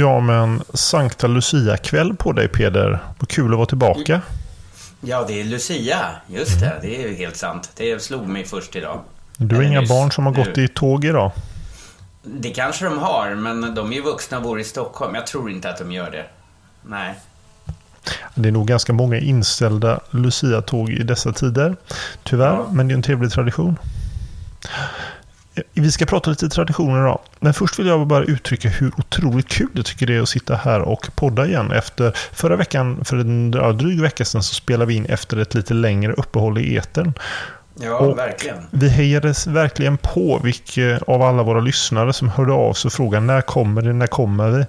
Ja, 0.00 0.20
men 0.20 0.62
Sankta 0.74 1.26
Lucia-kväll 1.26 2.16
på 2.16 2.32
dig 2.32 2.48
Peder. 2.48 2.98
Vad 3.18 3.28
kul 3.28 3.52
att 3.52 3.56
vara 3.56 3.66
tillbaka. 3.66 4.20
Ja, 5.00 5.24
det 5.28 5.40
är 5.40 5.44
Lucia. 5.44 5.98
Just 6.26 6.60
det, 6.60 6.78
det 6.82 7.04
är 7.04 7.14
helt 7.16 7.36
sant. 7.36 7.70
Det 7.76 8.02
slog 8.02 8.26
mig 8.28 8.44
först 8.44 8.76
idag. 8.76 9.00
Du 9.36 9.56
har 9.56 9.62
inga 9.62 9.80
nyss. 9.80 9.88
barn 9.90 10.10
som 10.12 10.26
har 10.26 10.32
gått 10.32 10.56
Nu. 10.56 10.64
i 10.64 10.68
tåg 10.68 11.04
idag? 11.04 11.32
Det 12.22 12.50
kanske 12.50 12.84
de 12.84 12.98
har, 12.98 13.34
men 13.34 13.74
de 13.74 13.90
är 13.92 13.96
ju 13.96 14.02
vuxna 14.02 14.36
och 14.36 14.42
bor 14.42 14.60
i 14.60 14.64
Stockholm. 14.64 15.14
Jag 15.14 15.26
tror 15.26 15.50
inte 15.50 15.70
att 15.70 15.78
de 15.78 15.92
gör 15.92 16.10
det. 16.10 16.24
Nej. 16.82 17.14
Det 18.34 18.48
är 18.48 18.52
nog 18.52 18.66
ganska 18.68 18.92
många 18.92 19.18
inställda 19.18 20.00
Lucia-tåg 20.10 20.90
i 20.90 21.02
dessa 21.02 21.32
tider. 21.32 21.76
Tyvärr, 22.22 22.46
Ja. 22.54 22.66
men 22.72 22.88
det 22.88 22.92
är 22.92 22.96
en 22.96 23.02
trevlig 23.02 23.30
tradition. 23.32 23.76
Vi 25.74 25.92
ska 25.92 26.06
prata 26.06 26.30
lite 26.30 26.48
traditioner 26.48 27.00
idag. 27.00 27.18
Men 27.40 27.54
först 27.54 27.78
vill 27.78 27.86
jag 27.86 28.06
bara 28.06 28.24
uttrycka 28.24 28.68
hur 28.68 28.92
otroligt 28.98 29.48
kul 29.48 29.68
jag 29.74 29.86
tycker 29.86 30.06
det 30.06 30.16
är 30.16 30.22
att 30.22 30.28
sitta 30.28 30.56
här 30.56 30.80
och 30.80 31.08
podda 31.14 31.46
igen. 31.46 31.72
Efter 31.72 32.12
förra 32.32 32.56
veckan, 32.56 33.04
för 33.04 33.16
en 33.16 33.52
ja, 33.56 33.72
dryg 33.72 34.00
vecka 34.00 34.24
sedan, 34.24 34.42
så 34.42 34.54
spelade 34.54 34.86
vi 34.86 34.94
in 34.94 35.06
efter 35.06 35.36
ett 35.36 35.54
lite 35.54 35.74
längre 35.74 36.12
uppehåll 36.12 36.58
i 36.58 36.76
etern. 36.76 37.12
Ja, 37.80 37.98
Och- 37.98 38.18
verkligen. 38.18 38.56
Vi 38.70 38.88
hejades 38.88 39.46
verkligen 39.46 39.96
på 39.96 40.40
vilka 40.44 40.98
av 41.06 41.22
alla 41.22 41.42
våra 41.42 41.60
lyssnare 41.60 42.12
som 42.12 42.28
hörde 42.28 42.52
av 42.52 42.72
sig 42.74 42.88
och 42.88 42.92
frågade 42.92 43.26
när 43.26 43.40
kommer 43.40 43.82
det, 43.82 43.92
när 43.92 44.06
kommer 44.06 44.50
vi? 44.50 44.64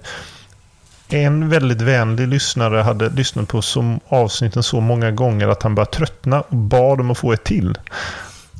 En 1.16 1.48
väldigt 1.48 1.80
vänlig 1.80 2.28
lyssnare 2.28 2.76
hade 2.80 3.08
lyssnat 3.08 3.48
på 3.48 3.62
som 3.62 4.00
avsnitten 4.08 4.62
så 4.62 4.80
många 4.80 5.10
gånger 5.10 5.48
att 5.48 5.62
han 5.62 5.74
började 5.74 5.90
tröttna 5.92 6.40
och 6.40 6.56
bad 6.56 7.00
om 7.00 7.10
att 7.10 7.18
få 7.18 7.32
ett 7.32 7.44
till. 7.44 7.78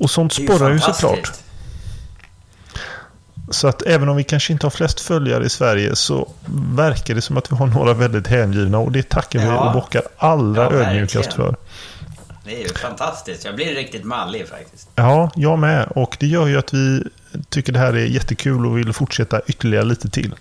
Och 0.00 0.10
sånt 0.10 0.32
sporrar 0.32 0.70
ju 0.70 0.78
såklart. 0.78 1.32
Så 3.50 3.68
att 3.68 3.82
även 3.82 4.08
om 4.08 4.16
vi 4.16 4.24
kanske 4.24 4.52
inte 4.52 4.66
har 4.66 4.70
flest 4.70 5.00
följare 5.00 5.44
i 5.44 5.48
Sverige 5.48 5.96
så 5.96 6.28
verkar 6.74 7.14
det 7.14 7.22
som 7.22 7.36
att 7.36 7.52
vi 7.52 7.56
har 7.56 7.66
några 7.66 7.94
väldigt 7.94 8.26
hängivna 8.26 8.78
och 8.78 8.92
det 8.92 9.08
tackar 9.08 9.38
vi 9.38 9.44
Ja. 9.46 9.66
och 9.68 9.72
bockar 9.72 10.02
allra 10.18 10.62
Ja, 10.62 10.72
ödmjukast 10.72 11.32
för. 11.32 11.56
Det 12.44 12.54
är 12.56 12.60
ju 12.68 12.68
fantastiskt. 12.68 13.44
Jag 13.44 13.54
blir 13.56 13.74
riktigt 13.74 14.04
mallig 14.04 14.48
faktiskt. 14.48 14.88
Ja, 14.94 15.30
jag 15.36 15.58
med. 15.58 15.88
Och 15.94 16.16
det 16.20 16.26
gör 16.26 16.46
ju 16.46 16.58
att 16.58 16.74
vi 16.74 17.04
tycker 17.48 17.72
det 17.72 17.78
här 17.78 17.92
är 17.92 18.04
jättekul 18.06 18.66
och 18.66 18.78
vill 18.78 18.92
fortsätta 18.92 19.40
ytterligare 19.46 19.84
lite 19.84 20.08
till. 20.10 20.34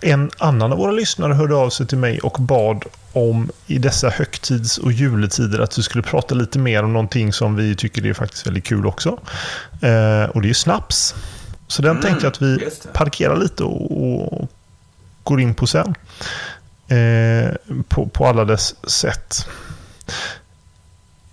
En 0.00 0.30
annan 0.38 0.72
av 0.72 0.78
våra 0.78 0.92
lyssnare 0.92 1.34
hörde 1.34 1.54
av 1.54 1.70
sig 1.70 1.86
till 1.86 1.98
mig 1.98 2.18
och 2.20 2.36
bad 2.40 2.84
om 3.12 3.50
i 3.66 3.78
dessa 3.78 4.08
högtids 4.10 4.78
och 4.78 4.92
juletider 4.92 5.58
att 5.58 5.78
vi 5.78 5.82
skulle 5.82 6.02
prata 6.02 6.34
lite 6.34 6.58
mer 6.58 6.82
om 6.82 6.92
någonting 6.92 7.32
som 7.32 7.56
vi 7.56 7.76
tycker 7.76 8.06
är 8.06 8.14
faktiskt 8.14 8.46
väldigt 8.46 8.64
kul 8.66 8.86
också. 8.86 9.08
Eh, 9.80 10.24
och 10.30 10.40
det 10.42 10.46
är 10.46 10.48
ju 10.48 10.54
snaps. 10.54 11.14
Så 11.70 11.82
den 11.82 11.90
Mm, 11.90 12.02
tänkte 12.02 12.26
jag 12.26 12.30
att 12.30 12.42
vi 12.42 12.70
parkerar 12.92 13.36
lite 13.36 13.64
och, 13.64 14.40
och 14.40 14.48
går 15.24 15.40
in 15.40 15.54
på 15.54 15.66
sen. 15.66 15.94
Eh, 16.88 17.54
på, 17.88 18.06
på 18.06 18.26
alla 18.26 18.44
dess 18.44 18.90
sätt. 18.90 19.46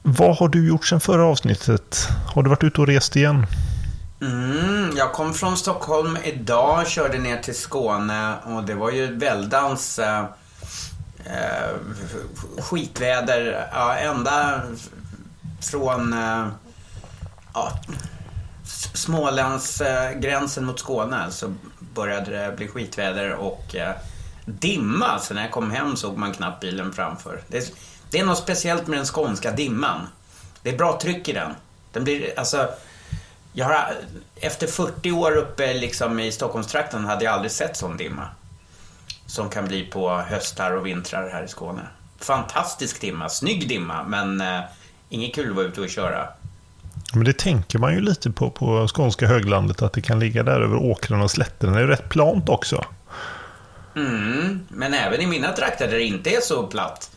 Vad 0.02 0.38
har 0.38 0.48
du 0.48 0.68
gjort 0.68 0.86
sen 0.86 1.00
förra 1.00 1.26
avsnittet? 1.26 2.08
Har 2.34 2.44
du 2.44 2.50
varit 2.50 2.64
ute 2.64 2.82
och 2.82 2.88
rest 2.88 3.16
igen? 3.16 3.46
Mm, 4.22 4.98
jag 4.98 5.14
kom 5.14 5.34
från 5.34 5.58
Stockholm 5.58 6.18
idag, 6.24 6.88
körde 6.88 7.18
ner 7.18 7.38
till 7.38 7.56
Skåne 7.56 8.36
och 8.44 8.64
det 8.64 8.74
var 8.74 8.92
ju 8.92 9.16
väldans 9.16 10.00
eh, 10.00 10.26
skitväder. 12.60 13.68
Ja, 13.74 13.96
ända 13.96 14.62
från 15.62 16.14
eh, 16.14 16.48
ja, 17.54 17.80
Smålands 18.94 19.82
eh, 19.82 20.20
gränsen 20.20 20.66
mot 20.66 20.80
Skåne 20.80 21.32
så 21.32 21.54
började 21.80 22.32
det 22.32 22.58
bli 22.58 22.68
skitväder 22.68 23.34
och 23.34 23.76
eh, 23.76 23.96
dimma. 24.46 25.20
Så 25.20 25.34
när 25.34 25.42
jag 25.42 25.52
kom 25.52 25.72
hem 25.72 25.96
såg 25.96 26.18
man 26.18 26.34
knappt 26.34 26.62
bilen 26.62 26.94
framför. 26.94 27.42
Det 27.48 27.58
är, 27.58 27.64
det 28.10 28.20
är 28.20 28.26
något 28.26 28.38
speciellt 28.38 28.88
med 28.88 29.00
den 29.00 29.06
skånska 29.06 29.52
dimman. 29.52 30.08
Det 30.62 30.70
är 30.70 30.78
bra 30.78 31.00
tryck 31.02 31.28
i 31.30 31.34
den. 31.34 31.52
Den 31.92 32.04
blir, 32.04 32.40
alltså, 32.40 32.70
jag 33.54 33.66
har, 33.66 33.94
efter 34.36 34.68
40 34.68 35.12
år 35.12 35.32
uppe 35.36 35.74
liksom 35.74 36.20
i 36.20 36.32
Stockholmstrakten 36.32 37.06
hade 37.06 37.26
jag 37.26 37.34
aldrig 37.34 37.52
sett 37.52 37.78
sån 37.78 37.98
dimma. 37.98 38.28
Som 39.26 39.50
kan 39.50 39.68
bli 39.68 39.86
på 39.86 40.10
höstar 40.10 40.72
och 40.72 40.86
vintrar 40.86 41.30
här 41.30 41.44
i 41.44 41.48
Skåne. 41.48 41.82
Fantastisk 42.20 43.02
dimma, 43.02 43.30
snygg 43.30 43.70
dimma, 43.70 44.04
men 44.04 44.42
eh, 44.42 44.62
inget 45.10 45.36
kul 45.36 45.50
att 45.50 45.56
vara 45.56 45.66
ute 45.66 45.82
och 45.82 45.90
köra. 45.90 46.28
Men 47.14 47.24
det 47.24 47.38
tänker 47.38 47.80
man 47.80 47.94
ju 47.94 48.02
lite 48.02 48.32
på 48.32 48.50
på 48.50 48.88
skånska 48.88 49.28
höglandet 49.28 49.82
att 49.82 49.94
det 49.94 50.02
kan 50.02 50.20
ligga 50.20 50.44
där 50.44 50.62
över 50.62 50.76
åkrarna 50.76 51.24
och 51.24 51.32
slätterna. 51.32 51.74
Det 51.74 51.80
är 51.80 51.82
ju 51.82 51.88
rätt 51.88 52.10
plant 52.10 52.50
också. 52.50 52.86
Mm, 53.96 54.68
men 54.70 54.94
även 54.94 55.22
i 55.22 55.28
mina 55.28 55.52
trakter 55.52 55.88
där 55.88 55.98
det 55.98 56.04
inte 56.04 56.30
är 56.30 56.42
så 56.42 56.68
platt. 56.68 57.12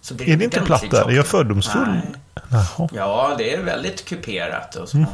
Så 0.00 0.14
blir 0.14 0.28
Är 0.28 0.36
det 0.36 0.44
inte 0.44 0.60
platt 0.60 0.90
där? 0.90 1.10
Är 1.10 1.12
jag 1.12 1.26
fördomsfull? 1.26 2.00
Nej. 2.48 2.88
Ja, 2.92 3.34
det 3.38 3.54
är 3.54 3.62
väldigt 3.62 4.04
kuperat 4.04 4.76
och 4.76 4.88
små, 4.88 5.06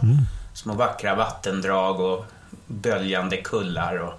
små 0.54 0.75
vackra 0.75 1.15
vattendrag 1.15 2.00
och 2.00 2.25
böljande 2.66 3.36
kullar 3.36 3.97
och 3.98 4.15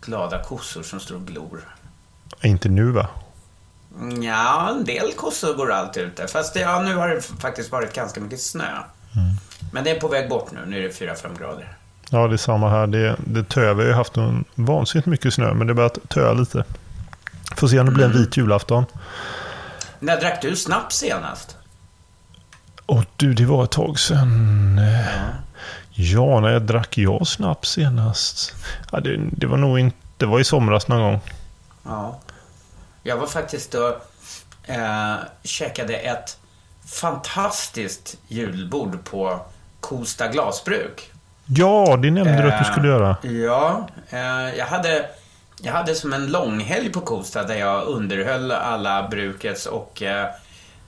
glada 0.00 0.42
kossor 0.42 0.82
som 0.82 1.00
står 1.00 1.14
och 1.14 1.26
glor. 1.26 1.60
Inte 2.42 2.68
nu 2.68 2.90
va? 2.90 3.08
Ja, 4.22 4.70
en 4.70 4.84
del 4.84 5.12
kossor 5.12 5.54
går 5.54 5.72
alltid 5.72 6.02
ute. 6.02 6.26
Fast 6.26 6.54
det, 6.54 6.60
ja, 6.60 6.82
nu 6.82 6.94
har 6.94 7.08
det 7.08 7.22
faktiskt 7.22 7.72
varit 7.72 7.94
ganska 7.94 8.20
mycket 8.20 8.40
snö. 8.40 8.82
Men 9.72 9.84
det 9.84 9.90
är 9.90 10.00
på 10.00 10.08
väg 10.08 10.28
bort 10.28 10.52
nu. 10.52 10.60
Nu 10.66 10.78
är 10.78 10.82
det 10.82 11.00
4-5 11.00 11.38
grader. 11.38 11.76
Ja, 12.10 12.28
det 12.28 12.34
är 12.34 12.36
samma 12.36 12.70
här. 12.70 12.86
Det, 12.86 13.16
det 13.26 13.48
töar. 13.48 13.74
Vi 13.74 13.82
har 13.82 13.88
ju 13.88 13.94
haft 13.94 14.16
en 14.16 14.44
vansinnigt 14.54 15.06
mycket 15.06 15.34
snö, 15.34 15.54
men 15.54 15.66
det 15.66 15.72
har 15.72 15.76
börjat 15.76 15.98
töa 16.08 16.32
lite. 16.32 16.64
Får 17.56 17.68
se 17.68 17.80
om 17.80 17.86
det 17.86 17.92
blir 17.92 18.04
en 18.04 18.12
vit 18.12 18.36
julafton. 18.36 18.84
När 19.98 20.20
drack 20.20 20.42
du 20.42 20.56
snaps 20.56 20.96
senast? 20.96 21.56
Åh 22.86 23.02
du, 23.16 23.34
det 23.34 23.44
var 23.44 23.64
ett 23.64 23.70
tag 23.70 23.98
sedan. 23.98 24.78
Eh, 24.78 25.46
Ja, 25.98 26.40
när 26.40 26.48
jag 26.48 26.62
drack 26.62 26.98
jag 26.98 27.26
snaps 27.26 27.70
senast? 27.70 28.54
Ja, 28.92 29.00
det, 29.00 29.20
det 29.32 29.46
var 29.46 29.56
nog 29.56 29.78
inte... 29.78 29.96
Det 30.16 30.26
var 30.26 30.40
i 30.40 30.44
somras 30.44 30.88
någon 30.88 31.00
gång. 31.00 31.20
Ja. 31.84 32.20
Jag 33.02 33.16
var 33.16 33.26
faktiskt 33.26 33.72
då 33.72 33.96
eh, 34.62 35.14
käkade 35.42 35.94
ett 35.94 36.38
fantastiskt 36.86 38.16
julbord 38.28 39.04
på 39.04 39.40
Kosta 39.80 40.28
glasbruk. 40.28 41.10
Ja, 41.46 41.98
det 42.02 42.10
nämnde 42.10 42.42
du 42.42 42.48
att 42.52 42.58
du 42.58 42.66
Eh, 42.66 42.72
skulle 42.72 42.88
göra. 42.88 43.16
Ja, 43.22 43.88
eh, 44.10 44.58
jag 44.58 44.66
hade, 44.66 45.06
jag 45.62 45.72
hade 45.72 45.94
som 45.94 46.12
en 46.12 46.26
långhelg 46.26 46.92
på 46.92 47.00
Kosta 47.00 47.42
där 47.44 47.54
jag 47.54 47.84
underhöll 47.86 48.52
alla 48.52 49.08
brukets 49.08 49.66
och 49.66 50.02
eh, 50.02 50.26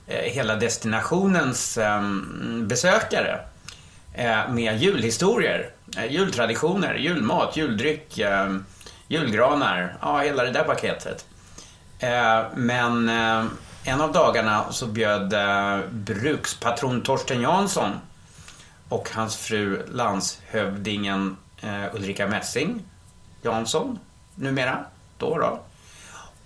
eh, 0.07 0.31
hela 0.31 0.55
destinationens 0.55 1.77
eh, 1.77 2.01
besökare 2.61 3.39
eh, 4.13 4.49
med 4.49 4.77
julhistorier, 4.77 5.69
jultraditioner, 6.09 6.95
julmat, 6.95 7.57
juldryck, 7.57 8.17
eh, 8.17 8.55
julgranar, 9.07 9.95
ja 10.01 10.19
hela 10.19 10.43
det 10.43 10.51
där 10.51 10.63
paketet. 10.63 11.25
Men 12.55 13.09
eh, 13.09 13.43
en 13.83 14.01
av 14.01 14.11
dagarna 14.11 14.71
så 14.71 14.85
bjöd 14.85 15.33
eh, 15.33 15.79
brukspatron 15.91 17.01
Torsten 17.01 17.41
Jansson 17.41 17.91
och 18.89 19.09
hans 19.13 19.37
fru 19.37 19.85
landshövdingen 19.91 21.37
eh, 21.61 21.95
Ulrika 21.95 22.27
Messing 22.27 22.83
Jansson, 23.41 23.99
numera, 24.35 24.85
då 25.17 25.37
då, 25.37 25.59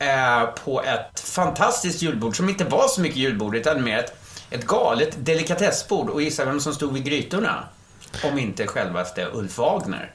eh, 0.06 0.44
på 0.65 0.83
ett 0.83 1.19
fantastiskt 1.19 2.01
julbord 2.01 2.38
som 2.38 2.50
inte 2.50 2.63
var 2.63 2.88
så 2.88 3.01
mycket 3.01 3.18
julbord 3.18 3.56
utan 3.56 3.83
mer 3.83 4.00
ett, 4.00 4.13
ett 4.50 4.68
galet 4.68 5.25
delikatessbord. 5.25 6.09
Och 6.09 6.21
gissa 6.21 6.45
vem 6.45 6.59
som 6.59 6.74
stod 6.74 6.94
vid 6.94 7.06
grytorna? 7.06 7.63
Om 8.24 8.39
inte 8.39 8.68
självaste 8.68 9.27
Ulf 9.33 9.57
Wagner. 9.57 10.12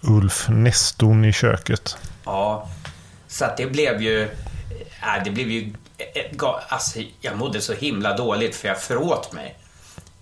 Ulf 0.00 0.46
Nestorn 0.48 1.24
i 1.24 1.32
köket. 1.32 1.96
Ja, 2.24 2.68
så 3.28 3.44
att 3.44 3.56
det 3.56 3.66
blev 3.66 4.02
ju... 4.02 4.22
Äh, 5.02 5.24
det 5.24 5.30
blev 5.30 5.48
ju... 5.48 5.74
Eh, 6.14 6.22
eh, 6.22 6.54
alltså, 6.68 7.00
jag 7.20 7.36
mådde 7.36 7.60
så 7.60 7.72
himla 7.72 8.16
dåligt 8.16 8.56
för 8.56 8.68
jag 8.68 8.82
föråt 8.82 9.32
mig. 9.32 9.56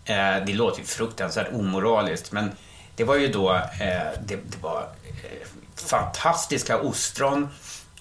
Eh, 0.04 0.44
det 0.46 0.52
låter 0.52 0.80
ju 0.80 0.86
fruktansvärt 0.86 1.52
omoraliskt, 1.52 2.32
men 2.32 2.50
det 2.96 3.04
var 3.04 3.16
ju 3.16 3.28
då... 3.28 3.54
Eh, 3.54 4.20
det, 4.26 4.36
det 4.36 4.58
var 4.60 4.80
eh, 4.80 5.48
fantastiska 5.74 6.78
ostron. 6.78 7.48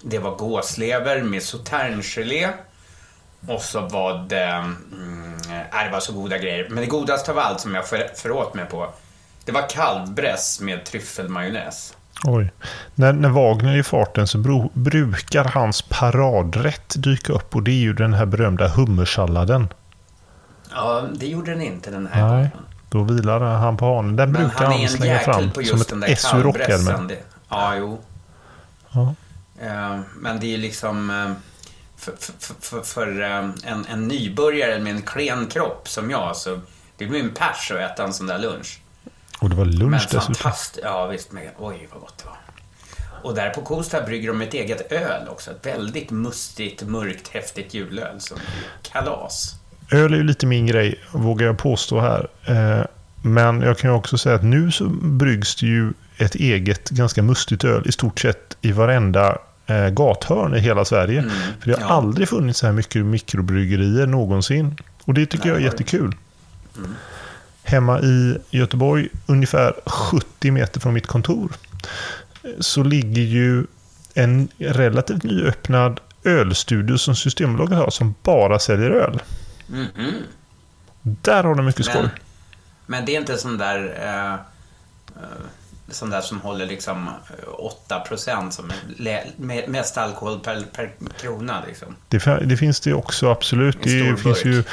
Det 0.02 0.20
var 0.20 0.36
gåslever 0.36 1.22
med 1.22 1.44
sauterngelé. 1.44 2.50
Och 3.48 3.62
så 3.62 3.82
var 3.82 4.26
det... 4.30 4.44
Mm, 4.44 5.38
äh, 5.74 5.84
det 5.84 5.90
var 5.92 6.00
så 6.00 6.14
goda 6.14 6.38
grejer. 6.38 6.70
Men 6.70 6.82
det 6.82 6.86
godaste 6.86 7.32
av 7.32 7.40
allt 7.40 7.60
som 7.60 7.76
jag 7.76 7.88
för, 7.88 8.12
föråt 8.16 8.54
mig 8.54 8.66
på, 8.66 8.94
det 9.46 9.52
var 9.52 9.70
kalvbräss 9.70 10.60
med 10.60 10.86
tryffelmajonnäs. 10.86 11.94
Oj. 12.24 12.52
När, 12.96 13.14
när 13.14 13.30
Wagner 13.30 13.74
är 13.74 13.78
i 13.78 13.84
farten 13.84 14.28
så 14.28 14.38
bro, 14.38 14.72
brukar 14.74 15.44
hans 15.44 15.82
paradrätt 15.82 16.94
dyka 16.98 17.34
upp 17.34 17.56
och 17.56 17.64
det 17.64 17.72
är 17.72 17.76
ju 17.82 17.94
den 17.94 18.14
här 18.14 18.26
berömda 18.26 18.68
hummersalladen. 18.68 19.68
Ja, 20.72 21.04
det 21.16 21.28
gjorde 21.28 21.52
den 21.52 21.62
inte 21.62 21.92
den 21.92 22.08
här 22.08 22.22
Nej, 22.28 22.32
gången. 22.36 22.50
då 22.90 23.04
vilar 23.04 23.40
han 23.40 23.78
på 23.78 23.96
hanen. 23.96 24.16
Den 24.16 24.32
Men 24.32 24.42
brukar 24.42 24.66
han 24.66 24.74
han 24.74 24.82
en 24.82 24.90
slänga 24.90 25.20
fram 25.20 25.52
på 25.52 25.54
som 25.54 25.64
just 25.78 25.90
den 25.90 26.04
ett 26.04 26.08
där 26.08 26.14
S 26.14 26.34
ur. 26.34 27.08
Det- 27.08 27.24
Ja, 27.50 27.76
jo. 27.76 28.00
Ja. 28.92 29.14
Eh, 29.62 30.00
Men 30.16 30.40
det 30.40 30.54
är 30.54 30.58
liksom... 30.58 31.10
eh, 31.10 31.32
För, 31.98 32.14
för, 32.20 32.54
för, 32.62 32.82
för 32.82 33.22
eh, 33.22 33.50
en, 33.72 33.86
en 33.92 34.08
nybörjare 34.08 34.80
med 34.80 34.96
en 34.96 35.02
klen 35.02 35.48
kropp 35.48 35.90
som 35.90 36.10
jag 36.12 36.36
så 36.36 36.60
det 36.98 37.06
blir 37.06 37.20
en 37.24 37.30
pers 37.30 37.72
att 37.72 37.92
äta 37.92 38.04
en 38.04 38.14
sån 38.14 38.28
där 38.28 38.40
lunch. 38.40 38.80
Och 39.40 39.50
det 39.50 39.56
var 39.56 39.66
Men 39.66 39.76
lunch 39.76 39.94
dessutom. 40.04 40.36
fantastiskt. 40.36 40.80
Ja, 40.84 41.06
visst. 41.08 41.32
Men, 41.32 41.44
oj, 41.58 41.88
vad 41.92 42.02
gott 42.02 42.18
det 42.18 42.26
var. 42.26 42.36
Och 43.24 43.36
där 43.36 43.50
på 43.50 43.62
Kosta 43.62 44.02
brygger 44.02 44.28
de 44.28 44.42
ett 44.42 44.54
eget 44.54 44.92
öl 44.92 45.28
också. 45.28 45.52
Ett 45.52 45.66
väldigt 45.66 46.12
mustigt, 46.12 46.84
mörkt, 46.84 47.28
häftigt 47.28 47.74
julöl 47.74 48.20
som 48.20 48.38
kalas. 48.82 49.56
Öl 49.92 50.14
är 50.14 50.18
ju 50.18 50.24
lite 50.24 50.46
min 50.46 50.66
grej, 50.68 50.96
vågar 51.12 51.48
jag 51.48 51.58
påstå 51.58 52.00
här. 52.00 52.28
Eh, 52.46 52.86
Men 53.22 53.62
jag 53.62 53.78
kan 53.78 53.90
ju 53.90 53.96
också 53.96 54.18
säga 54.18 54.36
att 54.36 54.44
nu 54.44 54.72
så 54.72 54.86
bryggs 54.90 55.56
det 55.56 55.66
ju 55.66 55.94
ett 56.18 56.36
eget 56.36 56.90
ganska 56.90 57.22
mustigt 57.24 57.64
öl 57.64 57.84
i 57.86 57.92
stort 57.92 58.20
sett 58.20 58.58
i 58.62 58.72
varenda 58.72 59.38
eh, 59.66 59.90
gathörn 59.90 60.56
i 60.56 60.60
hela 60.60 60.86
Sverige. 60.86 61.26
För 61.60 61.70
det 61.70 61.74
har 61.74 61.82
ja. 61.82 61.88
aldrig 61.96 62.30
funnits 62.30 62.60
så 62.60 62.66
här 62.66 62.74
mycket 62.74 63.06
mikrobryggerier 63.06 64.08
någonsin. 64.08 64.78
Och 65.06 65.14
det 65.14 65.26
tycker 65.26 65.46
Nej, 65.46 65.54
jag 65.54 65.62
är 65.62 65.66
jättekul. 65.66 66.16
Hemma 67.70 68.00
i 68.02 68.38
Göteborg, 68.50 69.08
ungefär 69.26 69.74
70 69.86 70.52
meter 70.52 70.80
från 70.80 70.94
mitt 70.94 71.08
kontor, 71.08 71.52
eh, 72.44 72.50
så 72.60 72.84
ligger 72.84 73.22
ju 73.22 73.66
en 74.14 74.48
relativt 74.58 75.24
nyöppnad 75.24 76.00
ölstudio 76.24 76.98
som 76.98 77.16
Systembolaget 77.16 77.78
har 77.78 77.90
som 77.90 78.16
bara 78.24 78.60
säljer 78.60 78.90
öl. 78.92 79.22
Mhm. 79.68 80.14
Där 81.02 81.44
har 81.44 81.56
de 81.56 81.66
mycket 81.66 81.86
skoj. 81.86 82.10
Men, 82.86 83.06
det 83.06 83.16
är 83.16 83.20
inte 83.20 83.38
sån 83.38 83.58
där... 83.58 83.94
Eh, 84.02 84.34
eh, 84.34 84.40
sån 85.92 86.10
där 86.10 86.22
som 86.22 86.42
håller 86.42 86.66
liksom 86.66 87.08
eh, 87.08 87.50
8% 87.90 88.50
som 88.50 88.70
är 88.70 88.76
lä- 89.04 89.24
me- 89.38 89.68
mest 89.68 89.98
alkohol 89.98 90.40
per, 90.40 90.62
per 90.76 90.92
krona 91.22 91.64
liksom. 91.68 91.96
Det, 92.08 92.40
det 92.46 92.58
finns 92.58 92.80
det 92.80 92.94
också 92.94 93.32
absolut. 93.32 93.78
Det 93.84 94.18
finns 94.18 94.46
ju, 94.46 94.60
eh, 94.60 94.66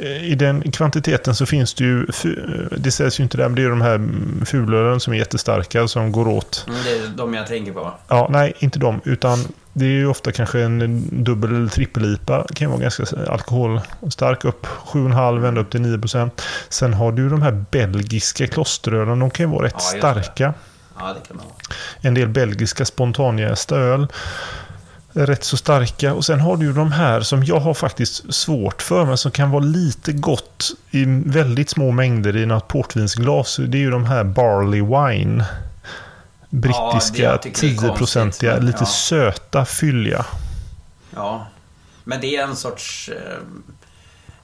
I 0.00 0.34
den 0.34 0.72
kvantiteten 0.72 1.34
så 1.34 1.46
finns 1.46 1.74
det 1.74 1.84
ju, 1.84 2.06
fu- 2.06 2.68
det 2.78 2.90
säljs 2.90 3.20
ju 3.20 3.24
inte 3.24 3.36
där, 3.36 3.44
men 3.48 3.54
det 3.54 3.62
är 3.62 3.68
de 3.68 3.80
här 3.80 4.00
fulölen 4.44 5.00
som 5.00 5.12
är 5.12 5.16
jättestarka 5.16 5.88
som 5.88 6.12
går 6.12 6.28
åt. 6.28 6.64
Mm, 6.68 6.80
det 6.84 6.90
är 6.90 7.08
de 7.16 7.34
jag 7.34 7.46
tänker 7.46 7.72
på. 7.72 7.92
Ja, 8.08 8.28
nej, 8.30 8.52
inte 8.58 8.78
de, 8.78 9.00
utan 9.04 9.44
det 9.72 9.84
är 9.84 9.88
ju 9.88 10.06
ofta 10.06 10.32
kanske 10.32 10.60
en 10.60 11.08
dubbel 11.24 11.50
eller 11.56 11.68
trippel-IPA. 11.68 12.46
kan 12.54 12.70
vara 12.70 12.80
ganska 12.80 13.04
alkoholstark, 13.28 14.44
upp 14.44 14.66
7,5 14.66 15.48
ända 15.48 15.60
upp 15.60 15.70
till 15.70 15.80
9% 15.80 16.30
Sen 16.68 16.94
har 16.94 17.12
du 17.12 17.28
de 17.28 17.42
här 17.42 17.64
belgiska 17.70 18.46
klosterölen, 18.46 19.18
de 19.18 19.30
kan 19.30 19.46
ju 19.46 19.52
vara 19.52 19.66
rätt 19.66 19.72
Ja, 19.92 19.98
starka. 19.98 20.54
Ja, 20.98 21.06
det 21.20 21.28
kan 21.28 21.36
man 21.36 21.46
vara. 21.46 21.56
en 22.00 22.14
del 22.14 22.28
belgiska 22.28 22.84
spontanjästa 22.84 23.76
öl. 23.76 24.06
Rätt 25.14 25.44
så 25.44 25.56
starka. 25.56 26.14
Och 26.14 26.24
sen 26.24 26.40
har 26.40 26.56
du 26.56 26.72
de 26.72 26.92
här 26.92 27.20
som 27.20 27.44
jag 27.44 27.60
har 27.60 27.74
faktiskt 27.74 28.34
svårt 28.34 28.82
för, 28.82 29.04
men 29.04 29.18
som 29.18 29.30
kan 29.30 29.50
vara 29.50 29.64
lite 29.64 30.12
gott 30.12 30.70
i 30.90 31.04
väldigt 31.26 31.70
små 31.70 31.90
mängder 31.90 32.36
i 32.36 32.46
något 32.46 32.68
portvinsglas. 32.68 33.56
Det 33.68 33.78
är 33.78 33.80
ju 33.80 33.90
de 33.90 34.04
här 34.04 34.24
Barley 34.24 34.80
Wine. 34.80 35.44
Brittiska 36.50 37.38
konstigt, 37.42 37.80
10-procentiga, 37.80 38.54
men 38.54 38.66
lite 38.66 38.78
ja. 38.80 38.86
söta, 38.86 39.64
fylliga. 39.64 40.26
Ja. 41.14 41.46
Men 42.04 42.20
det 42.20 42.36
är 42.36 42.42
en 42.42 42.56
sorts... 42.56 43.08
Eh, 43.08 43.38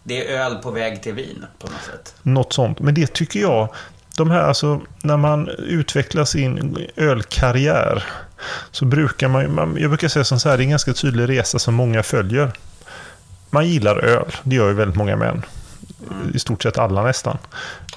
det 0.02 0.28
är 0.28 0.40
öl 0.40 0.54
på 0.56 0.70
väg 0.70 1.02
till 1.02 1.14
vin 1.14 1.44
på 1.58 1.66
något 1.66 1.82
sätt. 1.82 2.14
Något 2.22 2.52
sånt. 2.52 2.78
Men 2.78 2.94
det 2.94 3.14
tycker 3.14 3.40
jag, 3.40 3.68
de 4.16 4.30
här, 4.30 4.42
alltså, 4.42 4.80
när 5.02 5.16
man 5.16 5.48
utvecklar 5.48 6.24
sin 6.24 6.86
ölkarriär 6.96 8.04
så 8.70 8.84
brukar 8.84 9.28
man, 9.28 9.54
man 9.54 9.76
jag 9.80 9.90
brukar 9.90 10.08
säga 10.08 10.24
som 10.24 10.40
så 10.40 10.48
här, 10.48 10.56
det 10.56 10.62
är 10.62 10.64
en 10.64 10.70
ganska 10.70 10.92
tydlig 10.92 11.28
resa 11.28 11.58
som 11.58 11.74
många 11.74 12.02
följer. 12.02 12.52
Man 13.50 13.68
gillar 13.68 13.96
öl, 14.04 14.32
det 14.42 14.56
gör 14.56 14.68
ju 14.68 14.74
väldigt 14.74 14.96
många 14.96 15.16
män. 15.16 15.42
I 16.34 16.38
stort 16.38 16.62
sett 16.62 16.78
alla 16.78 17.02
nästan. 17.02 17.38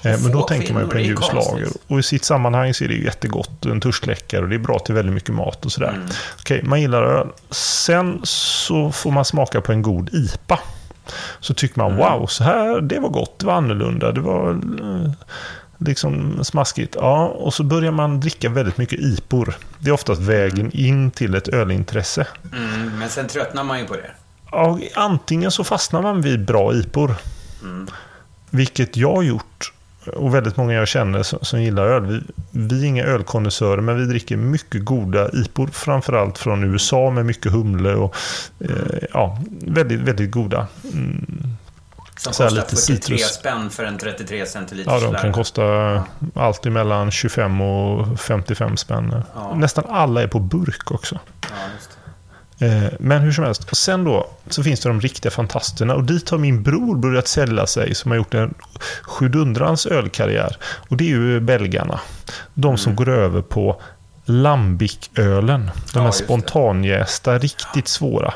Eh, 0.03 0.19
Men 0.21 0.31
då 0.31 0.41
tänker 0.41 0.73
man 0.73 0.83
ju 0.83 0.89
på 0.89 0.97
en 0.97 1.03
ljuslager. 1.03 1.41
konstigt. 1.63 1.81
Och 1.88 1.99
i 1.99 2.03
sitt 2.03 2.23
sammanhang 2.25 2.73
så 2.73 2.83
är 2.83 2.88
det 2.88 2.93
ju 2.93 3.03
jättegott, 3.03 3.65
en 3.65 3.81
törstläckare 3.81 4.41
och 4.41 4.49
det 4.49 4.55
är 4.55 4.59
bra 4.59 4.79
till 4.79 4.95
väldigt 4.95 5.13
mycket 5.13 5.35
mat 5.35 5.65
och 5.65 5.71
sådär. 5.71 5.89
Mm. 5.89 6.07
Okej, 6.39 6.61
man 6.63 6.81
gillar 6.81 7.03
öl. 7.03 7.27
Sen 7.49 8.19
så 8.23 8.91
får 8.91 9.11
man 9.11 9.25
smaka 9.25 9.61
på 9.61 9.71
en 9.71 9.81
god 9.81 10.09
IPA. 10.13 10.59
Så 11.39 11.53
tycker 11.53 11.77
man, 11.79 11.91
Mm. 11.91 11.97
wow, 12.19 12.27
så 12.27 12.44
här, 12.44 12.81
det 12.81 12.99
var 12.99 13.09
gott, 13.09 13.39
det 13.39 13.45
var 13.45 13.53
annorlunda, 13.53 14.11
det 14.11 14.21
var 14.21 14.49
eh, 14.51 15.11
liksom 15.81 16.44
smaskigt. 16.44 16.95
Ja, 17.00 17.28
och 17.28 17.54
så 17.54 17.64
börjar 17.64 17.92
man 17.92 18.19
dricka 18.19 18.50
väldigt 18.50 18.78
mycket 18.78 19.00
IPOR. 19.00 19.56
Det 19.80 19.90
är 19.90 19.94
oftast 19.94 20.21
vägen 20.21 20.71
in 20.73 21.11
till 21.11 21.35
ett 21.35 21.47
ölintresse. 21.47 22.28
Mm, 22.54 23.00
men 23.00 23.09
sen 23.09 23.28
tröttnar 23.28 23.64
man 23.64 23.80
ju 23.80 23.85
på 23.85 23.94
det. 23.94 24.11
Ja, 24.52 24.80
antingen 24.95 25.52
så 25.52 25.64
fastnar 25.64 26.02
man 26.02 26.21
vid 26.21 26.45
bra 26.45 26.73
IPOR. 26.73 27.16
Vilket 28.50 28.97
jag 28.97 29.16
har 29.16 29.23
gjort. 29.23 29.73
Och 30.16 30.35
väldigt 30.35 30.57
många 30.57 30.73
jag 30.73 30.88
känner 30.88 31.23
som, 31.23 31.40
som 31.42 31.61
gillar 31.61 31.88
öl. 31.88 32.06
Vi, 32.06 32.21
vi 32.52 32.81
är 32.81 32.85
inga 32.85 33.04
ölkonnässörer 33.04 33.81
men 33.81 33.97
vi 34.00 34.06
dricker 34.06 34.38
mycket 34.38 34.85
goda 34.85 35.30
IPOR. 35.33 35.68
Framförallt 35.68 36.38
från 36.38 36.64
USA 36.64 37.09
med 37.09 37.26
mycket 37.26 37.52
humle 37.52 37.94
och 37.94 38.16
eh, 38.59 39.07
ja, 39.14 39.42
väldigt, 39.61 40.00
väldigt 40.00 40.31
goda. 40.31 40.68
Mm, 40.94 41.50
Som 42.23 42.33
Så 42.33 42.44
kostar 42.44 42.56
lite 42.56 42.68
43 42.75 42.78
citrus. 42.78 43.33
spänn 43.33 43.69
för 43.69 43.83
en 43.83 43.97
33 43.97 44.45
centiliter 44.45 44.92
ja, 44.92 44.99
de 44.99 45.16
kan 45.16 45.33
kosta 45.33 45.63
allt 46.35 46.63
mellan 46.63 47.11
25 47.11 47.61
och 47.61 48.19
55 48.19 48.78
spänn. 48.78 49.23
Ja. 49.35 49.56
Nästan 49.56 49.83
alla 49.90 50.21
är 50.21 50.28
på 50.28 50.40
burk 50.40 50.92
också. 50.92 51.19
Ja. 51.42 51.47
Eh, 52.68 52.83
Men 52.99 53.21
hur 53.21 53.31
som 53.31 53.44
helst. 53.44 53.63
Och 53.71 53.78
sen 53.78 54.04
då 54.04 54.28
så 54.49 54.63
finns 54.63 54.80
det 54.80 54.90
de 54.90 55.01
riktiga 55.01 55.31
fantasterna. 55.31 55.95
Och 55.95 56.04
dit 56.04 56.30
har 56.30 56.37
min 56.37 56.63
bror 56.63 56.95
börjat 56.95 57.28
sälja 57.28 57.68
sig 57.68 57.95
som 57.95 58.11
har 58.11 58.16
gjort 58.18 58.33
en 58.33 58.54
sjudundrans 59.04 59.85
ölkarriär. 59.85 60.57
Och 60.90 60.97
det 60.97 61.04
är 61.04 61.07
ju 61.09 61.40
belgarna. 61.40 61.99
De 62.54 62.78
som 62.78 62.95
går 62.95 63.09
över 63.09 63.42
på 63.42 63.81
Lambic-ölen. 64.25 65.71
De 65.94 65.99
Ja, 65.99 66.01
här 66.01 66.11
spontanjästa, 66.11 67.37
riktigt 67.37 67.87
svåra. 67.87 68.33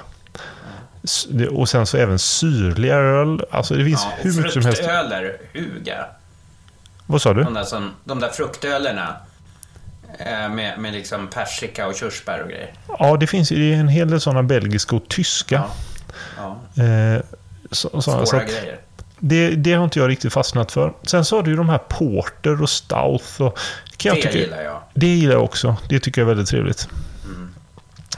Det- 1.29 1.47
Och 1.47 1.69
sen 1.69 1.85
så 1.85 1.97
även 1.97 2.19
syrliga 2.19 2.95
öl. 2.95 3.41
Alltså 3.51 3.73
det 3.75 3.85
finns 3.85 4.03
Ja, 4.03 4.11
hur 4.17 4.33
mycket 4.37 4.53
som 4.53 4.65
helst. 4.65 4.77
fruktöler, 4.77 5.37
huga. 5.53 6.05
Vad 7.05 7.21
sa 7.21 7.33
du? 7.33 7.43
De 7.43 7.53
där, 7.53 7.63
som, 7.63 7.91
de 8.03 8.19
där 8.19 8.29
fruktölerna. 8.29 9.15
eh, 10.19 10.49
Med, 10.49 10.79
med 10.79 10.93
liksom 10.93 11.27
persika 11.27 11.87
och 11.87 11.95
körsbär 11.95 12.41
och 12.43 12.49
grejer. 12.49 12.73
Ja, 12.99 13.17
det 13.17 13.27
finns 13.27 13.51
ju 13.51 13.73
en 13.73 13.87
hel 13.87 14.09
del 14.09 14.21
sådana 14.21 14.43
belgiska 14.43 14.95
och 14.95 15.07
tyska. 15.09 15.63
Ja. 16.37 16.57
Ja, 16.75 16.83
Eh, 16.83 17.21
så, 17.71 18.01
svåra 18.01 18.25
så 18.25 18.37
grejer. 18.37 18.79
Det, 19.19 19.49
det 19.49 19.73
har 19.73 19.83
inte 19.83 19.99
jag 19.99 20.09
riktigt 20.09 20.33
fastnat 20.33 20.71
för. 20.71 20.93
Sen 21.03 21.25
så 21.25 21.35
har 21.35 21.43
du 21.43 21.51
ju 21.51 21.57
de 21.57 21.69
här 21.69 21.77
porter 21.77 22.61
och 22.61 22.69
stout. 22.69 23.23
Och, 23.39 23.59
Det 23.97 24.05
jag 24.05 24.15
tycka, 24.15 24.31
gillar 24.37 24.61
jag. 24.61 24.81
Det 24.93 25.07
gillar 25.07 25.33
jag 25.33 25.43
också. 25.43 25.75
Det 25.89 25.99
tycker 25.99 26.21
jag 26.21 26.25
är 26.25 26.29
väldigt 26.29 26.49
trevligt. 26.49 26.87
Mm. 27.25 27.53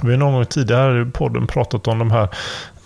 Vi 0.03 0.11
har 0.11 0.17
någon 0.17 0.33
gång 0.33 0.45
tidigare 0.45 1.01
i 1.01 1.05
podden 1.05 1.47
pratat 1.47 1.87
om 1.87 1.99
de 1.99 2.11
här 2.11 2.27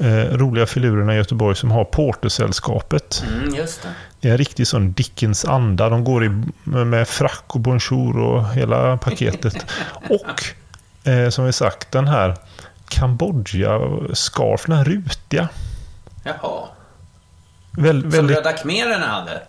eh, 0.01 0.37
roliga 0.37 0.65
filurerna 0.65 1.13
i 1.13 1.17
Göteborg 1.17 1.55
som 1.55 1.71
har 1.71 1.85
Portersällskapet. 1.85 3.23
Mm, 3.27 3.55
just 3.55 3.81
det. 3.81 3.89
Det 4.19 4.27
är 4.27 4.31
en 4.31 4.37
riktig 4.37 4.67
sån 4.67 4.91
Dickens 4.91 5.45
anda. 5.45 5.89
De 5.89 6.03
går 6.03 6.25
i, 6.25 6.29
med 6.63 7.07
frack 7.07 7.43
och 7.47 7.59
bonjour 7.59 8.17
och 8.17 8.49
hela 8.49 8.97
paketet. 8.97 9.65
och 10.09 10.43
eh, 11.11 11.29
som 11.29 11.45
vi 11.45 11.53
sagt, 11.53 11.91
den 11.91 12.07
här 12.07 12.35
Kambodja-scarf, 12.89 14.65
den 14.65 14.77
här 14.77 14.85
rutiga. 14.85 15.49
Jaha. 16.23 16.67
Väl, 17.71 18.01
Som 18.01 18.09
väldigt, 18.09 18.37
Röda 18.37 18.53
khmererna 18.53 19.07
hade? 19.07 19.41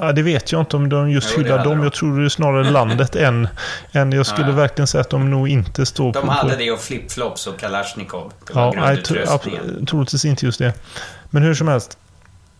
Ja, 0.00 0.12
det 0.12 0.22
vet 0.22 0.52
jag 0.52 0.60
inte 0.60 0.76
om 0.76 0.88
de 0.88 1.10
just 1.10 1.28
Jo, 1.36 1.42
hyllar 1.42 1.58
hade 1.58 1.70
dem. 1.70 1.78
de. 1.78 1.84
Jag 1.84 1.92
tror 1.92 2.18
det 2.20 2.24
är 2.24 2.28
snarare 2.28 2.70
landet 2.70 3.16
än, 3.16 3.48
än 3.92 4.12
jag 4.12 4.26
skulle 4.26 4.48
Ja, 4.48 4.54
verkligen 4.54 4.86
säga 4.86 5.00
att 5.00 5.10
de 5.10 5.30
nog 5.30 5.48
inte 5.48 5.86
står 5.86 6.12
De 6.12 6.26
på... 6.26 6.30
hade 6.32 6.50
på 6.50 6.58
det 6.58 6.70
och 6.70 6.80
flipflops 6.80 7.46
och. 7.46 7.54
Det 7.60 7.68
var 7.68 7.84
Ja, 8.54 8.72
nej, 8.76 9.02
tro- 9.02 9.84
troligtvis 9.86 10.24
inte 10.24 10.46
just 10.46 10.58
det. 10.58 10.72
Men 11.30 11.42
hur 11.42 11.54
som 11.54 11.68
helst. 11.68 11.98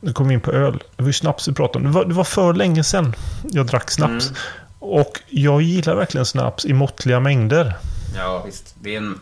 Nu 0.01 0.13
kom 0.13 0.29
vi 0.29 0.35
in 0.35 0.41
på 0.41 0.53
öl. 0.53 0.83
Det 0.97 1.03
var 1.03 1.07
ju 1.09 1.13
snaps 1.13 1.49
vi 1.49 1.53
pratade 1.53 1.79
om. 1.79 1.93
Det 1.93 1.99
var, 1.99 2.05
det 2.05 2.15
var 2.15 2.25
för 2.25 2.53
länge 2.55 2.85
sedan 2.85 3.15
jag 3.43 3.67
drack 3.67 3.91
snaps. 3.91 4.27
Mm. 4.29 4.37
Och 4.79 5.21
jag 5.29 5.63
gillar 5.63 5.95
verkligen 5.95 6.25
snaps 6.27 6.65
i 6.67 6.73
måttliga 6.73 7.21
mängder. 7.21 7.75
Ja, 8.17 8.43
visst. 8.47 8.75
Det 8.81 8.95
är, 8.95 8.99
en, 8.99 9.21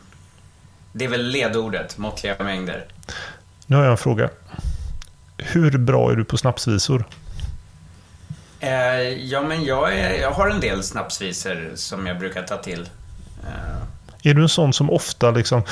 det 0.92 1.04
är 1.04 1.08
väl 1.08 1.26
ledordet, 1.28 1.98
måttliga 1.98 2.34
mängder. 2.38 2.84
Nu 3.66 3.76
har 3.76 3.82
jag 3.82 3.90
en 3.90 3.96
fråga. 3.98 4.28
Hur 5.36 5.78
bra 5.78 6.10
är 6.12 6.16
du 6.16 6.24
på 6.24 6.36
snapsvisor? 6.38 7.04
Eh, 8.60 9.00
ja, 9.24 9.42
men 9.42 9.64
jag, 9.64 9.98
är, 9.98 10.14
jag 10.20 10.30
har 10.30 10.48
en 10.48 10.60
del 10.60 10.82
snapsvisor 10.82 11.72
som 11.74 12.06
jag 12.06 12.18
brukar 12.18 12.42
ta 12.42 12.56
till. 12.56 12.88
Eh, 13.46 14.30
Är 14.30 14.34
du 14.34 14.42
en 14.42 14.48
sån 14.48 14.72
som 14.72 14.90
ofta 14.90 15.30
liksom 15.30 15.62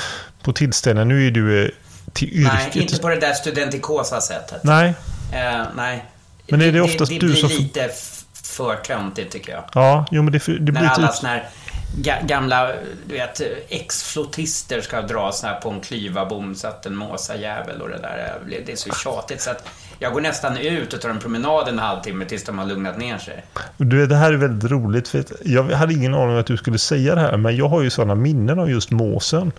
på 0.43 0.53
tillställningar, 0.53 1.05
nu 1.05 1.27
är 1.27 1.31
du 1.31 1.63
eh, 1.65 1.69
till 2.13 2.29
yrket. 2.33 2.53
nej, 2.53 2.81
inte 2.83 2.97
på 2.99 3.09
det 3.09 3.15
där 3.19 3.33
studentikosa 3.33 4.21
sättet. 4.21 4.63
Nej, 4.63 4.93
Eh, 5.33 5.63
nej. 5.75 6.05
Men 6.49 6.61
är 6.61 6.71
det 6.71 6.81
oftast 6.81 7.11
det, 7.11 7.19
du 7.19 7.25
blir 7.27 7.35
som 7.35 7.49
får- 7.49 7.57
lite 7.59 7.83
f- 7.83 8.23
för 8.43 8.75
töntigt, 8.75 9.31
tycker 9.31 9.51
jag. 9.51 9.63
ja, 9.73 10.05
jo 10.11 10.23
men 10.23 10.31
det, 10.33 10.45
det 10.47 10.59
blir 10.59 10.73
När 10.73 10.89
typ... 10.89 10.97
alla 10.97 11.11
såna 11.11 11.29
här 11.29 11.49
ga- 11.97 12.25
gamla, 12.27 12.71
du 13.07 13.13
vet, 13.13 13.41
ex-flottister 13.69 14.81
ska 14.81 15.01
dra 15.01 15.31
såna 15.31 15.53
här 15.53 15.59
på 15.61 15.69
en 15.69 15.81
klyvabom 15.81 16.55
så 16.55 16.67
att 16.67 16.85
en 16.85 16.95
måsajävel 16.95 17.81
och 17.81 17.89
det 17.89 17.97
där. 17.97 18.37
Det 18.65 18.71
är 18.71 18.75
så 18.75 18.93
tjatigt 18.93 19.41
så 19.41 19.49
att 19.49 19.63
jag 19.99 20.13
går 20.13 20.21
nästan 20.21 20.57
ut 20.57 20.93
och 20.93 21.01
tar 21.01 21.09
en 21.09 21.19
promenad 21.19 21.67
en 21.67 21.79
halvtimme 21.79 22.25
tills 22.25 22.43
de 22.43 22.57
har 22.59 22.65
lugnat 22.65 22.97
ner 22.97 23.17
sig. 23.17 23.45
Du 23.77 23.97
vet, 23.97 24.09
det 24.09 24.15
här 24.15 24.33
är 24.33 24.37
väldigt 24.37 24.71
roligt. 24.71 25.07
För 25.07 25.23
jag 25.45 25.63
hade 25.63 25.93
ingen 25.93 26.13
aning 26.13 26.29
om 26.33 26.39
att 26.39 26.45
du 26.47 26.57
skulle 26.57 26.77
säga 26.77 27.15
det 27.15 27.21
här. 27.21 27.37
Men 27.37 27.55
jag 27.57 27.69
har 27.69 27.81
ju 27.81 27.89
sådana 27.89 28.15
minnen 28.15 28.59
av 28.59 28.69
just 28.69 28.91
måsen. 28.91 29.51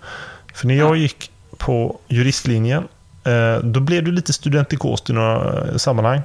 För 0.53 0.67
när 0.67 0.75
jag 0.75 0.89
Ja. 0.91 0.95
gick 0.95 1.31
på 1.57 1.99
juristlinjen. 2.07 2.87
Eh, 3.23 3.63
då 3.63 3.79
blev 3.79 4.03
du 4.03 4.11
lite 4.11 4.33
studentikost 4.33 5.09
i 5.09 5.13
några 5.13 5.63
eh, 5.67 5.75
sammanhang. 5.77 6.21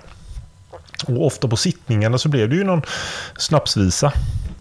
Och 1.06 1.26
ofta 1.26 1.48
på 1.48 1.56
sittningarna 1.56 2.18
så 2.18 2.28
blev 2.28 2.48
det 2.48 2.56
ju 2.56 2.64
någon 2.64 2.82
snapsvisa. 3.36 4.12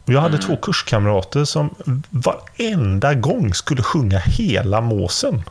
Jag 0.05 0.22
hade 0.22 0.38
två 0.38 0.55
kurskamrater 0.55 1.45
som 1.45 1.75
varenda 2.10 3.13
gång 3.13 3.53
skulle 3.53 3.81
sjunga 3.83 4.17
hela 4.19 4.81
måsen. 4.81 5.43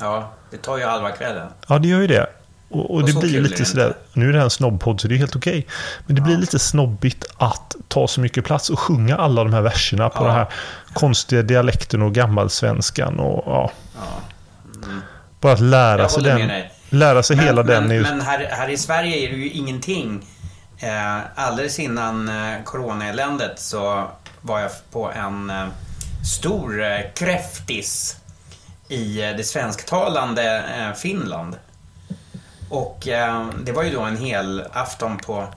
Ja, 0.00 0.30
det 0.50 0.56
tar 0.56 0.78
ju 0.78 0.84
halva 0.84 1.10
kvällen. 1.10 1.48
Ja, 1.68 1.78
det 1.78 1.88
gör 1.88 2.00
ju 2.00 2.06
det. 2.06 2.26
Och, 2.70 2.94
och, 2.94 3.06
det 3.06 3.12
blir 3.12 3.30
ju 3.30 3.40
lite 3.40 3.64
sådär, 3.64 3.94
nu 4.12 4.28
är 4.28 4.32
det 4.32 4.38
här 4.38 4.44
en 4.44 4.50
snobbpodd 4.50 5.00
så 5.00 5.08
det 5.08 5.14
är 5.14 5.18
helt 5.18 5.36
okej. 5.36 5.66
Men 6.06 6.16
det 6.16 6.22
blir 6.22 6.36
lite 6.36 6.58
snobbigt 6.58 7.24
att 7.36 7.76
ta 7.88 8.08
så 8.08 8.20
mycket 8.20 8.44
plats 8.44 8.70
och 8.70 8.78
sjunga 8.78 9.16
alla 9.16 9.44
de 9.44 9.52
här 9.52 9.60
verserna 9.60 10.08
på 10.08 10.24
Ja. 10.24 10.26
den 10.26 10.36
här 10.36 10.46
konstiga 10.92 11.42
dialekten 11.42 12.02
och 12.02 12.14
gammalsvenskan. 12.14 13.20
Och, 13.20 13.42
ja. 13.46 13.70
Bara 15.40 15.52
att 15.52 15.60
lära 15.60 16.08
sig 16.08 16.22
den. 16.22 16.50
Lära 16.90 17.22
sig 17.22 17.36
hela 17.36 17.62
men, 17.62 17.66
den. 17.66 17.90
är 17.90 18.00
Men 18.00 18.20
här, 18.20 18.48
här 18.50 18.68
i 18.68 18.76
Sverige 18.76 19.16
är 19.16 19.30
det 19.32 19.36
ju 19.36 19.50
ingenting. 19.50 20.26
Eh, 20.78 21.18
alldeles 21.34 21.78
innan 21.78 22.28
eh, 22.28 22.62
coronaeländet 22.64 23.60
så 23.60 24.10
var 24.40 24.60
jag 24.60 24.70
på 24.92 25.12
en 25.12 25.50
eh, 25.50 25.66
stor 26.38 26.82
eh, 26.82 26.98
kräftis 27.14 28.16
i 28.88 29.22
eh, 29.22 29.36
det 29.36 29.44
svensktalande 29.44 30.64
eh, 30.78 30.94
Finland. 30.94 31.56
Och 32.70 33.08
eh, 33.08 33.48
det 33.64 33.72
var 33.72 33.82
ju 33.82 33.90
då 33.90 34.00
en 34.00 34.16
hel 34.16 34.64
afton 34.72 35.18
på 35.18 35.48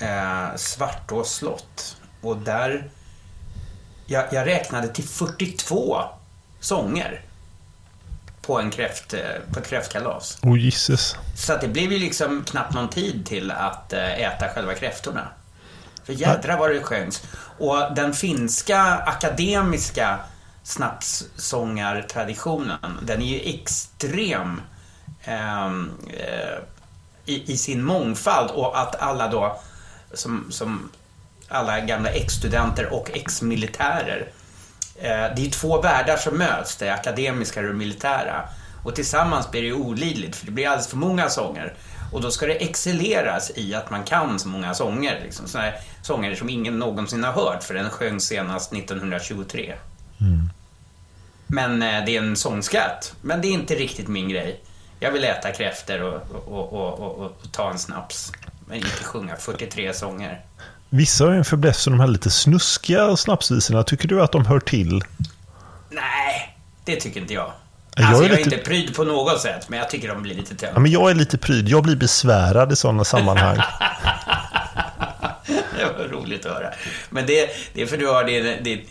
eh, 0.00 0.46
Svartå 0.56 1.24
slott. 1.24 1.96
Och 2.20 2.36
där... 2.36 2.90
Jag, 4.06 4.24
jag 4.32 4.46
räknade 4.46 4.88
till 4.88 5.04
42 5.04 6.02
sånger 6.60 7.22
på, 8.42 8.60
en 8.60 8.70
kräft, 8.70 9.14
eh, 9.14 9.20
på 9.52 9.60
ett 9.60 9.68
kräftkalas. 9.68 10.38
Oh 10.42 10.58
gisses. 10.58 11.16
Så 11.36 11.52
att 11.52 11.60
det 11.60 11.68
blev 11.68 11.92
ju 11.92 11.98
liksom 11.98 12.44
knappt 12.44 12.74
någon 12.74 12.88
tid 12.88 13.26
till 13.26 13.50
att 13.50 13.92
eh, 13.92 14.20
äta 14.20 14.48
själva 14.48 14.74
kräftorna. 14.74 15.28
För 16.04 16.12
jädra 16.12 16.56
vad 16.56 16.70
det 16.70 16.82
sjöngs. 16.82 17.22
Och 17.58 17.94
den 17.96 18.14
finska 18.14 18.82
akademiska 18.82 20.18
snapssångartraditionen, 20.62 22.98
den 23.02 23.22
är 23.22 23.26
ju 23.26 23.40
extrem 23.54 24.60
i, 27.24 27.52
i 27.52 27.56
sin 27.56 27.82
mångfald 27.82 28.50
och 28.50 28.80
att 28.80 28.94
alla 28.94 29.28
då 29.28 29.60
som, 30.14 30.46
som 30.50 30.90
alla 31.48 31.80
gamla 31.80 32.10
ex-studenter 32.10 32.92
och 32.92 33.10
ex-militärer 33.14 34.28
Eh, 35.00 35.34
det 35.36 35.46
är 35.46 35.50
två 35.50 35.80
världar 35.80 36.16
som 36.16 36.38
möts, 36.38 36.76
det 36.76 36.90
akademiska 36.94 37.60
och 37.60 37.66
det 37.66 37.72
militära. 37.72 38.48
Och 38.84 38.94
tillsammans 38.94 39.50
blir 39.50 39.62
det 39.62 39.72
olidligt, 39.72 40.36
för 40.36 40.46
det 40.46 40.52
blir 40.52 40.66
alldeles 40.66 40.88
för 40.88 40.96
många 40.96 41.28
sånger. 41.28 41.74
Och 42.12 42.20
då 42.20 42.30
ska 42.30 42.46
det 42.46 42.54
excelleras 42.54 43.50
i 43.54 43.74
att 43.74 43.90
man 43.90 44.04
kan 44.04 44.38
så 44.38 44.48
många 44.48 44.74
sånger. 44.74 45.20
Liksom. 45.24 45.48
Såna 45.48 45.72
sånger 46.02 46.34
som 46.34 46.48
ingen 46.48 46.78
någonsin 46.78 47.24
har 47.24 47.32
hört, 47.32 47.64
för 47.64 47.74
den 47.74 47.90
sjöngs 47.90 48.24
senast 48.24 48.72
1923. 48.72 49.74
Men 51.46 51.82
eh, 51.82 52.04
det 52.06 52.16
är 52.16 52.22
en 52.22 52.36
sångskatt. 52.36 53.14
Men 53.22 53.40
det 53.40 53.48
är 53.48 53.52
inte 53.52 53.74
riktigt 53.74 54.08
min 54.08 54.28
grej. 54.28 54.60
Jag 55.00 55.10
vill 55.12 55.24
äta 55.24 55.52
kräftor 55.52 56.00
och, 56.02 56.22
och, 56.48 56.72
och, 56.72 57.18
och, 57.18 57.32
ta 57.52 57.70
en 57.70 57.78
snaps. 57.78 58.32
Men 58.66 58.76
inte 58.76 59.04
sjunga 59.04 59.36
43 59.36 59.94
sånger. 59.94 60.40
Vissa 60.90 61.24
har 61.24 61.30
ju 61.32 61.38
en 61.38 61.44
fäbless 61.44 61.84
för 61.84 61.90
de 61.90 62.00
här 62.00 62.06
lite 62.06 62.30
snuskiga 62.30 63.16
snapsvisorna. 63.16 63.82
Tycker 63.82 64.08
du 64.08 64.22
att 64.22 64.32
de 64.32 64.46
hör 64.46 64.60
till? 64.60 65.02
Nej, 65.90 66.56
det 66.84 66.96
tycker 66.96 67.20
inte 67.20 67.34
jag. 67.34 67.52
Jag 67.96 68.04
Alltså, 68.06 68.22
är 68.24 68.28
jag 68.28 68.34
är 68.40 68.44
lite- 68.44 68.54
inte 68.56 68.68
pryd 68.68 68.96
på 68.96 69.04
något 69.04 69.40
sätt, 69.40 69.68
men 69.68 69.78
jag 69.78 69.90
tycker 69.90 70.08
de 70.08 70.22
blir 70.22 70.34
lite 70.34 70.54
Ja, 70.54 70.56
töntiga. 70.58 70.78
men 70.80 70.90
jag 70.90 71.10
är 71.10 71.14
lite 71.14 71.38
pryd. 71.38 71.68
Jag 71.68 71.82
blir 71.82 71.96
besvärad 71.96 72.72
i 72.72 72.76
sådana 72.76 73.04
sammanhang. 73.04 73.56
Det 75.78 75.84
var 75.98 76.04
roligt 76.08 76.46
att 76.46 76.52
höra. 76.52 76.70
Men 77.10 77.26
det, 77.26 77.50
det 77.74 77.82
är 77.82 77.86
för 77.86 77.96
du 77.96 78.06
har 78.08 78.24
din, 78.24 78.62
ditt, 78.64 78.88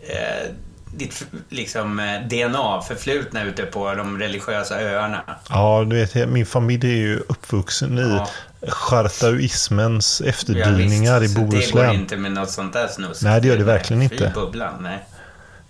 eh, 0.00 0.50
ditt 0.94 1.26
liksom, 1.48 2.00
eh, 2.00 2.20
DNA 2.28 2.82
förflutna 2.82 3.44
ute 3.44 3.62
på 3.62 3.94
de 3.94 4.18
religiösa 4.18 4.80
öarna. 4.80 5.22
Ja, 5.48 5.84
du 5.86 5.96
vet, 5.96 6.28
min 6.28 6.46
familj 6.46 6.86
är 6.92 6.96
ju 6.96 7.18
uppvuxen 7.28 7.98
i 7.98 8.02
Ja. 8.02 8.28
Chartauismens 8.68 10.22
Ja, 10.24 10.30
efterdyningar 10.30 11.20
visst, 11.20 11.32
i 11.32 11.34
så 11.34 11.40
Det 11.40 11.46
går 11.46 11.50
Bohuslän. 11.50 11.94
inte 11.94 12.16
med 12.16 12.32
något 12.32 12.50
sånt 12.50 12.72
där 12.72 12.88
snus. 12.88 13.22
Nej, 13.22 13.40
det 13.40 13.48
gör 13.48 13.58
det 13.58 13.64
verkligen 13.64 14.02
inte. 14.02 14.32
bubblan, 14.34 14.74
nej. 14.80 15.04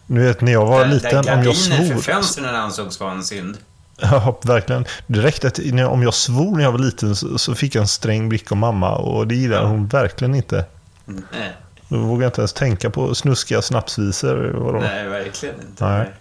Du 0.06 0.20
vet, 0.22 0.40
när 0.40 0.52
jag 0.52 0.66
var 0.66 0.80
Där- 0.80 0.88
liten, 0.88 1.24
där 1.24 1.34
om 1.38 1.44
jag 1.44 1.56
svor... 1.56 1.94
för 1.94 2.12
fönstren 2.12 2.54
ansågs 2.54 3.00
vara 3.00 3.12
en 3.12 3.24
synd. 3.24 3.58
Ja, 4.02 4.40
verkligen. 4.44 4.84
Det 5.06 5.18
räckte 5.20 5.46
att 5.48 5.58
om 5.90 6.02
jag 6.02 6.14
svor 6.14 6.56
när 6.56 6.64
jag 6.64 6.72
var 6.72 6.78
liten 6.78 7.16
så, 7.16 7.38
så 7.38 7.54
fick 7.54 7.74
jag 7.74 7.82
en 7.82 7.88
sträng 7.88 8.28
blick 8.28 8.52
av 8.52 8.58
mamma 8.58 8.96
och 8.96 9.26
det 9.26 9.34
gillade 9.34 9.66
hon 9.66 9.88
verkligen 9.88 10.34
inte. 10.34 10.64
Nej, 11.04 11.52
Då 11.90 11.98
vågade 11.98 12.24
jag 12.24 12.28
inte 12.28 12.40
ens 12.40 12.52
tänka 12.52 12.90
på 12.90 13.14
snuskiga 13.14 13.62
snapsvisor. 13.62 14.36
Vadå? 14.54 14.78
nej 14.80 15.08
verkligen 15.08 15.54
inte. 15.60 15.84
Nej. 15.84 16.12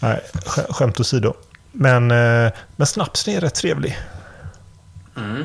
Nej, 0.00 0.20
sk- 0.32 0.72
skämt 0.72 1.00
åsido. 1.00 1.34
Men, 1.72 2.10
eh, 2.10 2.52
men 2.76 2.86
snapsen 2.86 3.34
är 3.34 3.40
rätt 3.40 3.54
trevlig. 3.54 3.98
Mm. 5.16 5.44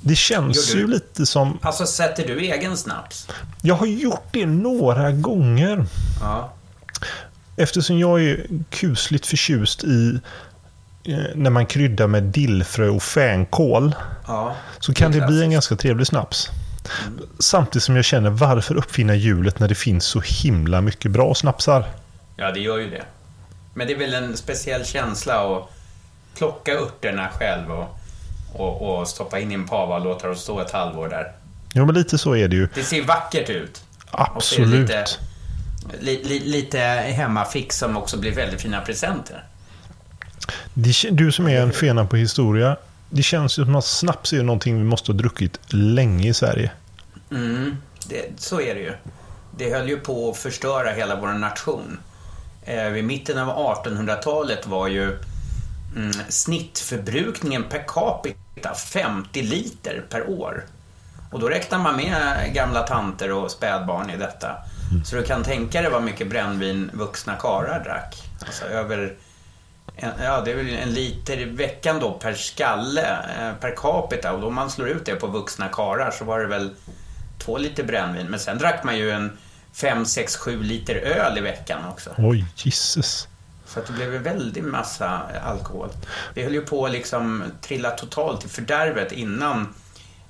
Det 0.00 0.14
känns 0.14 0.74
ju 0.74 0.86
lite 0.86 1.26
som... 1.26 1.58
Alltså, 1.62 1.86
sätter 1.86 2.26
du 2.26 2.40
egen 2.40 2.76
snaps? 2.76 3.28
Jag 3.62 3.74
har 3.74 3.86
gjort 3.86 4.26
det 4.30 4.46
några 4.46 5.10
gånger. 5.12 5.84
Ja. 6.20 6.52
Eftersom 7.56 7.98
jag 7.98 8.22
är 8.22 8.46
kusligt 8.70 9.26
förtjust 9.26 9.84
i 9.84 10.20
eh, 11.04 11.18
när 11.34 11.50
man 11.50 11.66
kryddar 11.66 12.06
med 12.06 12.22
dillfrö 12.22 12.88
och 12.88 13.02
fänkål. 13.02 13.94
ja. 14.26 14.54
Så 14.80 14.94
kan 14.94 15.12
Det 15.12 15.20
det 15.20 15.26
bli 15.26 15.42
en 15.42 15.50
ganska 15.50 15.76
trevlig 15.76 16.06
snaps. 16.06 16.48
Samtidigt 17.38 17.82
som 17.82 17.96
jag 17.96 18.04
känner 18.04 18.30
varför 18.30 18.74
uppfinna 18.74 19.14
hjulet 19.14 19.58
när 19.58 19.68
det 19.68 19.74
finns 19.74 20.04
så 20.04 20.20
himla 20.20 20.80
mycket 20.80 21.10
bra 21.10 21.34
snapsar. 21.34 21.84
Ja, 22.36 22.52
det 22.52 22.60
gör 22.60 22.78
ju 22.78 22.90
det. 22.90 23.04
Men 23.74 23.86
det 23.86 23.92
är 23.92 23.98
väl 23.98 24.14
en 24.14 24.36
speciell 24.36 24.84
känsla 24.84 25.56
att 25.56 25.70
plocka 26.34 26.72
örterna 26.72 27.28
själv 27.28 27.70
och, 27.70 27.98
och, 28.54 29.00
och 29.00 29.08
stoppa 29.08 29.38
in 29.38 29.50
i 29.50 29.54
en 29.54 29.68
pava 29.68 29.94
och 29.94 30.04
låta 30.04 30.26
dem 30.26 30.36
stå 30.36 30.60
ett 30.60 30.70
halvår 30.70 31.08
där. 31.08 31.32
Jo, 31.74 31.86
men 31.86 31.94
lite 31.94 32.18
så 32.18 32.36
är 32.36 32.48
det 32.48 32.56
ju. 32.56 32.68
Det 32.74 32.82
ser 32.82 33.02
vackert 33.02 33.50
ut. 33.50 33.82
Absolut. 34.10 34.80
Lite, 34.80 35.04
li, 36.00 36.22
li, 36.24 36.40
lite 36.40 36.78
hemmafix 37.16 37.78
som 37.78 37.96
också 37.96 38.18
blir 38.18 38.32
väldigt 38.32 38.60
fina 38.60 38.80
presenter. 38.80 39.44
Du 41.10 41.32
som 41.32 41.48
är 41.48 41.60
en 41.60 41.72
fena 41.72 42.06
på 42.06 42.16
historia. 42.16 42.76
Det 43.10 43.22
känns 43.22 43.58
ju 43.58 43.64
som 43.64 43.76
att 43.76 43.84
snaps 43.84 44.32
är 44.32 44.42
någonting 44.42 44.78
vi 44.78 44.84
måste 44.84 45.12
ha 45.12 45.16
druckit 45.16 45.60
länge 45.72 46.28
i 46.28 46.34
Sverige. 46.34 46.70
Mm, 47.30 47.76
det, 48.06 48.40
så 48.40 48.60
är 48.60 48.74
det 48.74 48.80
ju. 48.80 48.92
Det 49.58 49.70
höll 49.70 49.88
ju 49.88 49.96
på 49.96 50.30
att 50.30 50.36
förstöra 50.36 50.90
hela 50.90 51.20
vår 51.20 51.28
nation. 51.28 51.98
Eh, 52.64 52.88
vid 52.88 53.04
mitten 53.04 53.38
av 53.38 53.76
1800-talet 53.84 54.66
var 54.66 54.88
ju 54.88 55.18
mm, 55.96 56.12
snittförbrukningen 56.28 57.64
per 57.64 57.84
capita 57.86 58.74
50 58.74 59.42
liter 59.42 60.04
per 60.10 60.30
år. 60.30 60.64
Och 61.32 61.40
då 61.40 61.48
räknar 61.48 61.78
man 61.78 61.96
med 61.96 62.54
gamla 62.54 62.82
tanter 62.82 63.32
och 63.32 63.50
spädbarn 63.50 64.10
i 64.10 64.16
detta. 64.16 64.56
Mm. 64.90 65.04
Så 65.04 65.16
du 65.16 65.22
kan 65.22 65.42
tänka 65.42 65.82
dig 65.82 65.90
vad 65.90 66.02
mycket 66.02 66.30
brännvin 66.30 66.90
vuxna 66.92 67.34
karar 67.34 67.84
drack. 67.84 68.22
Alltså 68.46 68.64
över 68.64 69.14
ja, 70.00 70.40
det 70.40 70.50
är 70.50 70.56
väl 70.56 70.68
en 70.68 70.92
liter 70.92 71.40
i 71.40 71.44
veckan 71.44 72.00
då 72.00 72.12
per 72.12 72.34
skalle, 72.34 73.18
eh, 73.38 73.54
per 73.60 73.76
capita. 73.76 74.32
Och 74.32 74.40
då 74.40 74.46
om 74.46 74.54
man 74.54 74.70
slår 74.70 74.88
ut 74.88 75.04
det 75.04 75.14
på 75.14 75.26
vuxna 75.26 75.68
karar 75.68 76.10
så 76.10 76.24
var 76.24 76.40
det 76.40 76.46
väl 76.46 76.70
två 77.38 77.58
liter 77.58 77.84
brännvin. 77.84 78.26
Men 78.26 78.40
sen 78.40 78.58
drack 78.58 78.84
man 78.84 78.98
ju 78.98 79.10
en 79.10 79.38
5, 79.72 80.06
6, 80.06 80.36
7 80.36 80.62
liter 80.62 80.94
öl 80.94 81.38
i 81.38 81.40
veckan 81.40 81.84
också. 81.88 82.10
Oj, 82.18 82.44
Jesus. 82.56 83.28
Så 83.66 83.80
att 83.80 83.86
det 83.86 83.92
blev 83.92 84.14
en 84.14 84.22
väldig 84.22 84.64
massa 84.64 85.22
alkohol. 85.44 85.88
Vi 86.34 86.42
höll 86.42 86.54
ju 86.54 86.62
på 86.62 86.86
att 86.86 86.92
liksom 86.92 87.44
trilla 87.60 87.90
totalt 87.90 88.44
i 88.44 88.48
fördärvet 88.48 89.12
innan 89.12 89.74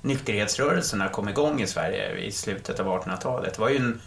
nykterhetsrörelserna 0.01 1.09
kom 1.09 1.29
igång 1.29 1.61
i 1.61 1.67
Sverige 1.67 2.17
i 2.17 2.31
slutet 2.31 2.79
av 2.79 2.87
1800-talet. 2.87 3.53
Det 3.53 3.61
var 3.61 3.69
ju, 3.69 3.77
en, 3.77 4.01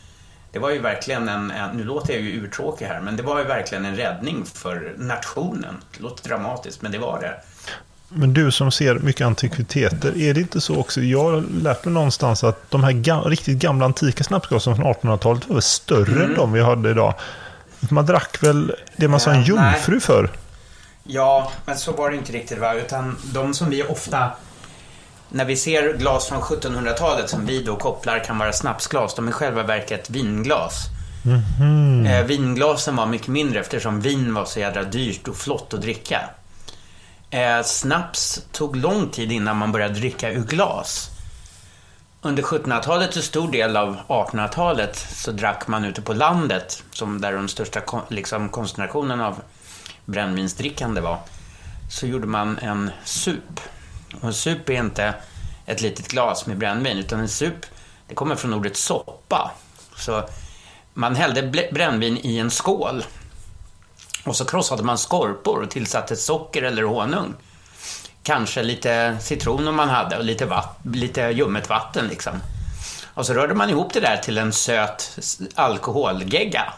det 0.55 0.61
var 0.61 0.71
ju 0.71 0.79
verkligen 0.79 1.29
en, 1.29 1.51
en, 1.51 1.77
nu 1.77 1.85
låter 1.85 2.13
jag 2.13 2.23
ju 2.23 2.31
urtråkig 2.31 2.87
här, 2.87 3.01
men 3.01 3.17
det 3.17 3.23
var 3.23 3.39
ju 3.39 3.45
verkligen 3.45 3.85
en 3.85 3.97
räddning 3.97 4.45
för 4.45 4.95
nationen. 4.97 5.75
Det 5.97 6.03
låter 6.03 6.29
dramatiskt, 6.29 6.83
men 6.83 6.93
det 6.93 6.99
var 6.99 7.21
det. 7.21 7.35
Men 8.09 8.35
du 8.35 8.53
som 8.53 8.71
ser 8.71 8.95
mycket 8.95 9.27
antikviteter, 9.27 10.23
är 10.23 10.35
det 10.35 10.41
inte 10.41 10.61
så 10.61 10.77
också? 10.77 11.01
Jag 11.01 11.25
har 11.25 11.41
lärt 11.63 11.85
mig 11.85 11.95
någonstans 11.95 12.45
att 12.45 12.71
de 12.71 12.85
här 12.85 12.93
ga 12.93 13.21
riktigt 13.21 13.59
gamla 13.59 13.85
antika 13.85 14.25
snapsglasen 14.25 14.77
från 14.77 14.95
1800-talet 14.95 15.49
var 15.49 15.55
väl 15.55 15.63
större 15.63 16.13
mm. 16.13 16.23
än 16.23 16.35
de 16.37 16.53
vi 16.53 16.63
hade 16.63 16.91
idag. 16.91 17.15
Man 17.91 18.07
drack 18.07 18.43
väl 18.43 18.75
det 18.97 19.09
man 19.09 19.21
sa 19.21 19.31
en 19.31 19.43
jungfru 19.43 20.01
för? 20.01 20.31
Ja, 21.05 21.53
men 21.67 21.77
så 21.77 21.93
var 21.93 22.11
det 22.11 22.17
inte 22.17 22.33
riktigt 22.33 22.59
va, 22.59 22.75
utan 22.75 23.17
de 23.33 23.55
som 23.55 23.71
vi 23.71 23.83
ofta 23.83 24.31
när 25.29 25.45
vi 25.45 25.57
ser 25.57 25.93
glas 25.93 26.29
från 26.29 26.41
1700-talet 26.41 27.31
som 27.31 27.47
vi 27.47 27.63
då 27.63 27.77
kopplar 27.77 28.25
kan 28.25 28.39
vara 28.39 28.53
snapsglas, 28.53 29.15
de 29.15 29.27
är 29.27 29.31
i 29.31 29.33
själva 29.33 29.63
verket 29.63 30.11
vinglas. 30.11 30.87
Mm 31.25 31.41
-hmm. 31.41 32.21
eh, 32.21 32.27
vinglasen 32.27 32.97
var 32.97 33.07
mycket 33.07 33.29
mindre 33.29 33.61
eftersom 33.61 34.01
vin 34.01 34.35
var 34.35 34.45
så 34.45 34.61
jädra 34.61 34.83
dyrt 34.83 35.29
och 35.29 35.37
flott 35.37 35.75
att 35.75 35.83
dricka. 35.83 36.21
Eh, 37.31 37.63
snaps 37.63 38.47
tog 38.53 38.77
lång 38.77 39.09
tid 39.09 39.33
innan 39.33 39.57
man 39.57 39.73
började 39.73 39.95
dricka 39.95 40.33
ur 40.33 40.45
glas. 40.45 41.11
Under 42.23 42.43
1700-talet 42.43 43.17
och 43.17 43.25
stor 43.25 43.53
del 43.53 43.77
av 43.77 43.97
1800-talet 44.09 44.97
så 44.97 45.31
drack 45.31 45.67
man 45.67 45.85
ute 45.85 46.03
på 46.03 46.13
landet, 46.13 46.83
som 46.91 47.21
där 47.21 47.33
den 47.33 47.49
största 47.49 47.81
liksom, 48.09 48.49
koncentrationen 48.49 49.21
av 49.21 49.43
brännvinsdrickande 50.05 51.01
var, 51.01 51.19
så 51.91 52.07
gjorde 52.07 52.27
man 52.27 52.59
en 52.59 52.91
sup. 53.05 53.61
Och 54.21 54.29
en 54.29 54.35
sup 54.35 54.69
är 54.69 54.75
inte 54.75 55.15
ett 55.67 55.81
litet 55.81 56.09
glas 56.09 56.47
med 56.47 56.59
brännvin, 56.59 56.99
utan 56.99 57.21
en 57.21 57.29
sup, 57.29 57.67
det 58.09 58.15
kommer 58.15 58.37
från 58.37 58.55
ordet 58.55 58.77
soppa. 58.77 59.51
Så 59.97 60.29
man 60.95 61.17
hällde 61.17 61.69
brännvin 61.73 62.19
i 62.23 62.39
en 62.39 62.51
skål 62.51 63.05
och 64.25 64.37
så 64.37 64.45
krossade 64.45 64.83
man 64.83 64.99
skorpor 64.99 65.63
och 65.63 65.71
tillsatte 65.71 66.17
socker 66.17 66.63
eller 66.63 66.83
honung. 66.83 67.35
Kanske 68.23 68.63
lite 68.63 69.17
citron 69.21 69.69
om 69.69 69.77
man 69.77 69.89
hade 69.89 70.19
och 70.19 70.25
lite, 70.25 70.47
vatt, 70.47 70.79
lite 70.83 71.21
ljummet 71.21 71.69
vatten 71.69 72.09
liksom. 72.09 72.33
Och 73.15 73.27
så 73.27 73.35
rörde 73.35 73.55
man 73.55 73.71
ihop 73.71 73.93
det 73.93 74.01
där 74.01 74.17
till 74.17 74.39
en 74.39 74.53
söt 74.53 75.19
alkoholgegga. 75.55 76.73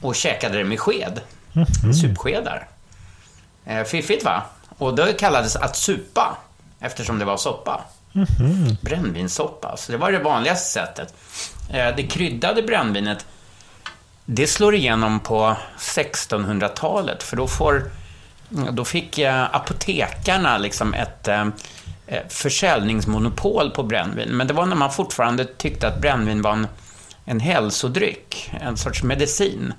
Och 0.00 0.14
käkade 0.14 0.58
det 0.58 0.64
med 0.64 0.80
sked. 0.80 1.20
Mm. 1.54 1.94
Supskedar. 1.94 2.68
Eh, 3.64 3.84
fiffigt 3.84 4.24
va? 4.24 4.42
Och 4.78 4.94
det 4.94 5.12
kallades 5.12 5.56
att 5.56 5.76
supa. 5.76 6.36
Eftersom 6.80 7.18
det 7.18 7.24
var 7.24 7.36
soppa. 7.36 7.84
Mm. 8.14 8.76
Brännvinssoppa. 8.82 9.76
Så 9.76 9.92
det 9.92 9.98
var 9.98 10.12
det 10.12 10.18
vanligaste 10.18 10.70
sättet. 10.70 11.14
Eh, 11.70 11.96
det 11.96 12.06
kryddade 12.06 12.62
brännvinet 12.62 13.26
det 14.24 14.46
slår 14.46 14.74
igenom 14.74 15.20
på 15.20 15.56
1600-talet, 15.78 17.22
för 17.22 17.36
då, 17.36 17.46
får, 17.46 17.90
då 18.48 18.84
fick 18.84 19.18
apotekarna 19.50 20.58
liksom 20.58 20.94
ett 20.94 21.28
eh, 21.28 21.46
försäljningsmonopol 22.28 23.70
på 23.70 23.82
brännvin. 23.82 24.28
Men 24.28 24.46
det 24.46 24.54
var 24.54 24.66
när 24.66 24.76
man 24.76 24.92
fortfarande 24.92 25.44
tyckte 25.44 25.88
att 25.88 26.00
brännvin 26.00 26.42
var 26.42 26.52
en, 26.52 26.66
en 27.24 27.40
hälsodryck, 27.40 28.50
en 28.60 28.76
sorts 28.76 29.02
medicin. 29.02 29.74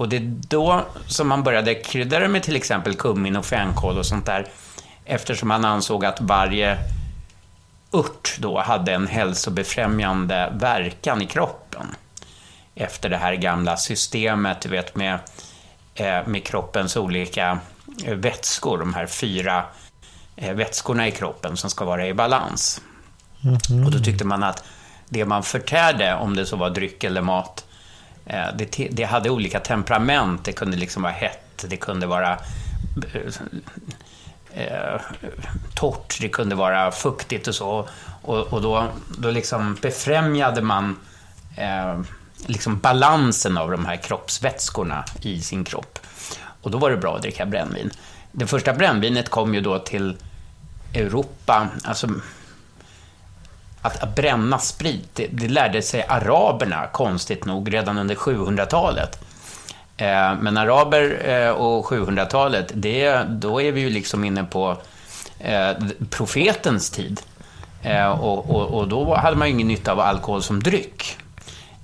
Och 0.00 0.08
det 0.08 0.16
är 0.16 0.34
då 0.48 0.84
som 1.06 1.28
man 1.28 1.42
började 1.42 1.74
krydda 1.74 2.18
det 2.18 2.28
med 2.28 2.42
till 2.42 2.56
exempel 2.56 2.94
kummin 2.94 3.36
och 3.36 3.46
fänkål 3.46 3.98
och 3.98 4.06
sånt 4.06 4.26
där. 4.26 4.46
Eftersom 5.04 5.48
man 5.48 5.64
ansåg 5.64 6.04
att 6.04 6.20
varje 6.20 6.78
ört 7.92 8.36
då 8.38 8.60
hade 8.60 8.92
en 8.92 9.06
hälsobefrämjande 9.06 10.52
verkan 10.60 11.22
i 11.22 11.26
kroppen 11.26 11.86
efter 12.74 13.08
det 13.08 13.16
här 13.16 13.34
gamla 13.34 13.76
systemet, 13.76 14.60
du 14.60 14.68
vet 14.68 14.96
med, 14.96 15.18
eh, 15.94 16.26
med 16.26 16.44
kroppens 16.44 16.96
olika 16.96 17.58
eh, 18.04 18.14
vätskor, 18.14 18.78
de 18.78 18.94
här 18.94 19.06
fyra 19.06 19.64
eh, 20.36 20.54
vätskorna 20.54 21.08
i 21.08 21.10
kroppen 21.10 21.56
som 21.56 21.70
ska 21.70 21.84
vara 21.84 22.06
i 22.06 22.14
balans. 22.14 22.80
Mm 23.44 23.56
-hmm. 23.56 23.84
Och 23.84 23.90
då 23.90 23.98
tyckte 23.98 24.24
man 24.24 24.42
att 24.42 24.64
det 25.08 25.24
man 25.24 25.42
förtärde, 25.42 26.14
om 26.14 26.36
det 26.36 26.46
så 26.46 26.56
var 26.56 26.70
dryck 26.70 27.04
eller 27.04 27.22
mat, 27.22 27.64
Eh, 28.26 28.46
det, 28.58 28.88
det, 28.90 29.04
hade 29.04 29.30
olika 29.30 29.60
temperament. 29.60 30.44
Det 30.44 30.52
kunde 30.52 30.76
liksom 30.76 31.02
vara 31.02 31.12
hett, 31.12 31.64
det 31.68 31.76
kunde 31.76 32.06
vara 32.06 32.38
eh, 33.14 33.32
eh, 34.52 35.00
torrt, 35.74 36.18
det 36.20 36.28
kunde 36.28 36.54
vara 36.54 36.90
fuktigt 36.90 37.48
och 37.48 37.54
så. 37.54 37.88
Och, 38.22 38.52
och 38.52 38.62
då, 38.62 38.86
då 39.18 39.30
liksom 39.30 39.76
befrämjade 39.82 40.62
man 40.62 40.96
eh, 41.56 42.00
liksom 42.46 42.78
balansen 42.78 43.58
av 43.58 43.70
de 43.70 43.86
här 43.86 43.96
kroppsvätskorna 43.96 45.04
i 45.22 45.40
sin 45.40 45.64
kropp. 45.64 45.98
Och 46.62 46.70
då 46.70 46.78
var 46.78 46.90
det 46.90 46.96
bra 46.96 47.16
att 47.16 47.22
dricka 47.22 47.46
brännvin. 47.46 47.90
Det 48.32 48.46
första 48.46 48.72
brännvinet 48.72 49.28
kom 49.28 49.54
ju 49.54 49.60
då 49.60 49.78
till 49.78 50.16
Europa, 50.94 51.68
alltså 51.84 52.08
att, 53.82 54.02
att 54.02 54.14
bränna 54.14 54.58
sprit, 54.58 55.08
det, 55.14 55.26
det, 55.26 55.48
lärde 55.48 55.82
sig 55.82 56.04
araberna 56.08 56.86
konstigt 56.86 57.44
nog 57.44 57.74
redan 57.74 57.98
under 57.98 58.14
700-talet. 58.14 59.24
Eh, 59.96 60.34
men 60.40 60.56
araber 60.56 61.28
eh, 61.28 61.50
och 61.50 61.86
700-talet, 61.86 62.72
då 63.28 63.60
är 63.60 63.72
vi 63.72 63.80
ju 63.80 63.90
liksom 63.90 64.24
inne 64.24 64.44
på 64.44 64.76
eh, 65.38 65.70
profetens 66.10 66.90
tid. 66.90 67.20
Eh, 67.82 68.10
och, 68.10 68.50
och, 68.50 68.78
och, 68.78 68.88
då 68.88 69.14
hade 69.14 69.36
man 69.36 69.48
ju 69.48 69.54
ingen 69.54 69.68
nytta 69.68 69.92
av 69.92 70.00
alkohol 70.00 70.42
som 70.42 70.62
dryck. 70.62 71.16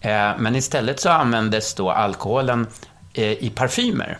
Eh, 0.01 0.31
men 0.39 0.57
istället 0.57 1.01
så 1.01 1.11
användes 1.11 1.75
då 1.75 1.91
alkoholen 1.91 2.67
eh, 3.13 3.33
i 3.33 3.53
parfymer. 3.55 4.19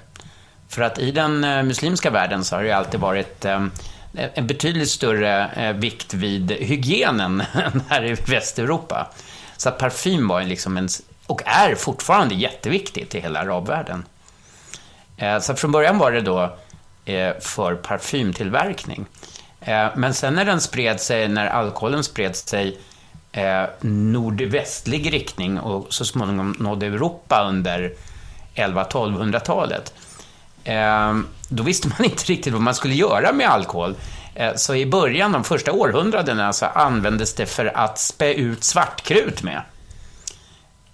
För 0.69 0.83
att 0.83 0.99
i 0.99 1.11
den 1.11 1.45
eh, 1.45 1.63
muslimska 1.63 2.11
världen 2.11 2.45
så 2.45 2.57
har 2.57 2.63
det 2.63 2.73
alltid 2.73 3.01
varit 3.01 3.45
eh, 3.45 3.67
Eh, 4.15 4.31
en 4.35 4.47
betydligt 4.47 4.91
större 4.91 5.51
eh, 5.57 5.73
vikt 5.73 6.15
vid 6.15 6.51
hygienen 6.51 7.41
än 7.55 7.83
här 7.89 8.05
i 8.05 8.15
Västeuropa. 8.15 9.11
Så 9.57 9.69
att 9.69 9.79
parfym 9.79 10.29
var 10.29 10.43
liksom 10.43 10.77
en, 10.77 10.89
och 11.27 11.43
är 11.47 11.75
fortfarande 11.75 12.35
jätteviktigt 12.35 13.15
i 13.15 13.21
hela 13.21 13.41
arabvärlden. 13.41 14.05
Eh, 15.17 15.39
så 15.39 15.55
från 15.55 15.73
början 15.73 15.99
var 15.99 16.13
det 16.13 16.21
då 16.21 16.57
för 17.41 17.75
parfymtillverkning. 17.75 19.07
Men 19.95 20.15
sen 20.15 20.35
när 20.35 20.45
den 20.45 20.61
spred 20.61 21.01
sig, 21.01 21.29
när 21.29 21.47
alkoholen 21.47 22.05
spred 22.05 22.37
sig 22.37 22.79
nordvästlig 23.81 25.13
riktning 25.13 25.61
och 25.61 25.95
så 25.95 26.05
småningom 26.05 26.57
nådde 26.59 26.87
Europa 26.87 27.45
under 27.49 27.93
11-1200-talet. 28.55 29.95
Ehm, 30.67 31.27
då 31.49 31.63
visste 31.63 31.89
man 31.89 32.05
inte 32.05 32.25
riktigt 32.25 32.53
vad 32.53 32.63
man 32.63 32.75
skulle 32.75 32.95
göra 32.95 33.33
med 33.33 33.49
alkohol. 33.49 33.95
Eh, 34.35 34.55
så 34.55 34.75
i 34.75 34.87
början, 34.87 35.33
de 35.33 35.45
första 35.45 35.73
århundradena, 35.73 36.53
så 36.53 36.67
användes 36.67 37.35
det 37.35 37.47
för 37.47 37.77
att 37.79 37.99
spä 37.99 38.35
ut 38.35 38.65
svartkrut 38.65 39.43
med. 39.43 39.63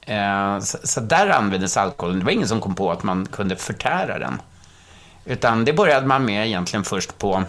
Ehm, 0.06 0.60
så, 0.60 1.00
där 1.00 1.28
användes 1.28 1.76
alkoholen. 1.76 2.18
Det 2.18 2.24
var 2.24 2.32
ingen 2.32 2.48
som 2.48 2.60
kom 2.60 2.74
på 2.74 2.90
att 2.92 3.02
man 3.02 3.26
kunde 3.26 3.56
förtära 3.56 4.18
den. 4.18 4.40
Utan 5.24 5.64
det 5.64 5.72
började 5.72 6.06
man 6.06 6.24
med 6.24 6.46
egentligen 6.46 6.84
först 6.84 7.18
på 7.18 7.44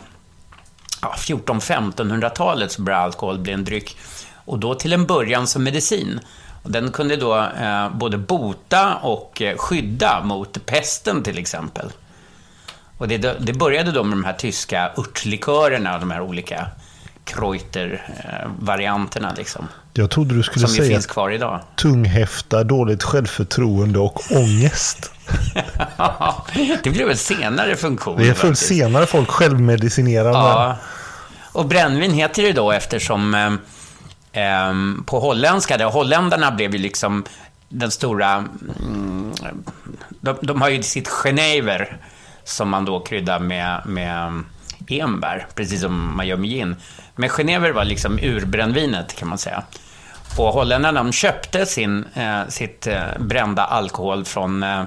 ja, 1.01 1.13
14-1500-talet 1.17 2.71
så 2.71 2.81
började 2.81 3.03
alkohol 3.03 3.39
bli 3.39 3.53
en 3.53 3.63
dryck. 3.63 3.97
Och 4.45 4.59
då 4.59 4.75
till 4.75 4.93
en 4.93 5.05
början 5.05 5.47
som 5.47 5.63
medicin. 5.63 6.19
Och 6.63 6.71
den 6.71 6.91
kunde 6.91 7.15
då 7.15 7.37
eh, 7.37 7.89
både 7.89 8.17
bota 8.17 8.95
och 8.95 9.41
eh, 9.41 9.57
skydda 9.57 10.21
mot 10.23 10.65
pesten 10.65 11.23
till 11.23 11.37
exempel. 11.37 11.91
Och 13.03 13.09
det, 13.09 13.35
det 13.39 13.53
började 13.53 13.91
då 13.91 14.03
med 14.03 14.17
de 14.17 14.23
här 14.23 14.33
tyska 14.33 14.91
örtlikörerna, 14.97 15.99
de 15.99 16.11
här 16.11 16.21
olika 16.21 16.67
Kreuter-varianterna 17.25 19.33
liksom. 19.37 19.67
Jag 19.93 20.09
trodde 20.09 20.35
du 20.35 20.43
skulle 20.43 20.67
Som 20.67 20.75
säga 20.75 20.89
finns 20.89 21.05
kvar 21.05 21.31
idag. 21.31 21.59
tunghäfta, 21.75 22.63
dåligt 22.63 23.03
självförtroende 23.03 23.99
och 23.99 24.31
ångest. 24.31 25.11
det 26.83 26.89
blev 26.89 27.09
en 27.09 27.17
senare 27.17 27.75
funktion. 27.75 28.17
Det 28.17 28.29
är 28.29 28.33
faktiskt. 28.33 28.67
senare 28.67 29.05
folk 29.05 29.29
självmedicinerar. 29.29 30.31
med. 30.31 30.41
Ja. 30.41 30.77
Och 31.51 31.65
brännvin 31.65 32.13
heter 32.13 32.43
det 32.43 32.51
då 32.51 32.71
eftersom 32.71 33.33
eh, 33.33 33.53
eh, 34.43 34.73
på 35.05 35.19
holländska, 35.19 35.77
där 35.77 35.85
holländarna 35.85 36.51
blev 36.51 36.75
ju 36.75 36.77
liksom 36.77 37.23
den 37.69 37.91
stora... 37.91 38.45
Mm, 38.79 39.31
de, 40.21 40.37
de 40.41 40.61
har 40.61 40.69
ju 40.69 40.83
sitt 40.83 41.07
genever 41.07 41.97
som 42.43 42.69
man 42.69 42.85
då 42.85 42.99
kryddar 42.99 43.39
med, 43.39 43.81
med 43.85 44.43
enbär, 44.87 45.47
precis 45.55 45.81
som 45.81 46.17
man 46.17 46.27
gör 46.27 46.37
med 46.37 46.49
gin. 46.49 46.75
Men 47.15 47.29
genever 47.29 47.71
var 47.71 47.85
liksom 47.85 48.19
urbrännvinet 48.21 49.15
kan 49.15 49.27
man 49.27 49.37
säga. 49.37 49.63
Och 50.37 50.45
holländarna 50.45 51.03
de 51.03 51.11
köpte 51.11 51.65
sin, 51.65 52.05
eh, 52.13 52.47
sitt 52.47 52.87
eh, 52.87 53.01
brända 53.19 53.63
alkohol 53.63 54.25
från 54.25 54.63
eh, 54.63 54.83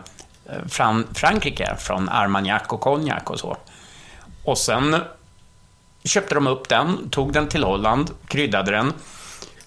Fran 0.68 1.06
Frankrike, 1.14 1.76
från 1.78 2.08
Armagnac 2.08 2.62
och 2.68 2.80
konjak 2.80 3.30
och 3.30 3.40
så. 3.40 3.56
Och 4.44 4.58
sen 4.58 4.96
köpte 6.04 6.34
de 6.34 6.46
upp 6.46 6.68
den, 6.68 7.10
tog 7.10 7.32
den 7.32 7.48
till 7.48 7.64
Holland, 7.64 8.10
kryddade 8.28 8.70
den. 8.70 8.92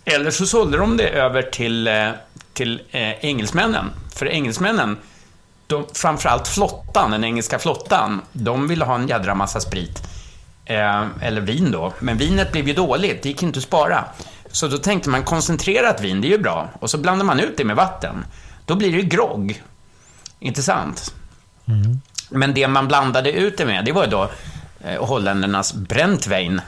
Eller 0.05 0.31
så 0.31 0.45
sålde 0.45 0.77
de 0.77 0.97
det 0.97 1.09
över 1.09 1.41
till, 1.41 1.87
eh, 1.87 2.09
till 2.53 2.81
eh, 2.91 3.25
engelsmännen. 3.25 3.91
För 4.15 4.25
engelsmännen, 4.25 4.97
de, 5.69 5.85
framförallt 5.93 6.47
flottan, 6.47 7.11
den 7.11 7.23
engelska 7.23 7.59
flottan, 7.59 8.21
de 8.31 8.67
ville 8.67 8.85
ha 8.85 8.95
en 8.95 9.07
jädra 9.07 9.35
massa 9.35 9.59
sprit. 9.59 10.03
Eh, 10.65 11.05
eller 11.21 11.41
vin 11.41 11.71
då. 11.71 11.93
Men 11.99 12.17
vinet 12.17 12.51
blev 12.51 12.67
ju 12.67 12.73
dåligt, 12.73 13.23
det 13.23 13.29
gick 13.29 13.43
inte 13.43 13.57
att 13.57 13.63
spara. 13.63 14.05
Så 14.51 14.67
då 14.67 14.77
tänkte 14.77 15.09
man 15.09 15.23
koncentrerat 15.23 16.01
vin, 16.01 16.21
det 16.21 16.27
är 16.27 16.31
ju 16.31 16.37
bra. 16.37 16.69
Och 16.79 16.89
så 16.89 16.97
blandar 16.97 17.25
man 17.25 17.39
ut 17.39 17.57
det 17.57 17.65
med 17.65 17.75
vatten. 17.75 18.25
Då 18.65 18.75
blir 18.75 18.91
det 18.91 18.97
ju 18.97 19.03
grogg. 19.03 19.63
Inte 20.39 20.63
sant? 20.63 21.13
Men 22.29 22.53
det 22.53 22.67
man 22.67 22.87
blandade 22.87 23.31
ut 23.31 23.57
det 23.57 23.65
med, 23.65 23.85
det 23.85 23.91
var 23.91 24.03
ju 24.03 24.09
då 24.09 24.29
eh, 24.83 25.05
holländarnas 25.05 25.73
bräntwein. 25.73 26.61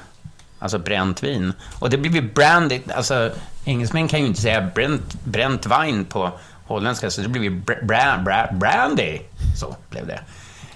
Alltså 0.59 0.79
bränt 0.79 1.23
vin. 1.23 1.53
Och 1.79 1.89
det 1.89 1.97
blev 1.97 2.15
ju 2.15 2.21
brandy, 2.21 2.81
alltså 2.95 3.31
engelsmän 3.65 4.07
kan 4.07 4.19
ju 4.19 4.25
inte 4.25 4.41
säga 4.41 4.61
bränt, 4.75 5.23
bränt 5.23 5.65
vin 5.65 6.05
på 6.05 6.31
holländska, 6.71 7.11
så 7.11 7.21
det 7.21 7.27
blev 7.27 7.43
ju 7.43 7.61
brand, 7.83 8.23
brandy. 8.51 9.19
Så 9.59 9.75
blev 9.89 10.07
det. 10.07 10.19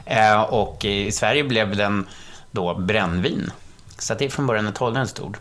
Eh, 0.05 0.41
och 0.41 0.86
i 0.86 1.12
Sverige 1.12 1.43
blev 1.43 1.75
den 1.75 2.08
då 2.51 2.75
brännvin. 2.75 3.51
Så 3.97 4.13
det 4.13 4.25
är 4.25 4.29
från 4.29 4.47
början 4.47 4.67
ett 4.67 4.77
holländskt 4.77 5.19
ord. 5.19 5.38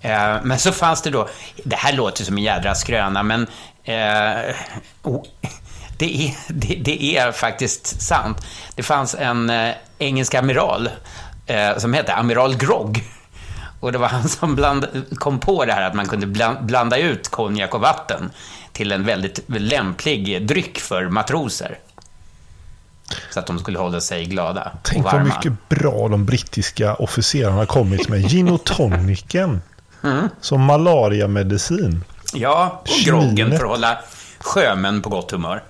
Eh, 0.00 0.36
men 0.42 0.58
så 0.58 0.72
fanns 0.72 1.02
det 1.02 1.10
då, 1.10 1.28
det 1.64 1.76
här 1.76 1.92
låter 1.92 2.24
som 2.24 2.36
en 2.36 2.42
jädra 2.42 2.74
skröna, 2.74 3.22
men 3.22 3.46
eh, 3.84 4.54
oh, 5.02 5.22
det, 5.98 6.26
är, 6.26 6.34
det, 6.48 6.74
det 6.74 7.16
är 7.16 7.32
faktiskt 7.32 8.02
sant. 8.02 8.46
Det 8.74 8.82
fanns 8.82 9.14
en 9.14 9.50
eh, 9.50 9.74
engelsk 9.98 10.34
amiral 10.34 10.90
eh, 11.46 11.78
som 11.78 11.94
hette 11.94 12.14
Amiral 12.14 12.56
Grogg. 12.56 13.04
Och 13.80 13.92
det 13.92 13.98
var 13.98 14.08
han 14.08 14.28
som 14.28 14.54
bland, 14.54 15.06
kom 15.14 15.38
på 15.38 15.64
det 15.64 15.72
här 15.72 15.82
att 15.82 15.94
man 15.94 16.08
kunde 16.08 16.56
blanda 16.60 16.98
ut 16.98 17.28
konjak 17.28 17.74
och 17.74 17.80
vatten 17.80 18.30
till 18.72 18.92
en 18.92 19.04
väldigt 19.04 19.40
lämplig 19.46 20.46
dryck 20.46 20.78
för 20.78 21.08
matroser. 21.08 21.78
Så 23.30 23.38
att 23.38 23.46
de 23.46 23.58
skulle 23.58 23.78
hålla 23.78 24.00
sig 24.00 24.24
glada 24.24 24.72
Tänk 24.82 24.98
och 24.98 25.04
vad 25.04 25.12
varma. 25.12 25.34
mycket 25.36 25.68
bra 25.68 26.08
de 26.08 26.24
brittiska 26.24 26.94
officerarna 26.94 27.56
har 27.56 27.66
kommit 27.66 28.08
med. 28.08 28.28
Gin 28.30 28.48
och 28.48 28.64
tonicen. 28.64 29.62
Mm. 30.04 30.28
Som 30.40 30.64
malariamedicin. 30.64 32.04
Ja, 32.34 32.82
och 32.82 33.04
groggen 33.04 33.48
för 33.50 33.64
att 33.64 33.70
hålla 33.70 33.98
sjömän 34.38 35.02
på 35.02 35.08
gott 35.08 35.30
humör. 35.30 35.62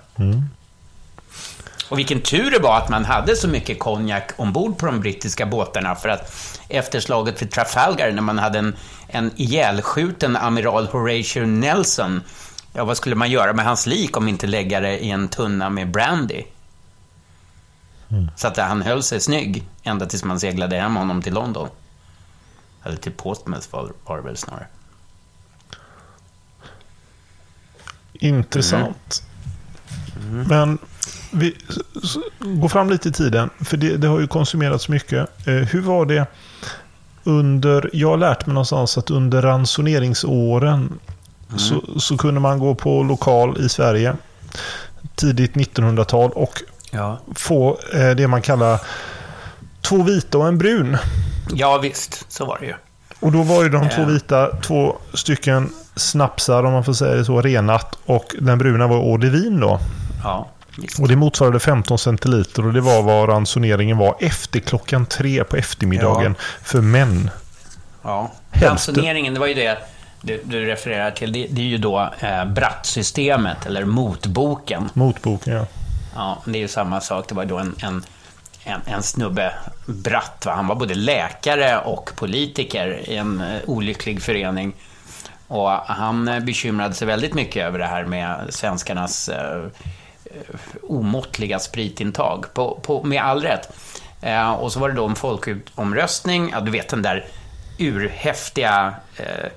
Och 1.89 1.99
vilken 1.99 2.21
tur 2.21 2.51
det 2.51 2.59
var 2.59 2.77
att 2.77 2.89
man 2.89 3.05
hade 3.05 3.35
så 3.35 3.47
mycket 3.47 3.79
konjak 3.79 4.31
ombord 4.37 4.77
på 4.77 4.85
de 4.85 4.99
brittiska 4.99 5.45
båtarna 5.45 5.95
för 5.95 6.09
att 6.09 6.33
efter 6.69 6.99
slaget 6.99 7.41
vid 7.41 7.51
Trafalgar 7.51 8.11
när 8.11 8.21
man 8.21 8.39
hade 8.39 8.59
en, 8.59 8.75
en 9.07 9.31
ihjälskjuten 9.35 10.35
amiral 10.35 10.87
Horatio 10.87 11.45
Nelson, 11.45 12.21
ja 12.73 12.85
vad 12.85 12.97
skulle 12.97 13.15
man 13.15 13.31
göra 13.31 13.53
med 13.53 13.65
hans 13.65 13.85
lik 13.87 14.17
om 14.17 14.27
inte 14.27 14.47
lägga 14.47 14.79
det 14.79 14.99
i 15.03 15.09
en 15.11 15.27
tunna 15.29 15.69
med 15.69 15.91
brandy? 15.91 16.43
Så 18.35 18.47
att 18.47 18.57
han 18.57 18.81
höll 18.81 19.03
sig 19.03 19.19
snygg 19.21 19.63
ända 19.83 20.05
tills 20.05 20.23
man 20.23 20.39
seglade 20.39 20.75
hem 20.75 20.95
honom 20.95 21.21
till 21.21 21.33
London. 21.33 21.69
Eller 22.83 22.97
till 22.97 23.11
Portsmouth 23.11 23.67
var 24.05 24.17
det 24.17 24.23
väl 24.23 24.37
snarare. 24.37 24.67
Intressant. 28.13 29.23
Men 30.47 30.77
vi 31.31 31.55
s- 31.69 31.77
s- 32.03 32.17
går 32.39 32.69
fram 32.69 32.89
lite 32.89 33.09
i 33.09 33.11
tiden, 33.11 33.49
för 33.59 33.77
det, 33.77 33.97
det 33.97 34.07
har 34.07 34.19
ju 34.19 34.27
konsumerats 34.27 34.89
mycket. 34.89 35.47
Eh, 35.47 35.53
hur 35.53 35.81
var 35.81 36.05
det 36.05 36.25
under, 37.23 37.89
jag 37.93 38.09
har 38.09 38.17
lärt 38.17 38.45
mig 38.45 38.53
någonstans 38.53 38.97
att 38.97 39.09
under 39.09 39.41
ransoneringsåren 39.41 40.99
så, 41.57 41.99
så 41.99 42.17
kunde 42.17 42.39
man 42.39 42.59
gå 42.59 42.75
på 42.75 43.03
lokal 43.03 43.57
i 43.65 43.69
Sverige 43.69 44.15
tidigt 45.15 45.53
1900-tal 45.53 46.31
och 46.31 46.61
Ja. 46.91 47.19
få 47.35 47.77
eh, 47.93 48.09
det 48.09 48.27
man 48.27 48.41
kallar 48.41 48.79
två 49.81 50.03
vita 50.03 50.37
och 50.37 50.47
en 50.47 50.57
brun. 50.57 50.97
Ja, 51.53 51.77
visst. 51.77 52.25
Så 52.31 52.45
var 52.45 52.57
det 52.59 52.65
ju. 52.65 52.73
Och 53.19 53.31
då 53.31 53.41
var 53.43 53.63
ju 53.63 53.69
de 53.69 53.89
två 53.89 54.01
Ja. 54.01 54.05
vita 54.07 54.47
två 54.61 54.95
stycken 55.13 55.69
snapsar, 55.95 56.63
om 56.63 56.73
man 56.73 56.83
får 56.83 56.93
säga 56.93 57.15
det 57.15 57.25
så, 57.25 57.41
renat. 57.41 57.95
Och 58.05 58.35
den 58.39 58.57
bruna 58.57 58.87
var 58.87 58.95
eau 58.97 59.17
de 59.17 59.29
vin 59.29 59.59
då. 59.59 59.79
Ja, 60.23 60.47
visst. 60.77 60.99
Och 60.99 61.07
det 61.07 61.15
motsvarade 61.15 61.59
15 61.59 61.97
centiliter 61.97 62.65
och 62.67 62.73
det 62.73 62.81
var 62.81 63.01
vad 63.01 63.29
ransoneringen 63.29 63.97
var 63.97 64.15
efter 64.19 64.59
klockan 64.59 65.05
tre 65.05 65.43
på 65.43 65.55
eftermiddagen 65.57 66.35
för 66.63 66.81
män. 66.81 67.29
Ja. 68.03 68.31
Hälften. 68.51 68.69
Ransoneringen, 68.69 69.33
det 69.33 69.39
var 69.39 69.47
ju 69.47 69.53
det 69.53 69.77
du, 70.23 70.41
du 70.43 70.65
refererar 70.65 71.11
till. 71.11 71.33
Det, 71.33 71.47
det 71.49 71.61
är 71.61 71.65
ju 71.65 71.77
då 71.77 72.09
eh, 72.19 72.45
brattsystemet, 72.45 73.65
eller 73.65 73.85
motboken. 73.85 74.89
Motboken, 74.93 75.53
ja. 75.53 75.65
Ja, 76.15 76.37
det 76.45 76.57
är 76.57 76.61
ju 76.61 76.67
samma 76.67 77.01
sak. 77.01 77.25
Det 77.29 77.35
var 77.35 77.45
då 77.45 77.57
en, 77.57 77.75
en, 77.83 78.05
en, 78.63 78.81
en 78.85 79.03
snubbe, 79.03 79.53
Bratt, 79.85 80.43
va? 80.45 80.53
han 80.53 80.67
var 80.67 80.75
både 80.75 80.95
läkare 80.95 81.79
och 81.79 82.11
politiker 82.15 83.09
i 83.09 83.17
en 83.17 83.41
eh, 83.41 83.61
olycklig 83.65 84.21
förening. 84.21 84.73
Och 85.47 85.69
han 85.71 86.27
eh, 86.27 86.39
bekymrade 86.39 86.93
sig 86.93 87.07
väldigt 87.07 87.33
mycket 87.33 87.65
över 87.65 87.79
det 87.79 87.85
här 87.87 88.05
med 88.05 88.45
svenskarnas 88.49 89.29
eh, 89.29 89.63
eh, 90.25 90.55
omåttliga 90.83 91.59
spritintag, 91.59 92.45
på, 92.53 92.79
på, 92.83 93.03
med 93.03 93.23
all 93.23 93.41
rätt. 93.41 93.69
Eh, 94.21 94.51
och 94.51 94.71
så 94.71 94.79
var 94.79 94.89
det 94.89 94.95
då 94.95 95.07
en 95.07 95.15
folkomröstning, 95.15 96.49
ja, 96.51 96.59
du 96.59 96.71
vet 96.71 96.89
den 96.89 97.01
där 97.01 97.25
urhäftiga 97.77 98.93
eh, 99.17 99.51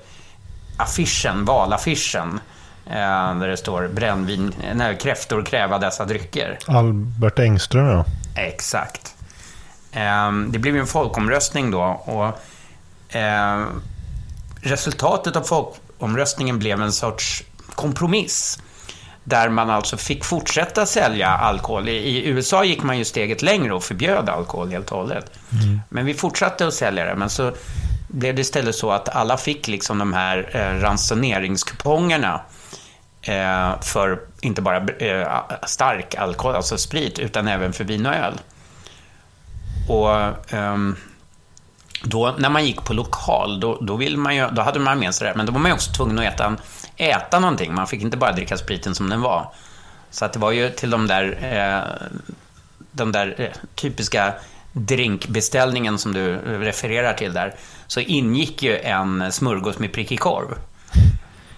affischen, 0.77 1.45
valaffischen, 1.45 2.39
eh, 2.85 3.35
där 3.39 3.47
det 3.47 3.57
står 3.57 3.87
brännvin, 3.87 4.53
nej, 4.75 4.97
kräftor 4.97 5.45
kräva 5.45 5.77
dessa 5.79 6.05
drycker. 6.05 6.57
Albert 6.67 7.39
Engström, 7.39 7.87
ja. 7.87 8.05
Exakt. 8.35 9.13
Ehm, 9.91 10.51
Det 10.51 10.59
blev 10.59 10.75
ju 10.75 10.81
en 10.81 10.87
folkomröstning 10.87 11.71
då 11.71 11.81
och 12.05 12.39
ehm, 13.15 13.65
resultatet 14.61 15.35
av 15.35 15.41
folkomröstningen 15.41 16.59
blev 16.59 16.81
en 16.81 16.91
sorts 16.91 17.43
kompromiss. 17.75 18.59
Där 19.23 19.49
man 19.49 19.69
alltså 19.69 19.97
fick 19.97 20.25
fortsätta 20.25 20.85
sälja 20.85 21.27
alkohol. 21.29 21.89
I- 21.89 22.27
USA 22.27 22.63
gick 22.63 22.83
man 22.83 22.97
ju 22.97 23.05
steget 23.05 23.41
längre 23.41 23.73
och 23.73 23.83
förbjöd 23.83 24.29
alkohol 24.29 24.69
helt 24.71 24.91
och 24.91 24.97
hållet. 24.97 25.31
Men 25.89 26.05
vi 26.05 26.13
fortsatte 26.13 26.67
att 26.67 26.73
sälja 26.73 27.05
det. 27.05 27.15
Men 27.15 27.29
så 27.29 27.51
blev 28.07 28.35
det 28.35 28.41
istället 28.41 28.75
så 28.75 28.91
att 28.91 29.09
alla 29.09 29.37
fick 29.37 29.67
liksom 29.67 29.97
de 29.97 30.13
här 30.13 30.49
eh, 30.53 30.81
ransoneringskupongerna 30.81 32.41
eh, 33.21 33.81
för 33.81 34.19
inte 34.41 34.61
bara 34.61 34.77
eh, 34.77 35.41
stark 35.65 36.15
alkohol, 36.15 36.55
alltså 36.55 36.77
sprit, 36.77 37.19
utan 37.19 37.47
även 37.47 37.73
för 37.73 37.83
vin 37.83 38.05
och 38.05 38.13
öl. 38.13 38.39
Och 39.89 40.53
eh, 40.53 40.77
då 42.03 42.35
när 42.37 42.49
man 42.49 42.65
gick 42.65 42.83
på 42.83 42.93
lokal, 42.93 43.59
då, 43.59 43.77
då, 43.81 43.95
vill 43.95 44.17
man 44.17 44.35
ju, 44.35 44.47
då 44.51 44.61
hade 44.61 44.79
man 44.79 44.99
med 44.99 45.15
sig 45.15 45.27
det, 45.27 45.35
men 45.35 45.45
då 45.45 45.51
var 45.51 45.59
man 45.59 45.71
ju 45.71 45.75
också 45.75 45.91
tvungen 45.91 46.19
att 46.19 46.33
äta, 46.33 46.55
äta 46.95 47.39
någonting. 47.39 47.73
Man 47.73 47.87
fick 47.87 48.01
inte 48.01 48.17
bara 48.17 48.31
dricka 48.31 48.57
spriten 48.57 48.95
som 48.95 49.09
den 49.09 49.21
var. 49.21 49.51
Så 50.11 50.25
att 50.25 50.33
det 50.33 50.39
var 50.39 50.51
ju 50.51 50.69
till 50.69 50.89
de 50.89 51.07
där, 51.07 51.37
eh, 51.41 52.07
de 52.91 53.11
där 53.11 53.35
eh, 53.37 53.49
typiska 53.75 54.33
drinkbeställningen 54.71 55.97
som 55.97 56.13
du 56.13 56.37
refererar 56.37 57.13
till 57.13 57.33
där, 57.33 57.55
så 57.87 57.99
ingick 57.99 58.63
ju 58.63 58.77
en 58.77 59.31
smörgås 59.31 59.79
med 59.79 59.93
prickig 59.93 60.19
korv. 60.19 60.55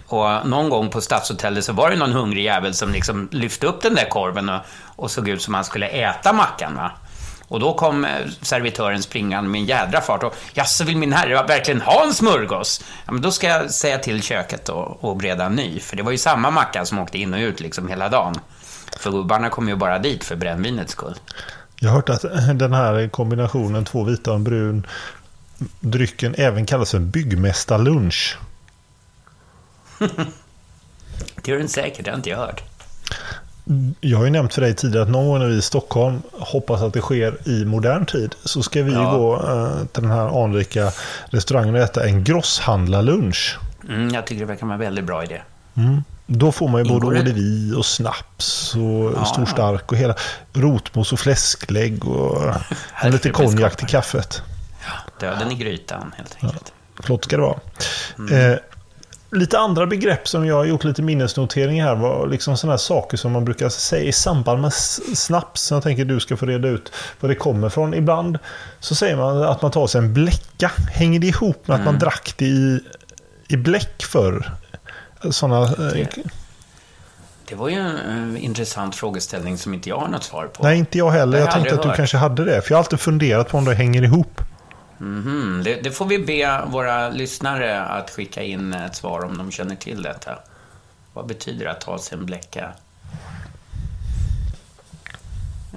Och 0.06 0.48
någon 0.48 0.68
gång 0.68 0.90
på 0.90 1.00
Stadshotellet 1.00 1.64
så 1.64 1.72
var 1.72 1.90
det 1.90 1.96
någon 1.96 2.12
hungrig 2.12 2.44
jävel 2.44 2.74
som 2.74 2.92
liksom 2.92 3.28
lyfte 3.32 3.66
upp 3.66 3.82
den 3.82 3.94
där 3.94 4.08
korven 4.08 4.48
och, 4.48 4.60
och 4.96 5.10
såg 5.10 5.28
ut 5.28 5.42
som 5.42 5.54
han 5.54 5.64
skulle 5.64 5.86
äta 5.86 6.32
mackan. 6.32 6.74
Va? 6.74 6.92
Och 7.50 7.60
då 7.60 7.74
kom 7.74 8.04
eh, 8.04 8.10
servitören 8.42 9.02
springande 9.02 9.50
med 9.50 9.58
en 9.60 9.66
jädra 9.66 10.00
fart 10.00 10.22
och 10.22 10.34
jaså, 10.54 10.84
vill 10.84 10.96
min 10.96 11.12
herre 11.12 11.42
verkligen 11.42 11.80
ha 11.80 12.04
en 12.04 12.14
smörgås? 12.14 12.84
Ja, 13.06 13.12
men 13.12 13.22
då 13.22 13.30
ska 13.30 13.46
jag 13.46 13.70
säga 13.70 13.98
till 13.98 14.22
köket 14.22 14.68
och, 14.68 15.04
och 15.04 15.16
breda 15.16 15.44
en 15.44 15.54
ny, 15.54 15.80
för 15.80 15.96
det 15.96 16.02
var 16.02 16.12
ju 16.12 16.18
samma 16.18 16.50
macka 16.50 16.84
som 16.84 16.98
åkte 16.98 17.18
in 17.18 17.34
och 17.34 17.40
ut 17.40 17.60
liksom 17.60 17.88
hela 17.88 18.08
dagen. 18.08 18.34
För 18.98 19.10
gubbarna 19.10 19.48
kom 19.48 19.68
ju 19.68 19.76
bara 19.76 19.98
dit 19.98 20.24
för 20.24 20.36
brännvinets 20.36 20.92
skull. 20.92 21.14
Jag 21.80 21.90
har 21.90 21.96
hört 21.96 22.08
att 22.08 22.22
den 22.58 22.72
här 22.72 23.08
kombinationen 23.08 23.84
två 23.84 24.04
vita 24.04 24.30
och 24.30 24.36
en 24.36 24.44
brun 24.44 24.86
drycken 25.80 26.34
även 26.38 26.66
kallas 26.66 26.90
för 26.90 26.98
byggmästarlunch. 26.98 28.38
det 31.42 31.50
gör 31.50 31.58
den 31.58 31.68
säkert, 31.68 32.04
det 32.04 32.10
har 32.10 32.16
inte 32.16 32.30
jag 32.30 32.36
hört. 32.36 32.62
Jag 34.00 34.18
har 34.18 34.24
ju 34.24 34.30
nämnt 34.30 34.54
för 34.54 34.60
dig 34.60 34.74
tidigare 34.74 35.02
att 35.02 35.10
någon 35.10 35.26
gång 35.26 35.38
när 35.38 35.46
vi 35.46 35.56
i 35.56 35.62
Stockholm 35.62 36.22
hoppas 36.32 36.82
att 36.82 36.92
det 36.92 37.00
sker 37.00 37.48
i 37.48 37.64
modern 37.64 38.06
tid 38.06 38.34
så 38.44 38.62
ska 38.62 38.82
vi 38.82 38.92
ja. 38.92 39.16
gå 39.16 39.36
uh, 39.36 39.86
till 39.86 40.02
den 40.02 40.10
här 40.10 40.44
anrika 40.44 40.92
restaurangen 41.30 41.74
och 41.74 41.80
äta 41.80 42.06
en 42.06 42.24
grosshandlarlunch. 42.24 43.58
Mm, 43.88 44.08
jag 44.08 44.26
tycker 44.26 44.40
det 44.40 44.46
verkar 44.46 44.66
vara 44.66 44.74
en 44.74 44.80
väldigt 44.80 45.04
bra 45.04 45.24
idé. 45.24 45.40
Mm. 45.76 46.04
Då 46.26 46.52
får 46.52 46.68
man 46.68 46.84
ju 46.84 46.90
både 46.90 47.18
eau 47.18 47.78
och 47.78 47.86
snaps 47.86 48.74
och 48.74 49.12
ja, 49.16 49.24
stor 49.24 49.46
stark 49.46 49.92
och 49.92 49.98
hela 49.98 50.14
rotmos 50.52 51.12
och 51.12 51.20
fläsklägg 51.20 52.08
och 52.08 52.54
lite 53.04 53.30
konjak 53.30 53.76
till 53.76 53.86
kaffet. 53.86 54.42
Döden 55.20 55.52
i 55.52 55.54
grytan 55.54 56.14
helt 56.16 56.36
enkelt. 56.42 56.72
Ja, 56.96 57.02
flott 57.02 57.24
ska 57.24 57.36
det 57.36 57.42
vara. 57.42 57.60
Mm. 58.18 58.52
Eh, 58.52 58.58
lite 59.32 59.58
andra 59.58 59.86
begrepp 59.86 60.28
som 60.28 60.46
jag 60.46 60.54
har 60.54 60.64
gjort 60.64 60.84
lite 60.84 61.02
minnesnotering 61.02 61.82
här 61.82 61.94
var 61.94 62.26
liksom 62.26 62.56
sådana 62.56 62.78
saker 62.78 63.16
som 63.16 63.32
man 63.32 63.44
brukar 63.44 63.68
säga 63.68 64.04
i 64.04 64.12
samband 64.12 64.60
med 64.60 64.72
snaps. 64.72 65.70
Jag 65.70 65.82
tänker 65.82 66.04
du 66.04 66.20
ska 66.20 66.36
få 66.36 66.46
reda 66.46 66.68
ut 66.68 66.92
var 67.20 67.28
det 67.28 67.34
kommer 67.34 67.66
ifrån. 67.66 67.94
Ibland 67.94 68.38
så 68.80 68.94
säger 68.94 69.16
man 69.16 69.42
att 69.42 69.62
man 69.62 69.70
tar 69.70 69.86
sig 69.86 69.98
en 69.98 70.14
bläcka. 70.14 70.70
Hänger 70.92 71.20
det 71.20 71.26
ihop 71.26 71.68
med 71.68 71.74
mm. 71.74 71.80
att 71.80 71.84
man 71.84 71.94
mm. 71.94 71.98
drack 71.98 72.34
det 72.36 72.44
i, 72.44 72.80
i 73.48 73.56
bläck 73.56 74.02
förr? 74.02 74.52
Sådana... 75.30 75.62
Eh, 75.62 75.76
det, 75.76 76.08
det 77.48 77.56
var 77.56 77.68
ju 77.68 77.74
en 77.74 78.34
uh, 78.34 78.44
intressant 78.44 78.96
frågeställning 78.96 79.58
som 79.58 79.74
inte 79.74 79.88
jag 79.88 79.98
har 79.98 80.08
något 80.08 80.24
svar 80.24 80.46
på. 80.46 80.62
Nej, 80.62 80.78
inte 80.78 80.98
jag 80.98 81.10
heller. 81.10 81.38
Jag, 81.38 81.46
jag 81.46 81.54
tänkte 81.54 81.74
att 81.74 81.82
du 81.82 81.92
kanske 81.92 82.16
hade 82.16 82.44
det. 82.44 82.62
För 82.62 82.70
jag 82.70 82.76
har 82.76 82.82
alltid 82.82 83.00
funderat 83.00 83.48
på 83.48 83.58
om 83.58 83.64
det 83.64 83.74
hänger 83.74 84.02
ihop. 84.02 84.40
Mm 85.00 85.22
-hmm. 85.22 85.62
det, 85.62 85.74
det, 85.82 85.90
får 85.90 86.06
vi 86.06 86.18
be 86.18 86.60
våra 86.66 87.08
lyssnare 87.08 87.80
att 87.80 88.10
skicka 88.10 88.42
in 88.42 88.74
ett 88.74 88.96
svar 88.96 89.24
om 89.24 89.38
de 89.38 89.50
känner 89.50 89.76
till 89.76 90.02
detta. 90.02 90.38
Vad 91.12 91.26
betyder 91.26 91.64
det 91.64 91.70
att 91.70 91.80
ta 91.80 91.98
sig 91.98 92.18
en 92.18 92.26
bläcka? 92.26 92.72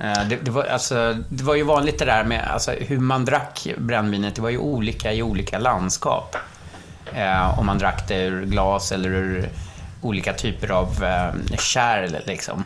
Eh, 0.01 0.27
det, 0.29 0.35
det, 0.35 0.51
var, 0.51 0.63
alltså, 0.63 1.17
det 1.29 1.43
var 1.43 1.55
ju 1.55 1.63
vanligt 1.63 1.99
det 1.99 2.05
där 2.05 2.23
med 2.23 2.47
alltså, 2.47 2.71
hur 2.71 2.99
man 2.99 3.25
drack 3.25 3.67
brännvinet. 3.77 4.35
Det 4.35 4.41
var 4.41 4.49
ju 4.49 4.57
olika 4.57 5.13
i 5.13 5.23
olika 5.23 5.59
landskap. 5.59 6.35
Eh, 7.13 7.59
om 7.59 7.65
man 7.65 7.77
drack 7.77 8.07
det 8.07 8.23
ur 8.23 8.45
glas 8.45 8.91
eller 8.91 9.09
ur 9.09 9.49
olika 10.01 10.33
typer 10.33 10.71
av 10.71 11.03
eh, 11.03 11.57
kärl. 11.57 12.17
Liksom. 12.25 12.63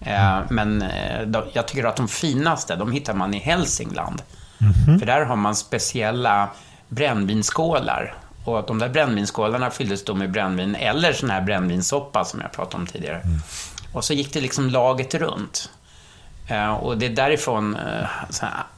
Eh, 0.00 0.40
men 0.50 0.82
eh, 0.82 1.22
de, 1.26 1.44
jag 1.52 1.68
tycker 1.68 1.84
att 1.84 1.96
de 1.96 2.08
finaste, 2.08 2.76
de 2.76 2.92
hittar 2.92 3.14
man 3.14 3.34
i 3.34 3.38
Hälsingland. 3.38 4.22
Mm 4.62 4.74
-hmm. 4.74 4.98
För 4.98 5.06
där 5.06 5.24
har 5.24 5.36
man 5.36 5.56
speciella 5.56 6.50
brännvinskålar. 6.88 8.14
Och 8.44 8.66
de 8.66 8.78
där 8.78 8.88
brännvinskålarna 8.88 9.70
fylldes 9.70 10.04
då 10.04 10.14
med 10.14 10.30
brännvin 10.30 10.74
eller 10.74 11.12
sån 11.12 11.30
här 11.30 11.40
brännvinssoppa 11.40 12.24
som 12.24 12.40
jag 12.40 12.52
pratade 12.52 12.76
om 12.76 12.86
tidigare. 12.86 13.20
Mm. 13.20 13.40
Och 13.92 14.04
så 14.04 14.12
gick 14.12 14.32
det 14.32 14.40
liksom 14.40 14.70
laget 14.70 15.14
runt. 15.14 15.70
Uh, 16.50 16.70
och 16.70 16.98
det 16.98 17.06
är 17.06 17.10
därifrån 17.10 17.76
uh, 17.76 18.06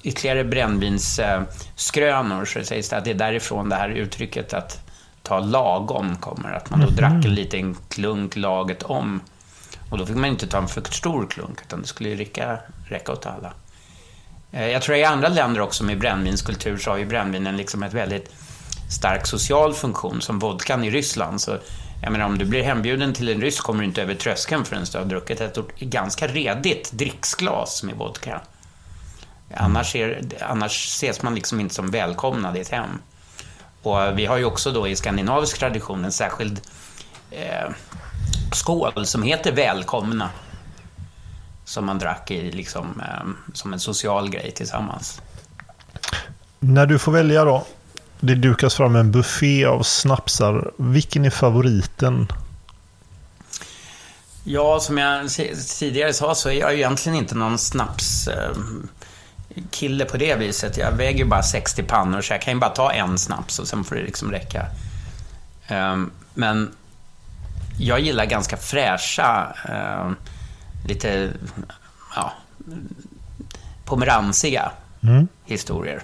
ytterligare 0.03 0.45
brännvinsskrönor, 0.45 2.45
så 2.45 2.59
det 2.59 2.65
sägs 2.65 2.93
att 2.93 3.05
det 3.05 3.11
är 3.11 3.15
därifrån 3.15 3.69
det 3.69 3.77
här 3.77 3.89
uttrycket 3.89 4.55
att 4.55 4.81
ta 5.23 5.39
lagom 5.39 6.17
kommer. 6.17 6.53
Att 6.53 6.71
man 6.71 6.81
då 6.81 6.87
mm 6.87 6.97
drack 6.97 7.25
en 7.25 7.35
liten 7.35 7.77
klunk 7.89 8.37
laget 8.37 8.83
om. 8.83 9.21
Och 9.91 9.99
då 9.99 10.07
fick 10.07 10.17
man 10.17 10.31
inte 10.31 10.47
ta 10.47 10.59
en 10.59 10.69
för 10.69 10.83
stor 10.91 11.27
klunk, 11.27 11.63
utan 11.63 11.81
det 11.81 11.87
skulle 11.87 12.09
ju 12.09 12.17
räcka, 12.17 12.59
räcka 12.89 13.13
åt 13.13 13.27
alla. 13.27 13.53
Eh, 14.55 14.69
jag 14.69 14.83
tror 14.83 14.95
att 14.95 15.01
i 15.01 15.05
andra 15.05 15.29
länder 15.29 15.61
också 15.61 15.85
med 15.85 15.99
brännvinskultur 15.99 16.79
så 16.79 16.91
har 16.91 16.97
ju 16.97 17.07
brännvinen 17.07 17.57
liksom 17.57 17.83
ett 17.83 17.93
väldigt 17.93 18.33
stark 18.91 19.27
social 19.27 19.75
funktion, 19.75 20.21
som 20.21 20.39
vodkan 20.39 20.85
i 20.85 20.91
Ryssland. 20.91 21.41
Så, 21.41 21.59
jag 22.03 22.13
menar, 22.13 22.27
om 22.27 22.39
du 22.39 22.45
blir 22.45 22.63
hembjuden 22.63 23.13
till 23.13 23.29
en 23.29 23.41
ryss 23.41 23.61
kommer 23.61 23.81
du 23.81 23.87
inte 23.87 24.03
över 24.03 24.15
tröskeln 24.15 24.65
förrän 24.65 24.85
du 24.93 24.99
har 24.99 25.05
druckit 25.05 25.41
ett 25.41 25.59
ganska 25.79 26.27
redigt 26.27 26.93
dricksglas 26.93 27.83
med 27.83 27.95
vodka. 27.95 28.41
Annars, 29.55 29.97
är, 29.97 30.23
annars 30.41 30.87
ses 30.87 31.23
man 31.23 31.35
liksom 31.35 31.61
inte 31.61 31.75
som 31.75 31.91
välkomnad 31.91 32.57
i 32.57 32.61
ett 32.61 32.69
hem. 32.69 33.01
Och 33.83 34.19
vi 34.19 34.27
har 34.27 34.37
ju 34.37 34.45
också 34.45 34.71
då 34.71 34.89
i 34.89 34.97
skandinavisk 34.97 35.59
tradition 35.59 36.05
en 36.05 36.13
särskild 36.13 36.61
eh, 37.31 37.71
skål 38.53 39.07
som 39.07 39.23
heter 39.23 39.53
välkomna 39.53 40.31
som 41.65 41.87
man 41.87 41.99
drack 41.99 42.31
i 42.31 42.51
liksom, 42.51 43.01
eh, 43.01 43.53
som 43.55 43.73
en 43.73 43.81
social 43.81 44.31
grej 44.31 44.53
tillsammans. 44.57 45.21
När 46.61 46.87
du 46.87 46.99
får 46.99 47.13
välja 47.13 47.45
då. 47.45 47.67
Det 48.21 48.35
dukas 48.35 48.75
fram 48.75 48.97
en 48.97 49.13
buffé 49.13 49.65
av 49.65 49.83
snapsar. 49.83 50.73
Vilken 50.77 51.25
är 51.25 51.31
favoriten? 51.31 52.29
Ja, 54.45 54.81
som 54.81 54.99
jag 54.99 55.31
tidigare 55.79 56.13
sa 56.13 56.35
så 56.35 56.49
är 56.49 56.53
jag 56.53 56.75
egentligen 56.75 57.19
inte 57.19 57.35
någon 57.35 57.59
snaps 57.59 58.29
eh, 58.29 58.57
kille 59.71 60.05
på 60.05 60.17
det 60.17 60.35
viset. 60.35 60.77
Jag 60.77 60.93
väger 60.93 61.25
bara 61.25 61.43
60 61.43 61.83
pannor 61.83 62.21
så 62.21 62.33
jag 62.33 62.43
kan 62.43 62.55
ju 62.55 62.61
bara 62.61 62.71
ta 62.71 62.93
en 62.93 63.19
snaps 63.19 63.59
och 63.59 63.69
sen 63.69 63.85
får 63.85 63.97
det 63.97 64.03
liksom 64.03 64.31
räcka. 64.31 64.67
Um, 65.71 66.11
men 66.35 66.73
jag 67.79 68.01
gillar 68.01 68.25
ganska 68.25 68.57
fräscha 68.57 69.55
lite 70.85 71.31
ja, 72.17 72.33
pomeransiga 73.85 74.73
mm. 75.03 75.29
historier. 75.45 76.03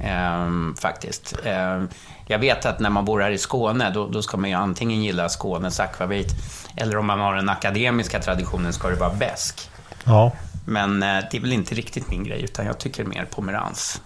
Ehm, 0.00 0.74
faktiskt. 0.78 1.34
Ehm, 1.44 1.88
jag 2.26 2.38
vet 2.38 2.66
att 2.66 2.80
när 2.80 2.90
man 2.90 3.04
bor 3.04 3.20
här 3.20 3.30
i 3.30 3.38
Skåne, 3.38 3.90
då, 3.90 4.08
då, 4.08 4.22
ska 4.22 4.36
man 4.36 4.50
ju 4.50 4.56
antingen 4.56 5.02
gilla 5.02 5.28
Skånes 5.28 5.80
akvavit, 5.80 6.34
eller 6.76 6.96
om 6.96 7.06
man 7.06 7.20
har 7.20 7.34
den 7.34 7.48
akademiska 7.48 8.20
traditionen 8.20 8.72
ska 8.72 8.88
det 8.88 8.96
vara 8.96 9.14
bäsk. 9.14 9.70
Ja. 10.04 10.32
Men 10.64 11.02
eh, 11.02 11.24
det 11.30 11.36
är 11.36 11.40
väl 11.40 11.52
inte 11.52 11.74
riktigt 11.74 12.10
min 12.10 12.24
grej, 12.24 12.42
utan 12.44 12.66
jag 12.66 12.78
tycker 12.78 13.04
mer 13.04 13.26
pomerans. 13.30 14.00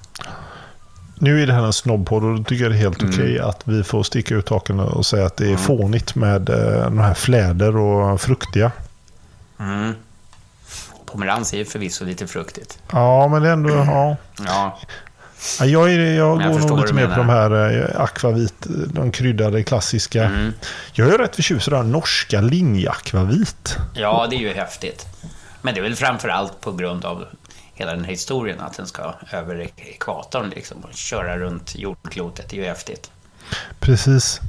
Nu 1.20 1.42
är 1.42 1.46
det 1.46 1.52
här 1.52 1.62
en 1.62 1.72
snobbpodd 1.72 2.24
och 2.24 2.36
då 2.36 2.44
tycker 2.44 2.64
jag 2.64 2.72
det 2.72 2.76
är 2.76 2.80
helt 2.80 3.02
mm. 3.02 3.14
okej 3.14 3.38
att 3.38 3.62
vi 3.64 3.84
får 3.84 4.02
sticka 4.02 4.34
ut 4.34 4.46
taken 4.46 4.80
och 4.80 5.06
säga 5.06 5.26
att 5.26 5.36
det 5.36 5.44
är 5.44 5.48
mm. 5.48 5.58
fånigt 5.58 6.14
med 6.14 6.48
eh, 6.48 6.84
de 6.84 6.98
här 6.98 7.14
fläder 7.14 7.76
och 7.76 8.20
fruktiga. 8.20 8.72
Mm. 9.58 9.94
Pomerans 11.06 11.52
är 11.52 11.58
ju 11.58 11.64
förvisso 11.64 12.04
lite 12.04 12.26
fruktigt. 12.26 12.78
Ja, 12.92 13.28
men 13.28 13.42
det 13.42 13.48
är 13.48 13.52
ändå... 13.52 13.70
Ja. 13.70 14.16
ja. 14.46 14.78
Ja, 15.60 15.66
jag, 15.66 15.92
är, 15.92 15.98
jag, 15.98 16.42
jag 16.42 16.52
går 16.52 16.68
nog 16.68 16.80
lite 16.80 16.94
mer 16.94 17.06
på 17.06 17.14
de 17.14 17.28
här 17.28 17.80
eh, 17.80 18.00
akvavit, 18.00 18.66
de 18.92 19.12
kryddade 19.12 19.62
klassiska. 19.62 20.24
Mm. 20.24 20.52
Jag 20.92 21.08
är 21.08 21.18
rätt 21.18 21.36
förtjust 21.36 21.68
i 21.68 21.70
den 21.70 21.92
norska 21.92 22.40
linjeakvavit. 22.40 23.76
Ja, 23.94 24.26
det 24.30 24.36
är 24.36 24.40
ju 24.40 24.54
häftigt. 24.54 25.06
Men 25.62 25.74
det 25.74 25.80
är 25.80 25.82
väl 25.82 25.96
framför 25.96 26.28
allt 26.28 26.60
på 26.60 26.72
grund 26.72 27.04
av 27.04 27.24
hela 27.74 27.92
den 27.94 28.04
här 28.04 28.10
historien, 28.10 28.60
att 28.60 28.76
den 28.76 28.86
ska 28.86 29.14
över 29.32 29.68
ekvatorn 29.76 30.50
liksom, 30.50 30.78
och 30.80 30.94
köra 30.94 31.38
runt 31.38 31.76
jordklotet. 31.76 32.48
Det 32.50 32.56
är 32.56 32.60
ju 32.60 32.66
häftigt. 32.66 33.10
Precis. 33.80 34.40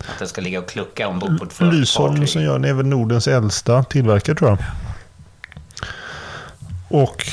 Att 0.00 0.18
den 0.18 0.28
ska 0.28 0.40
ligga 0.40 0.58
och 0.58 0.68
klucka 0.68 1.08
ombord 1.08 1.38
på 1.38 1.44
ett 1.44 1.52
fartyg. 1.52 1.78
Lysholm 1.78 2.26
som 2.26 2.42
gör 2.42 2.52
den 2.52 2.64
är 2.64 2.72
väl 2.72 2.86
Nordens 2.86 3.28
äldsta 3.28 3.84
tillverkare 3.84 4.36
tror 4.36 4.50
jag. 4.50 4.58
Och 6.88 7.26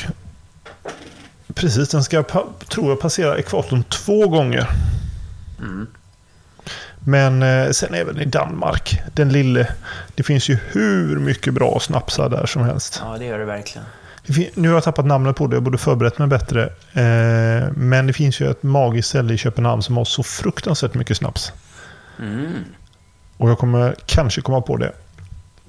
precis, 1.53 1.89
den 1.89 2.03
ska, 2.03 2.23
tror 2.67 2.89
jag, 2.89 2.99
passera 2.99 3.37
ekvatorn 3.37 3.83
två 3.83 4.27
gånger. 4.27 4.69
Mm. 5.59 5.87
Men 6.99 7.43
eh, 7.43 7.71
sen 7.71 7.93
även 7.93 8.21
i 8.21 8.25
Danmark, 8.25 9.01
den 9.13 9.31
lille. 9.31 9.67
Det 10.15 10.23
finns 10.23 10.49
ju 10.49 10.57
hur 10.71 11.19
mycket 11.19 11.53
bra 11.53 11.79
snapsar 11.79 12.29
där 12.29 12.45
som 12.45 12.63
helst. 12.63 13.01
Ja, 13.03 13.17
det 13.17 13.25
gör 13.25 13.39
det 13.39 13.45
verkligen. 13.45 13.87
Nu 14.53 14.67
har 14.67 14.75
jag 14.75 14.83
tappat 14.83 15.05
namnet 15.05 15.35
på 15.35 15.47
det, 15.47 15.55
jag 15.55 15.63
borde 15.63 15.77
förberett 15.77 16.17
mig 16.17 16.27
bättre. 16.27 16.63
Eh, 16.93 17.71
men 17.75 18.07
det 18.07 18.13
finns 18.13 18.39
ju 18.39 18.51
ett 18.51 18.63
magiskt 18.63 19.09
ställe 19.09 19.33
i 19.33 19.37
Köpenhamn 19.37 19.83
som 19.83 19.97
har 19.97 20.05
så 20.05 20.23
fruktansvärt 20.23 20.93
mycket 20.93 21.17
snaps. 21.17 21.51
Mm. 22.19 22.53
Och 23.37 23.49
jag 23.49 23.57
kommer 23.57 23.95
kanske 24.05 24.41
komma 24.41 24.61
på 24.61 24.77
det. 24.77 24.91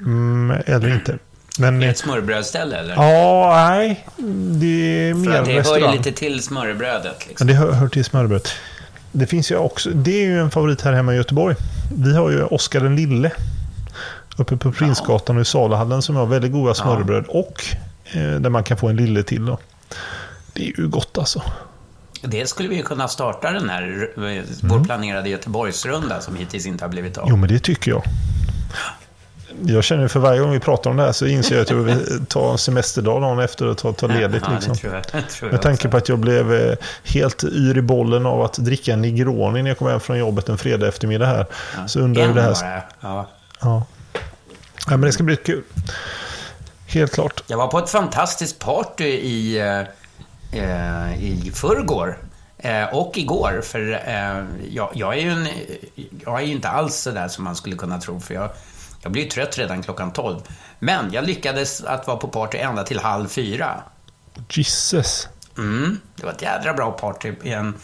Mm, 0.00 0.62
eller 0.66 0.88
inte. 0.94 1.18
Men, 1.58 1.82
är 1.82 1.88
ett 1.88 1.98
smörbrödställe 1.98 2.76
eller? 2.76 2.94
Ja, 2.94 3.50
nej. 3.54 4.06
Det 4.50 5.08
är 5.08 5.14
mer 5.14 5.30
För 5.30 5.44
det 5.44 5.58
restaurang. 5.58 5.82
hör 5.82 5.92
ju 5.92 5.98
lite 5.98 6.12
till 6.12 6.42
smörbrödet. 6.42 7.26
Liksom. 7.28 7.48
Ja, 7.48 7.54
det 7.54 7.58
hör, 7.58 7.72
hör 7.72 7.88
till 7.88 8.04
smörbrödet. 8.04 8.48
Det 9.12 9.26
finns 9.26 9.50
ju 9.50 9.56
också, 9.56 9.90
det 9.90 10.10
är 10.10 10.24
ju 10.24 10.40
en 10.40 10.50
favorit 10.50 10.82
här 10.82 10.92
hemma 10.92 11.14
i 11.14 11.16
Göteborg. 11.16 11.56
Vi 11.96 12.16
har 12.16 12.30
ju 12.30 12.44
Oskar 12.44 12.80
den 12.80 12.96
lille. 12.96 13.30
Uppe 14.36 14.56
på 14.56 14.72
Prinsgatan 14.72 15.36
och 15.36 15.42
i 15.42 15.44
Salahallen 15.44 16.02
som 16.02 16.16
har 16.16 16.26
väldigt 16.26 16.52
goda 16.52 16.74
smörbröd. 16.74 17.24
Ja. 17.28 17.38
Och 17.38 17.64
eh, 18.16 18.40
där 18.40 18.50
man 18.50 18.64
kan 18.64 18.76
få 18.76 18.88
en 18.88 18.96
lille 18.96 19.22
till 19.22 19.46
då. 19.46 19.58
Det 20.52 20.62
är 20.62 20.80
ju 20.80 20.88
gott 20.88 21.18
alltså. 21.18 21.42
Det 22.22 22.46
skulle 22.46 22.68
vi 22.68 22.76
ju 22.76 22.82
kunna 22.82 23.08
starta 23.08 23.50
den 23.50 23.70
här, 23.70 24.10
eh, 24.16 24.44
vår 24.62 24.84
planerade 24.84 25.28
Göteborgsrunda 25.28 26.20
som 26.20 26.36
hittills 26.36 26.66
inte 26.66 26.84
har 26.84 26.88
blivit 26.88 27.18
av. 27.18 27.26
Jo, 27.30 27.36
men 27.36 27.48
det 27.48 27.58
tycker 27.58 27.90
jag. 27.90 28.02
Jag 29.66 29.84
känner 29.84 30.08
för 30.08 30.20
varje 30.20 30.40
gång 30.40 30.50
vi 30.50 30.60
pratar 30.60 30.90
om 30.90 30.96
det 30.96 31.02
här 31.02 31.12
så 31.12 31.26
inser 31.26 31.54
jag 31.54 31.62
att 31.62 31.70
jag 31.70 31.76
vill 31.76 32.26
ta 32.26 32.52
en 32.52 32.58
semesterdag 32.58 33.22
dagen 33.22 33.38
efter 33.38 33.66
och 33.66 33.78
ta, 33.78 33.92
ta 33.92 34.06
ledigt. 34.06 34.42
Ja, 34.46 34.52
liksom. 34.54 34.76
tror 34.76 34.94
jag. 34.94 35.06
Tror 35.06 35.22
jag 35.40 35.52
Med 35.52 35.62
tanke 35.62 35.88
på 35.88 35.96
att 35.96 36.08
jag 36.08 36.18
blev 36.18 36.54
eh, 36.54 36.76
helt 37.04 37.44
yr 37.44 37.78
i 37.78 37.82
bollen 37.82 38.26
av 38.26 38.42
att 38.42 38.52
dricka 38.52 38.92
en 38.92 39.02
Negroni 39.02 39.62
när 39.62 39.70
jag 39.70 39.78
kom 39.78 39.88
hem 39.88 40.00
från 40.00 40.18
jobbet 40.18 40.48
en 40.48 40.58
fredag 40.58 40.88
eftermärmiddag 40.88 41.26
här. 41.26 41.46
Så 41.86 42.00
undrar 42.00 42.26
hur 42.26 42.34
det 42.34 42.42
här... 42.42 42.54
bara. 42.54 42.82
Ja. 43.00 43.28
Ja. 43.60 43.86
ja, 44.86 44.90
men 44.90 45.00
det 45.00 45.12
ska 45.12 45.22
bli 45.22 45.36
kul. 45.36 45.62
Helt 46.86 47.12
klart. 47.12 47.42
Jag 47.46 47.58
var 47.58 47.68
på 47.68 47.78
ett 47.78 47.90
fantastiskt 47.90 48.58
party 48.58 49.04
i, 49.04 49.58
eh, 50.52 51.24
i 51.24 51.52
förrgår. 51.54 52.18
Eh, 52.58 52.84
och 52.84 53.18
igår, 53.18 53.60
för 53.64 53.92
eh, 54.06 54.44
jag, 54.70 54.90
jag 54.94 55.14
är 55.14 55.20
ju 55.20 55.30
en, 55.30 55.48
jag 56.24 56.40
är 56.40 56.46
ju 56.46 56.52
inte 56.52 56.68
alls 56.68 56.96
så 56.96 57.10
där 57.10 57.28
som 57.28 57.44
man 57.44 57.56
skulle 57.56 57.76
kunna 57.76 58.00
tro, 58.00 58.20
för 58.20 58.34
jag, 58.34 58.50
jag 59.02 59.12
blir 59.12 59.22
ju 59.22 59.28
trött 59.28 59.58
redan 59.58 59.82
klockan 59.82 60.12
12. 60.12 60.40
Men 60.78 61.12
jag 61.12 61.24
lyckades 61.24 61.80
att 61.80 62.06
vara 62.06 62.16
på 62.16 62.28
party 62.28 62.58
ända 62.58 62.84
till 62.84 62.98
halv 62.98 63.28
fyra. 63.28 63.82
Jesus. 64.50 65.28
Mm, 65.58 66.00
det 66.16 66.24
var 66.24 66.32
ett 66.32 66.42
jädra 66.42 66.74
bra 66.74 66.92
party 66.92 67.32
i 67.42 67.52
en 67.52 67.74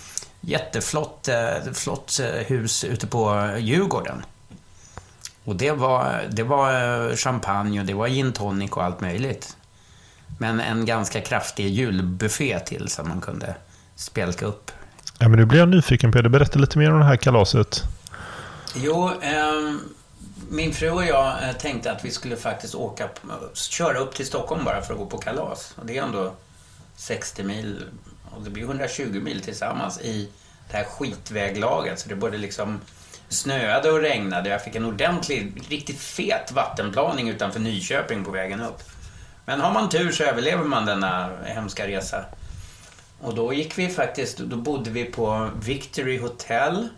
jätteflott 0.41 1.29
eh, 1.29 1.73
flott 1.73 2.21
eh, 2.21 2.47
hus 2.47 2.85
ute 2.85 3.07
på 3.07 3.55
Djurgården. 3.59 4.25
Och 5.45 5.57
det 5.57 5.73
var, 5.73 6.23
det 6.31 6.43
var 6.43 6.73
eh, 7.09 7.17
champagne 7.17 7.81
och 7.81 7.87
det 7.87 7.95
var 7.95 8.09
gin 8.09 8.33
tonic 8.33 8.71
och 8.71 8.85
allt 8.85 9.01
möjligt. 9.01 9.57
Men 10.39 10.61
en 10.61 10.87
ganska 10.87 11.21
kraftig 11.21 11.69
julbuffé 11.69 12.61
till 12.61 12.89
som 12.89 13.09
man 13.09 13.21
kunde 13.21 13.55
spjälka 13.97 14.47
upp. 14.47 14.71
Ja, 15.19 15.29
men 15.29 15.39
nu 15.39 15.45
blir 15.45 15.59
jag 15.59 15.69
nyfiken 15.69 16.13
Peder. 16.13 16.29
Berätta 16.29 16.59
lite 16.59 16.79
mer 16.79 16.93
om 16.93 16.99
det 16.99 17.05
här 17.05 17.17
kalaset. 17.17 17.83
Jo, 18.75 19.11
ehm, 19.23 19.81
min 20.51 20.73
fru 20.73 20.91
och 20.91 21.05
jag 21.05 21.49
eh, 21.49 21.53
tänkte 21.53 21.93
att 21.93 22.05
vi 22.05 22.11
skulle 22.11 22.37
faktiskt 22.37 22.75
åka, 22.75 23.09
köra 23.55 23.99
upp 23.99 24.15
till 24.15 24.27
Stockholm 24.27 24.65
bara 24.65 24.83
för 24.83 24.93
att 24.93 24.99
gå 24.99 25.07
på 25.07 25.19
kalas. 25.19 25.75
Och 25.77 25.87
det 25.87 25.99
är 25.99 26.03
ändå 26.03 26.33
60 26.97 27.43
mil 27.43 27.83
och 28.31 28.43
det 28.43 28.51
blir 28.51 28.63
120 28.63 29.21
mil 29.25 29.41
tillsammans 29.41 30.01
i 30.01 30.29
det 30.71 30.77
här 30.77 30.85
skitväglaget. 30.85 31.99
Så 31.99 32.09
det 32.09 32.15
både 32.15 32.39
liksom 32.39 32.81
snöade 33.29 33.91
och 33.91 34.01
regnade. 34.01 34.51
Jag 34.51 34.65
fick 34.65 34.75
en 34.75 34.85
ordentlig, 34.85 35.63
riktigt 35.69 36.01
fet 36.01 36.53
vattenplaning 36.53 37.29
utanför 37.29 37.61
Nyköping 37.61 38.25
på 38.25 38.31
vägen 38.31 38.61
upp. 38.61 38.83
Men 39.47 39.61
har 39.61 39.73
man 39.73 39.89
tur 39.89 40.13
så 40.13 40.25
överlever 40.25 40.65
man 40.65 40.87
denna 40.87 41.31
hemska 41.45 41.87
resa. 41.87 42.25
Och 43.21 43.35
då 43.35 43.53
gick 43.53 43.79
vi 43.79 43.89
faktiskt, 43.89 44.39
då 44.39 44.57
bodde 44.57 44.91
vi 44.91 45.05
på 45.05 45.51
Victory 45.65 46.19
Hotel. 46.19 46.89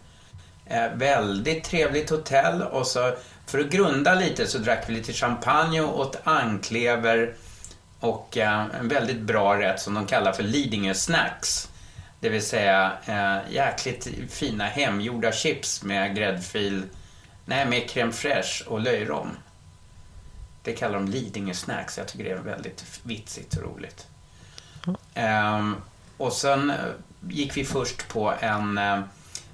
Eh, 0.66 0.88
väldigt 0.94 1.64
trevligt 1.64 2.10
hotell 2.10 2.62
och 2.62 2.86
så 2.86 3.14
för 3.46 3.58
att 3.58 3.70
grunda 3.70 4.14
lite 4.14 4.46
så 4.46 4.58
drack 4.58 4.84
vi 4.88 4.92
lite 4.92 5.12
champagne 5.12 5.80
och 5.80 6.00
åt 6.00 6.20
anklever 6.24 7.34
och 8.00 8.36
eh, 8.36 8.64
en 8.80 8.88
väldigt 8.88 9.20
bra 9.20 9.60
rätt 9.60 9.80
som 9.80 9.94
de 9.94 10.06
kallar 10.06 10.32
för 10.32 10.42
Lidingö 10.42 10.94
Snacks. 10.94 11.68
Det 12.20 12.28
vill 12.28 12.42
säga 12.42 12.92
eh, 13.06 13.52
jäkligt 13.54 14.08
fina 14.30 14.64
hemgjorda 14.64 15.32
chips 15.32 15.82
med 15.82 16.16
gräddfil, 16.16 16.82
nej 17.44 17.66
med 17.66 17.90
crème 17.90 18.12
fraîche 18.12 18.66
och 18.66 18.80
löjrom. 18.80 19.36
Det 20.66 20.72
kallar 20.72 20.94
de 20.94 21.08
Lidingö 21.08 21.54
Snacks. 21.54 21.98
Jag 21.98 22.08
tycker 22.08 22.24
det 22.24 22.30
är 22.30 22.36
väldigt 22.36 22.84
vitsigt 23.02 23.56
och 23.56 23.62
roligt. 23.62 24.06
Ehm, 25.14 25.76
och 26.16 26.32
sen 26.32 26.70
eh, 26.70 26.76
gick 27.28 27.56
vi 27.56 27.64
först 27.64 28.08
på 28.08 28.34
en 28.40 28.78
eh, 28.78 29.00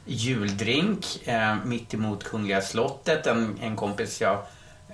juldrink 0.04 1.28
eh, 1.28 1.56
mitt 1.64 1.94
emot 1.94 2.24
Kungliga 2.24 2.60
slottet. 2.60 3.26
En, 3.26 3.58
en 3.60 3.76
kompis 3.76 4.20
jag 4.20 4.42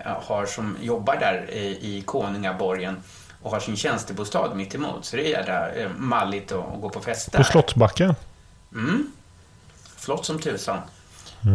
har 0.05 0.47
som 0.47 0.77
jobbar 0.81 1.17
där 1.17 1.51
i, 1.51 1.97
i 1.97 2.03
Konungaborgen 2.03 2.97
och 3.43 3.51
har 3.51 3.61
sin 3.61 3.77
tjänstebostad 3.77 4.55
mitt 4.55 4.75
emot. 4.75 5.05
Så 5.05 5.17
det 5.17 5.23
är 5.27 5.39
jädra 5.39 5.71
eh, 5.71 5.91
malligt 5.97 6.53
att, 6.53 6.81
gå 6.81 6.91
på 6.91 7.01
fest 7.01 7.33
där. 7.33 7.39
På 7.39 7.45
Slottsbacken. 7.45 8.15
Mm. 8.73 9.13
Flott 9.97 10.25
som 10.25 10.39
tusan. 10.39 10.79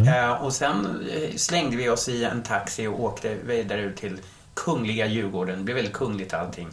Eh, 0.08 0.32
och 0.32 0.54
sen 0.54 1.08
slängde 1.36 1.78
vi 1.78 1.90
oss 1.90 2.10
i 2.10 2.24
en 2.24 2.44
taxi 2.44 2.88
och 2.88 3.04
åkte 3.04 3.36
vidare 3.36 3.82
ut 3.82 3.98
till 3.98 4.20
Kungliga 4.54 5.06
Djurgården. 5.06 5.58
Det 5.58 5.64
blev 5.64 5.76
väldigt 5.76 5.94
kungligt 5.94 6.34
allting. 6.34 6.68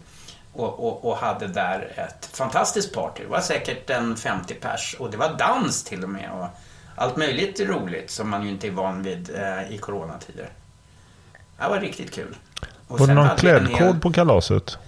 Och, 0.53 0.87
och, 0.87 1.05
och 1.11 1.16
hade 1.16 1.47
där 1.47 1.93
ett 1.97 2.27
fantastiskt 2.33 2.95
party. 2.95 3.23
Det 3.23 3.29
var 3.29 3.40
säkert 3.40 3.90
en 3.90 4.16
50 4.16 4.55
pers 4.55 4.97
och 4.99 5.11
det 5.11 5.16
var 5.16 5.35
dans 5.38 5.85
till 5.85 6.03
och 6.05 6.11
med. 6.11 6.31
Och 6.33 6.47
allt 6.97 7.16
möjligt 7.16 7.61
roligt 7.61 8.11
som 8.11 8.31
man 8.31 8.43
ju 8.45 8.49
inte 8.51 8.66
är 8.66 8.71
van 8.71 9.03
vid 9.03 9.31
eh, 9.35 9.73
i 9.75 9.79
coronatider. 9.79 10.49
Det 11.59 11.69
var 11.69 11.81
riktigt 11.81 12.12
kul. 12.12 12.37
Och 12.88 13.01
Var 13.01 13.07
det 13.07 13.14
någon 13.14 13.37
klädkod 13.37 13.77
hel- 13.77 14.01
på 14.01 14.12
kalaset? 14.12 14.79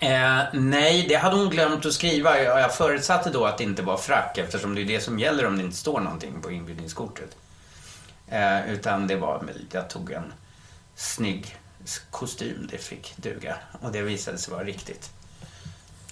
Eh, 0.00 0.40
nej, 0.52 1.06
det 1.08 1.14
hade 1.14 1.36
hon 1.36 1.50
glömt 1.50 1.86
att 1.86 1.92
skriva. 1.92 2.42
Jag, 2.42 2.60
jag 2.60 2.74
förutsatte 2.74 3.30
då 3.30 3.44
att 3.44 3.58
det 3.58 3.64
inte 3.64 3.82
var 3.82 3.96
frack 3.96 4.38
eftersom 4.38 4.74
det 4.74 4.80
är 4.80 4.84
det 4.84 5.00
som 5.00 5.18
gäller 5.18 5.46
om 5.46 5.56
det 5.58 5.64
inte 5.64 5.76
står 5.76 6.00
någonting 6.00 6.40
på 6.42 6.50
inbjudningskortet. 6.50 7.36
Eh, 8.28 8.70
utan 8.72 9.06
det 9.06 9.16
var, 9.16 9.42
jag 9.72 9.90
tog 9.90 10.10
en 10.12 10.32
snygg 10.94 11.56
kostym, 12.10 12.68
det 12.70 12.78
fick 12.78 13.16
duga. 13.16 13.56
Och 13.80 13.92
det 13.92 14.02
visade 14.02 14.38
sig 14.38 14.54
vara 14.54 14.64
riktigt. 14.64 15.10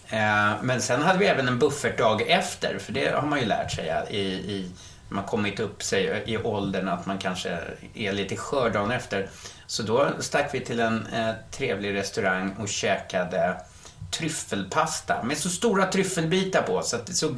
Eh, 0.09 0.53
men 0.63 0.83
sen 0.83 1.03
hade 1.03 1.19
vi 1.19 1.27
även 1.27 1.49
en 1.49 1.59
buffertdag 1.59 2.21
efter, 2.27 2.79
för 2.79 2.93
det 2.93 3.15
har 3.15 3.27
man 3.27 3.41
ju 3.41 3.47
lärt 3.47 3.73
sig 3.73 4.07
i, 4.11 4.21
i 4.21 4.71
när 5.09 5.17
man 5.17 5.25
kommit 5.25 5.61
upp 5.61 5.83
sig 5.83 6.23
i 6.27 6.37
åldern 6.37 6.89
att 6.89 7.07
man 7.07 7.19
kanske 7.19 7.59
är 7.95 8.13
lite 8.13 8.37
skör 8.37 8.71
dagen 8.71 8.91
efter. 8.91 9.29
Så 9.67 9.83
då 9.83 10.09
stack 10.19 10.55
vi 10.55 10.61
till 10.61 10.81
en 10.81 11.07
eh, 11.07 11.31
trevlig 11.51 11.95
restaurang 11.95 12.57
och 12.59 12.69
käkade 12.69 13.57
tryffelpasta 14.11 15.23
med 15.23 15.39
så 15.39 15.49
stora 15.49 15.87
tryffelbitar 15.87 16.63
på 16.63 16.83
så 16.83 16.97
att 16.97 17.07
det 17.07 17.13
såg... 17.13 17.37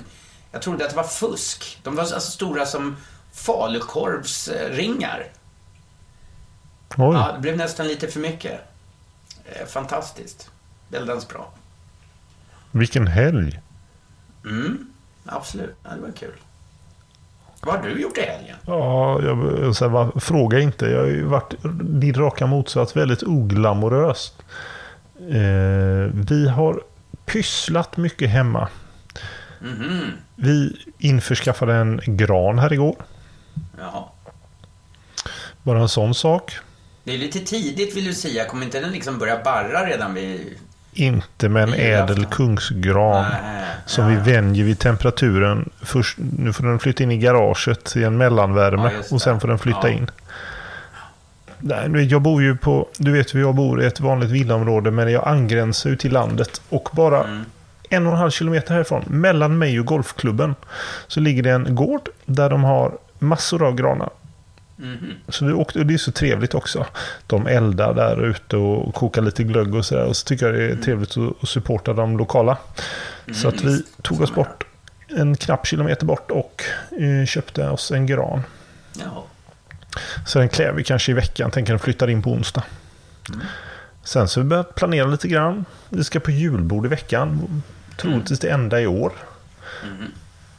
Jag 0.53 0.62
trodde 0.62 0.85
att 0.85 0.90
det 0.90 0.97
var 0.97 1.05
fusk. 1.05 1.79
De 1.83 1.97
var 1.97 2.03
alltså 2.03 2.20
stora 2.20 2.66
som 2.66 2.97
falukorvsringar. 3.33 5.27
Oj. 6.97 7.16
Ja, 7.16 7.33
det 7.35 7.40
blev 7.40 7.57
nästan 7.57 7.87
lite 7.87 8.09
för 8.09 8.20
mycket. 8.20 8.61
Eh, 9.44 9.66
fantastiskt. 9.66 10.51
Väldans 10.88 11.29
bra. 11.29 11.53
Vilken 12.70 13.07
helg. 13.07 13.61
Mm, 14.44 14.87
absolut. 15.27 15.77
Ja, 15.83 15.90
det 15.90 16.01
var 16.01 16.12
kul. 16.12 16.33
Vad 17.62 17.75
har 17.75 17.83
du 17.88 18.01
gjort 18.03 18.18
i 18.18 18.20
helgen? 18.20 18.57
Ja, 18.66 19.23
jag, 19.23 19.77
så 19.77 19.88
här, 19.88 20.20
fråga 20.20 20.61
inte. 20.61 20.87
Jag 20.87 21.01
har 21.01 21.07
ju 21.07 21.25
varit 21.25 21.55
din 21.83 22.14
raka 22.14 22.47
motsats, 22.47 22.97
väldigt 22.97 23.23
oglamoröst. 23.23 24.42
Eh, 25.18 26.11
vi 26.12 26.49
har 26.49 26.83
pysslat 27.25 27.97
mycket 27.97 28.31
hemma. 28.31 28.68
Mhm. 29.61 30.11
Vi 30.37 30.77
införskaffade 30.99 31.75
en 31.75 32.01
gran 32.05 32.59
här 32.59 32.73
igår. 32.73 32.97
Jaha. 33.79 34.05
Bara 35.62 35.81
en 35.81 35.88
sån 35.88 36.14
sak. 36.14 36.57
Det 37.05 37.14
är 37.14 37.19
lite 37.19 37.40
tidigt 37.40 37.97
vill 37.97 38.05
du 38.05 38.14
säga. 38.14 38.45
Kommer 38.45 38.64
inte 38.64 38.81
den 38.81 38.93
liksom 38.93 39.19
börja 39.19 39.38
barra 39.45 39.87
redan 39.87 40.14
vid... 40.14 40.40
Inte 40.97 41.49
med 41.49 41.62
en 41.62 41.75
ädel 41.75 42.27
kungsgran. 42.27 43.25
Nej, 43.43 43.64
Som 43.87 44.05
ja, 44.12 44.21
vi 44.25 44.33
vänjer 44.33 44.64
vid 44.64 44.79
temperaturen. 44.79 45.71
Först, 45.83 46.19
nu 46.38 46.53
får 46.53 46.64
den 46.64 46.79
flytta 46.79 47.03
in 47.03 47.11
i 47.11 47.17
garaget 47.19 47.97
i 47.97 48.05
en 48.05 48.17
mellanvärme. 48.17 48.90
Ja, 48.95 49.03
och 49.14 49.23
sen 49.23 49.40
får 49.40 49.49
den 49.49 49.59
flytta 49.59 49.81
Ja. 49.83 49.88
in. 49.88 50.11
Nej, 51.59 52.05
jag 52.05 52.23
bor 52.23 52.43
ju 52.43 52.57
på, 52.57 52.88
du 52.99 53.12
vet 53.12 53.35
hur 53.35 53.40
jag 53.40 53.55
bor 53.55 53.83
i 53.83 53.87
ett 53.87 54.01
vanligt 54.01 54.31
villaområde 54.31 54.90
men 54.90 55.12
jag 55.12 55.29
angränsar 55.29 55.90
ju 55.90 55.97
till 55.97 56.12
landet. 56.12 56.61
Och 56.69 56.88
bara 56.93 57.25
Mm. 57.25 57.45
en 57.90 58.07
och 58.07 58.13
en 58.13 58.19
halv 58.19 58.31
kilometer 58.31 58.75
härifrån, 58.75 59.05
mellan 59.07 59.59
mig 59.59 59.81
och 59.81 59.87
golfklubben, 59.87 60.55
så 61.07 61.21
ligger 61.21 61.42
det 61.42 61.50
en 61.50 61.75
gård 61.75 62.09
där 62.25 62.50
de 62.50 62.65
har 62.65 62.92
massor 63.19 63.63
av 63.67 63.75
granar. 63.75 64.11
Mhm. 64.77 65.14
Så 65.29 65.44
vi 65.44 65.52
åkte, 65.52 65.79
och 65.79 65.87
det 65.87 65.94
är 65.94 65.98
så 65.98 66.12
trevligt 66.12 66.54
också. 66.54 66.87
De 67.27 67.46
eldar 67.46 67.94
där 67.94 68.27
ute 68.27 68.56
och 68.56 68.94
kokar 68.94 69.22
lite 69.22 69.44
glögg 69.44 69.75
och 69.75 69.85
sådär. 69.85 70.04
Och 70.04 70.16
så 70.16 70.27
tycker 70.27 70.46
jag 70.46 70.54
det 70.54 70.64
är 70.64 70.77
trevligt 70.77 71.16
att, 71.16 71.48
supporta 71.48 71.92
de 71.92 72.18
lokala. 72.18 72.58
Så 73.35 73.48
att 73.48 73.62
vi 73.62 73.83
tog 74.02 74.20
oss 74.20 74.35
bort 74.35 74.64
en 75.08 75.37
knapp 75.37 75.66
kilometer 75.66 76.06
bort 76.06 76.31
och 76.31 76.62
eh, 77.00 77.27
köpte 77.27 77.68
oss 77.68 77.90
en 77.90 78.06
gran. 78.06 78.42
Jaha. 78.92 79.22
Så 80.27 80.38
den 80.38 80.48
klär 80.48 80.72
vi 80.72 80.85
kanske 80.85 81.12
i 81.12 81.14
veckan. 81.14 81.50
Tänker 81.50 81.72
den 81.72 81.81
flyttar 81.81 82.10
in 82.10 82.22
på 82.22 82.31
onsdag. 82.31 82.62
Sen 84.04 84.29
så 84.29 84.40
vi 84.40 84.46
börjat 84.46 84.75
planera 84.75 85.06
lite 85.06 85.29
grann. 85.29 85.64
Vi 85.88 86.04
ska 86.04 86.20
på 86.20 86.31
julbord 86.31 86.87
i 86.87 86.88
veckan. 86.88 87.62
Troligtvis 87.96 88.38
det 88.38 88.48
enda 88.48 88.81
i 88.81 88.87
år. 88.87 89.12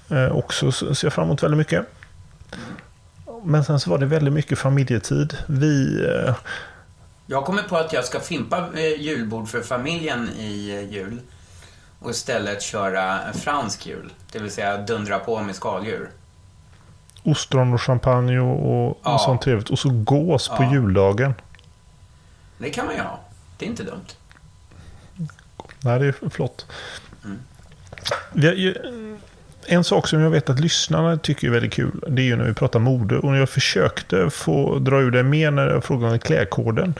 Eh, 0.10 0.32
också 0.32 0.72
så 0.72 0.96
ser 0.96 1.08
jag 1.08 1.14
fram 1.14 1.26
emot 1.26 1.44
väldigt 1.44 1.58
mycket. 1.58 1.86
Men 3.46 3.64
sen 3.66 3.80
så 3.80 3.90
var 3.90 3.98
det 3.98 4.06
väldigt 4.06 4.34
mycket 4.34 4.60
familjetid. 4.60 5.38
Vi... 5.48 6.06
Eh, 6.06 6.36
Jag 7.26 7.46
kommer 7.46 7.64
på 7.64 7.78
att 7.78 7.94
jag 7.94 8.06
ska 8.06 8.20
fimpa 8.20 8.68
eh, 8.76 9.02
julbord 9.02 9.48
för 9.48 9.62
familjen 9.62 10.30
i 10.30 10.70
eh, 10.70 10.94
jul. 10.94 11.20
och 12.00 12.12
istället 12.12 12.62
köra 12.62 13.22
en 13.22 13.34
fransk 13.34 13.88
jul. 13.88 14.14
Det 14.32 14.40
vill 14.40 14.52
säga 14.52 14.78
dundra 14.78 15.20
på 15.20 15.42
med 15.42 15.56
skaldjur. 15.56 16.10
Ostron 17.24 17.74
och 17.74 17.82
champagne 17.82 18.40
och, 18.40 18.88
och 18.90 18.98
Ja. 19.04 19.20
sånt 19.20 19.42
trevligt. 19.42 19.70
Och 19.70 19.80
så 19.80 19.90
gås 19.90 20.48
på 20.48 20.64
Ja. 20.64 20.72
juldagen. 20.74 21.34
Det 22.58 22.70
kan 22.70 22.86
man 22.86 22.96
ju 22.96 23.02
ha. 23.02 23.20
Det 23.58 23.66
är 23.66 23.70
inte 23.70 23.84
dumt. 23.84 24.06
Nej, 25.84 26.00
det 26.00 26.06
är 26.08 26.30
flott. 26.30 26.66
Vi 28.34 28.48
har 28.48 28.54
ju, 28.54 28.74
en 29.68 29.84
sak 29.84 30.08
som 30.08 30.22
jag 30.22 30.30
vet 30.30 30.50
att 30.50 30.60
lyssnarna 30.60 31.18
tycker 31.18 31.48
är 31.48 31.52
väldigt 31.52 31.74
kul, 31.74 31.92
det 32.08 32.22
är 32.22 32.26
ju 32.26 32.36
när 32.36 32.46
vi 32.46 32.54
pratar 32.54 32.80
mode. 32.80 33.18
Och 33.18 33.38
jag 33.38 33.50
försökte 33.50 34.30
få 34.30 34.80
dra 34.80 35.02
ur 35.02 35.12
det 35.12 35.24
mer 35.24 35.52
när 35.52 35.68
jag 35.68 35.84
frågade 35.84 36.14
om 36.14 36.20
klädkoden. 36.20 36.94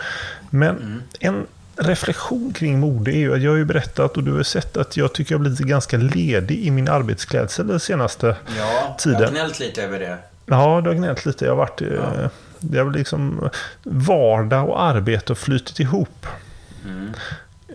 Men 0.50 1.04
en 1.20 1.46
reflektion 1.78 2.54
kring 2.54 2.80
mode 2.80 3.12
är 3.12 3.18
ju 3.18 3.34
att 3.36 3.42
jag 3.42 3.52
har 3.52 3.58
ju 3.58 3.66
berättat 3.66 4.18
och 4.18 4.24
du 4.24 4.34
har 4.34 4.44
sett 4.44 4.78
att 4.78 4.98
jag 4.98 5.14
tycker 5.14 5.34
jag 5.34 5.42
blivit 5.42 5.60
ganska 5.60 5.98
ledig 5.98 6.58
i 6.60 6.72
min 6.72 6.90
arbetsklädsel 6.90 7.68
den 7.68 7.80
senaste 7.80 8.28
Ja, 8.28 8.54
jag 8.58 8.66
har 8.90 8.98
tiden. 8.98 9.32
gnällt 9.34 9.60
lite 9.60 9.84
över 9.84 10.00
det. 10.00 10.18
Ja, 10.46 10.82
det 10.84 10.90
har 10.90 10.96
gnällt 10.96 11.26
lite. 11.26 11.46
Jag 11.46 11.52
har 11.52 11.58
varit... 11.58 11.82
eh, 11.82 12.28
Det 12.60 12.78
har 12.78 12.92
liksom 12.92 13.50
vardag 13.84 14.70
och 14.70 14.84
arbete 14.84 15.32
har 15.32 15.36
flutit 15.36 15.80
ihop. 15.80 16.28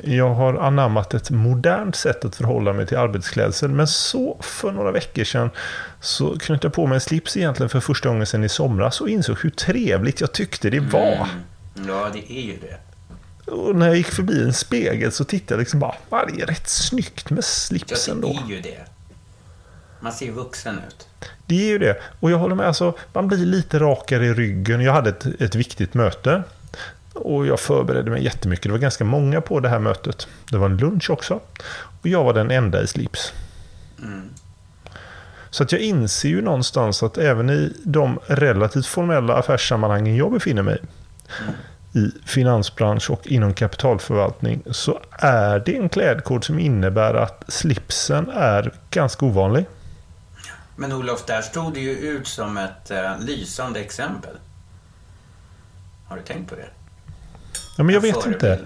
Jag 0.05 0.35
har 0.35 0.55
anammat 0.55 1.15
ett 1.15 1.31
modernt 1.31 1.97
sätt 1.97 2.25
att 2.25 2.37
förhålla 2.37 2.73
mig 2.73 2.87
till 2.87 2.97
arbetsklädsel. 2.97 3.71
Men 3.71 3.87
så 3.87 4.37
för 4.41 4.73
några 4.73 4.93
veckor 4.93 5.25
sedan 5.25 5.51
så 6.01 6.39
knöt 6.39 6.65
jag 6.65 6.73
på 6.73 6.87
mig 6.87 6.95
en 6.95 7.01
slips 7.01 7.37
egentligen 7.37 7.71
för 7.71 7.81
första 7.81 8.09
gången 8.09 8.27
sedan 8.27 8.45
i 8.45 8.49
somras 8.49 9.01
och 9.01 9.09
insåg 9.09 9.39
hur 9.39 9.51
trevligt 9.51 10.21
jag 10.21 10.33
tyckte 10.33 10.71
det 10.71 10.81
var. 10.81 11.29
Ja, 11.89 12.09
det 12.13 12.33
är 12.33 12.43
ju 12.43 12.57
det. 12.61 12.77
Och 13.53 13.77
när 13.77 13.87
jag 13.87 13.97
gick 13.97 14.07
förbi 14.11 14.43
en 14.43 14.53
spegel 14.53 15.13
så 15.13 15.25
tittade 15.25 15.55
jag 15.55 15.59
liksom 15.59 15.81
bara, 15.81 15.95
"Va, 16.09 16.25
det 16.35 16.43
är 16.43 16.47
rätt 16.47 16.69
snyggt 16.69 17.31
med 17.31 17.39
Ja, 17.39 17.43
slipsen 17.43 18.21
det 18.21 18.27
då. 18.27 18.33
är 18.47 18.51
ju 18.51 18.61
det. 18.61 18.79
Man 20.01 20.13
ser 20.13 20.27
ju 20.27 20.33
vuxen 20.33 20.81
ut. 20.89 21.09
Det 21.47 21.55
är 21.63 21.69
ju 21.69 21.79
det. 21.79 21.97
Och 22.21 22.31
jag 22.31 22.39
håller 22.39 22.55
med. 22.55 22.67
Alltså, 22.67 22.95
man 23.13 23.29
blir 23.29 23.39
lite 23.39 23.79
rakare 23.79 24.27
i 24.27 24.33
ryggen. 24.35 24.81
Jag 24.81 24.93
hade 24.93 25.11
ett, 25.11 25.27
ett 25.41 25.55
viktigt 25.55 25.95
möte. 25.95 26.43
Och 27.15 27.47
jag 27.47 27.61
förberedde 27.61 28.11
mig 28.11 28.25
jättemycket. 28.25 28.65
Det 28.65 28.71
var 28.71 28.79
ganska 28.79 29.05
många 29.05 29.41
på 29.41 29.61
det 29.61 29.69
här 29.69 29.79
mötet. 29.79 30.29
Det 30.51 30.59
var 30.59 30.67
en 30.67 30.77
lunch 30.77 31.11
också. 31.11 31.41
Och 32.03 32.07
jag 32.07 32.25
var 32.25 32.35
den 32.35 32.51
enda 32.51 32.83
i 32.83 32.87
slips. 32.87 33.33
Så 35.51 35.63
att 35.63 35.73
jag 35.73 35.81
inser 35.81 36.29
ju 36.29 36.43
någonstans 36.43 37.03
att 37.03 37.19
även 37.19 37.51
i 37.51 37.73
de 37.85 38.19
relativt 38.27 38.87
formella 38.87 39.35
affärssammanhangen 39.35 40.17
jag 40.17 40.33
befinner 40.33 40.63
mig 40.63 40.79
i 41.93 42.11
finansbransch 42.27 43.11
och 43.11 43.27
inom 43.27 43.55
kapitalförvaltning 43.55 44.63
så 44.71 45.01
är 45.11 45.59
det 45.59 45.77
en 45.77 45.89
klädkod 45.89 46.45
som 46.45 46.59
innebär 46.59 47.15
att 47.15 47.45
slipsen 47.49 48.31
är 48.31 48.73
ganska 48.91 49.27
ovanlig. 49.27 49.67
Men 50.77 50.93
Olof, 50.93 51.25
där 51.27 51.43
stod 51.43 51.75
det 51.75 51.81
ju 51.81 51.91
ut 51.91 52.27
som 52.27 52.57
ett 52.57 52.91
eh, 52.91 53.19
lysande 53.21 53.81
exempel. 53.81 54.37
Har 56.09 56.17
du 56.17 56.23
tänkt 56.23 56.51
på 56.51 56.55
det? 56.55 56.69
Ja, 57.81 57.85
men 57.85 57.95
jag 57.95 58.01
vet 58.03 58.27
inte. 58.27 58.59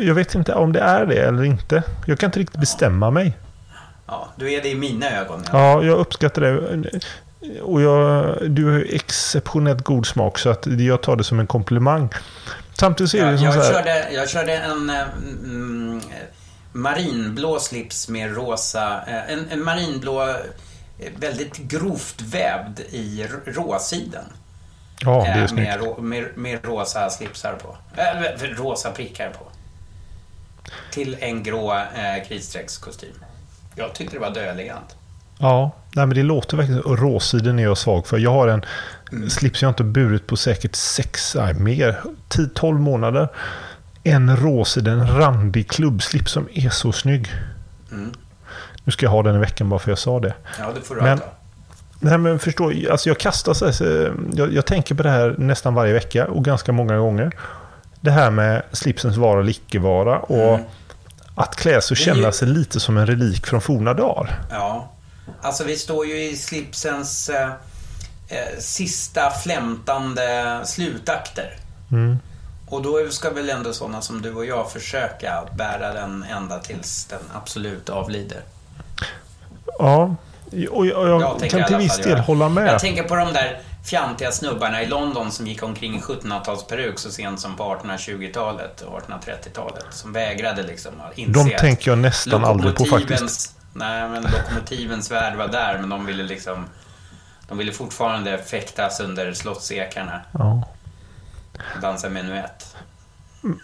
Jag 0.00 0.14
vet 0.14 0.34
inte 0.34 0.54
om 0.54 0.72
det 0.72 0.80
är 0.80 1.06
det 1.06 1.18
eller 1.18 1.44
inte. 1.44 1.82
Jag 2.06 2.18
kan 2.18 2.28
inte 2.28 2.38
riktigt 2.38 2.60
bestämma 2.60 3.10
mig. 3.10 3.38
Ja, 4.06 4.28
du 4.36 4.52
är 4.52 4.62
det 4.62 4.68
i 4.68 4.74
mina 4.74 5.10
ögon. 5.10 5.42
Ja. 5.52 5.58
Ja, 5.58 5.82
jag 5.84 5.98
uppskattar 5.98 6.42
det. 6.42 7.00
Och 7.62 7.82
jag, 7.82 8.36
du 8.50 8.64
har 8.64 8.72
ju 8.72 8.84
exceptionellt 8.94 9.84
god 9.84 10.06
smak 10.06 10.38
så 10.38 10.50
att 10.50 10.66
jag 10.66 11.02
tar 11.02 11.16
det 11.16 11.24
som 11.24 11.40
en 11.40 11.46
komplimang. 11.46 12.08
Samtidigt 12.72 13.10
så 13.10 13.16
är 13.16 13.24
det 13.24 13.30
Jag, 13.30 13.38
som 13.38 13.46
jag, 13.46 13.54
så 13.54 13.60
här, 13.60 13.72
körde, 13.72 14.10
jag 14.12 14.28
körde 14.28 14.56
en 14.56 14.90
eh, 14.90 15.00
mm, 15.44 16.00
marinblå 16.72 17.58
slips 17.60 18.08
med 18.08 18.36
rosa... 18.36 19.00
eh, 19.06 19.32
En, 19.32 19.48
en 19.50 19.64
marinblå, 19.64 20.28
eh, 20.98 21.12
väldigt 21.18 21.56
grovt 21.56 22.22
vävd 22.22 22.80
i 22.90 23.22
r- 23.22 23.40
råsidan. 23.52 24.24
Ja, 25.04 25.22
det 25.24 25.30
är 25.30 25.40
Eh, 25.42 25.46
snyggt. 25.46 25.78
med, 25.98 26.02
med, 26.04 26.24
med 26.36 26.64
rosa 26.64 27.10
slipsar 27.10 27.52
på. 27.52 27.76
Äh, 27.96 28.48
rosa 28.62 28.90
prickar 28.90 29.30
på. 29.30 29.46
Till 30.92 31.16
en 31.20 31.42
grå 31.42 31.74
eh, 31.74 32.28
kritstreckskostym. 32.28 33.14
Jag 33.74 33.94
tyckte 33.94 34.16
det 34.16 34.20
var 34.20 34.30
döelegant. 34.30 34.96
Ja, 35.38 35.70
nej, 35.94 36.06
men 36.06 36.16
det 36.16 36.22
låter 36.22 36.56
verkligen 36.56 36.80
och 36.82 36.98
Råsiden 36.98 37.58
är 37.58 37.62
jag 37.62 37.78
svag 37.78 38.06
för. 38.06 38.18
Jag 38.18 38.32
har 38.32 38.48
en 38.48 38.64
Mm. 39.12 39.30
slips 39.30 39.62
jag 39.62 39.70
inte 39.70 39.84
burit 39.84 40.26
på 40.26 40.36
säkert 40.36 40.74
sex, 40.74 41.34
nej, 41.34 41.54
mer, 41.54 42.00
10-12 42.28 42.78
månader. 42.78 43.28
En 44.04 44.36
råsiden 44.36 45.08
randig 45.18 45.70
klubbslips 45.70 46.32
som 46.32 46.48
är 46.54 46.70
så 46.70 46.92
snygg. 46.92 47.28
Mm. 47.92 48.12
Nu 48.84 48.92
ska 48.92 49.06
jag 49.06 49.10
ha 49.10 49.22
den 49.22 49.36
i 49.36 49.38
veckan 49.38 49.68
bara 49.68 49.80
för 49.80 49.90
jag 49.90 49.98
sa 49.98 50.20
det. 50.20 50.34
Ja, 50.58 50.72
det 50.74 50.80
får 50.80 50.94
du 50.94 51.00
Men- 51.02 51.18
men... 51.18 51.28
Nej 52.00 52.18
men 52.18 52.38
förstå, 52.38 52.72
alltså 52.90 53.08
jag 53.10 53.18
kastar 53.18 53.54
så 53.54 53.72
jag, 54.32 54.52
jag 54.52 54.66
tänker 54.66 54.94
på 54.94 55.02
det 55.02 55.10
här 55.10 55.34
nästan 55.38 55.74
varje 55.74 55.92
vecka 55.92 56.26
och 56.26 56.44
ganska 56.44 56.72
många 56.72 56.98
gånger. 56.98 57.32
Det 58.00 58.10
här 58.10 58.30
med 58.30 58.62
slipsens 58.72 59.16
vara 59.16 59.40
eller 59.40 59.50
icke-vara 59.50 60.18
och 60.18 60.54
Mm. 60.54 60.64
att 61.34 61.56
klä 61.56 61.80
sig 61.80 61.94
och 61.94 62.00
är 62.00 62.14
ju- 62.14 62.14
känna 62.14 62.32
sig 62.32 62.48
lite 62.48 62.80
som 62.80 62.96
en 62.96 63.06
relik 63.06 63.46
från 63.46 63.60
forna 63.60 63.94
dagar. 63.94 64.40
Ja. 64.50 64.92
Alltså 65.42 65.64
vi 65.64 65.76
står 65.76 66.06
ju 66.06 66.22
i 66.30 66.36
slipsens 66.36 67.28
eh, 67.28 67.48
eh, 68.28 68.58
sista 68.58 69.30
flämtande 69.30 70.60
slutakter. 70.64 71.56
Mm. 71.92 72.18
Och 72.68 72.82
då 72.82 73.08
ska 73.10 73.30
väl 73.30 73.50
ändå 73.50 73.72
sådana 73.72 74.00
som 74.02 74.22
du 74.22 74.34
och 74.34 74.44
jag 74.46 74.72
försöka 74.72 75.44
bära 75.56 75.92
den 75.94 76.24
ända 76.36 76.58
tills 76.58 77.04
den 77.04 77.20
absolut 77.34 77.88
avlider. 77.90 78.40
Ja, 79.78 80.14
och 80.70 80.86
jag, 80.86 81.08
jag 81.08 81.20
Jag 81.22 81.38
tänker 81.38 81.58
kan 81.58 81.66
till 81.68 81.76
viss 81.76 81.96
del 81.96 82.08
göra. 82.10 82.20
hålla 82.20 82.48
med. 82.48 82.66
Jag 82.68 82.78
tänker 82.78 83.02
på 83.02 83.14
de 83.16 83.32
där 83.32 83.58
fjantiga 83.84 84.32
snubbarna 84.32 84.82
i 84.82 84.86
London 84.86 85.30
som 85.30 85.46
gick 85.46 85.62
omkring 85.62 85.96
i 85.96 86.00
1700-talsperuk 86.00 86.98
så 86.98 87.10
sent 87.10 87.40
som 87.40 87.56
på 87.56 87.76
1820-talet 87.82 88.80
och 88.80 89.00
1830-talet. 89.00 89.84
Som 89.90 90.12
vägrade 90.12 90.62
liksom 90.62 90.92
att 91.00 91.18
inse 91.18 91.32
De 91.44 91.50
tänker 91.50 91.90
jag 91.90 91.98
nästan 91.98 92.44
aldrig 92.44 92.76
på 92.76 92.84
faktiskt. 92.84 93.56
Nej, 93.72 94.08
men 94.08 94.22
lokomotivens 94.22 95.10
värld 95.10 95.36
var 95.36 95.48
där, 95.48 95.78
men 95.78 95.88
de 95.90 96.06
ville 96.06 96.22
liksom... 96.22 96.64
De 97.48 97.58
ville 97.58 97.72
fortfarande 97.72 98.38
fäktas 98.38 99.00
under 99.00 99.32
slottsekarna 99.32 100.20
Ja. 100.32 100.68
dansa 101.82 102.08
menuett. 102.08 102.76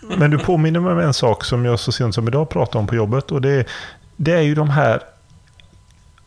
Men 0.03 0.31
du 0.31 0.39
påminner 0.39 0.81
mig 0.81 0.93
om 0.93 0.99
en 0.99 1.15
sak 1.15 1.45
som 1.45 1.65
jag 1.65 1.81
så 1.81 1.93
sent 1.93 2.15
som 2.15 2.29
idag 2.29 2.49
pratade 2.49 2.79
om 2.79 2.87
på 2.87 2.95
jobbet. 2.95 3.31
Och 3.33 3.41
det, 3.41 3.67
det 4.17 4.33
är 4.33 4.41
ju 4.41 4.55
de 4.55 4.71
här 4.71 5.01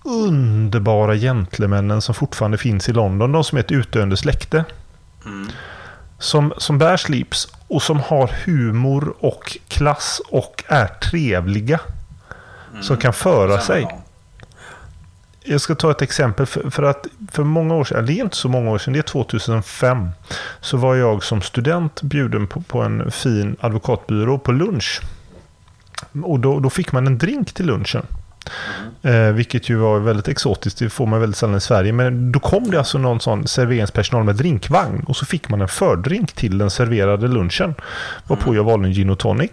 underbara 0.10 1.16
gentlemännen 1.16 2.02
som 2.02 2.16
fortfarande 2.16 2.58
finns 2.58 2.90
i 2.90 2.94
London. 2.94 3.32
De 3.32 3.44
som 3.44 3.58
är 3.58 3.60
ett 3.60 3.72
utdöende 3.72 4.18
släkte. 4.18 4.66
Mm. 5.26 5.48
Som, 6.20 6.54
som 6.58 6.78
bär 6.78 6.98
slips 6.98 7.48
och 7.68 7.82
som 7.82 8.00
har 8.00 8.32
humor 8.46 9.14
och 9.20 9.58
klass 9.68 10.22
och 10.30 10.64
är 10.68 10.88
trevliga. 10.88 11.80
Som 12.82 12.98
kan 12.98 13.14
föra 13.14 13.54
Mm. 13.54 13.62
Sig. 13.62 13.88
Jag 15.44 15.62
ska 15.62 15.76
ta 15.76 15.92
ett 15.92 16.02
exempel. 16.02 16.46
För, 16.46 16.70
för 16.70 16.84
att 16.84 17.08
för 17.32 17.44
många 17.44 17.76
år 17.76 17.84
sedan, 17.84 18.06
det 18.06 18.14
är 18.14 18.24
inte 18.24 18.36
så 18.36 18.50
många 18.50 18.72
år 18.72 18.78
sedan, 18.78 18.94
det 18.94 19.00
är 19.00 19.04
2005. 19.04 20.10
Så 20.62 20.78
var 20.78 20.96
jag 20.96 21.24
som 21.24 21.42
student 21.42 22.02
bjuden 22.02 22.48
på, 22.48 22.62
på 22.62 22.82
en 22.82 23.12
fin 23.12 23.56
advokatbyrå 23.60 24.38
på 24.38 24.52
lunch. 24.52 25.02
Och 26.24 26.40
då, 26.40 26.60
då 26.60 26.70
fick 26.70 26.92
man 26.92 27.08
en 27.08 27.18
drink 27.18 27.54
till 27.54 27.66
lunchen. 27.66 28.06
Eh, 29.02 29.32
vilket 29.34 29.70
ju 29.70 29.76
var 29.76 30.00
väldigt 30.00 30.28
exotiskt, 30.28 30.80
det 30.80 30.90
får 30.90 31.06
man 31.06 31.20
väldigt 31.20 31.38
sällan 31.38 31.56
i 31.56 31.62
Sverige. 31.62 31.94
Men 31.94 32.32
då 32.32 32.40
kom 32.40 32.72
det 32.72 32.78
alltså 32.78 32.98
någon 32.98 33.20
sån 33.20 33.48
serveringspersonal 33.48 34.24
med 34.24 34.36
drinkvagn. 34.36 35.04
Och 35.08 35.16
så 35.16 35.26
fick 35.26 35.50
man 35.50 35.62
en 35.62 35.68
fördrink 35.68 36.32
till 36.32 36.58
den 36.58 36.70
serverade 36.70 37.28
lunchen. 37.28 37.76
Varpå 38.28 38.56
jag 38.56 38.64
valde 38.64 38.88
en 38.88 38.94
gin 38.94 39.10
och 39.10 39.20
tonic. 39.20 39.52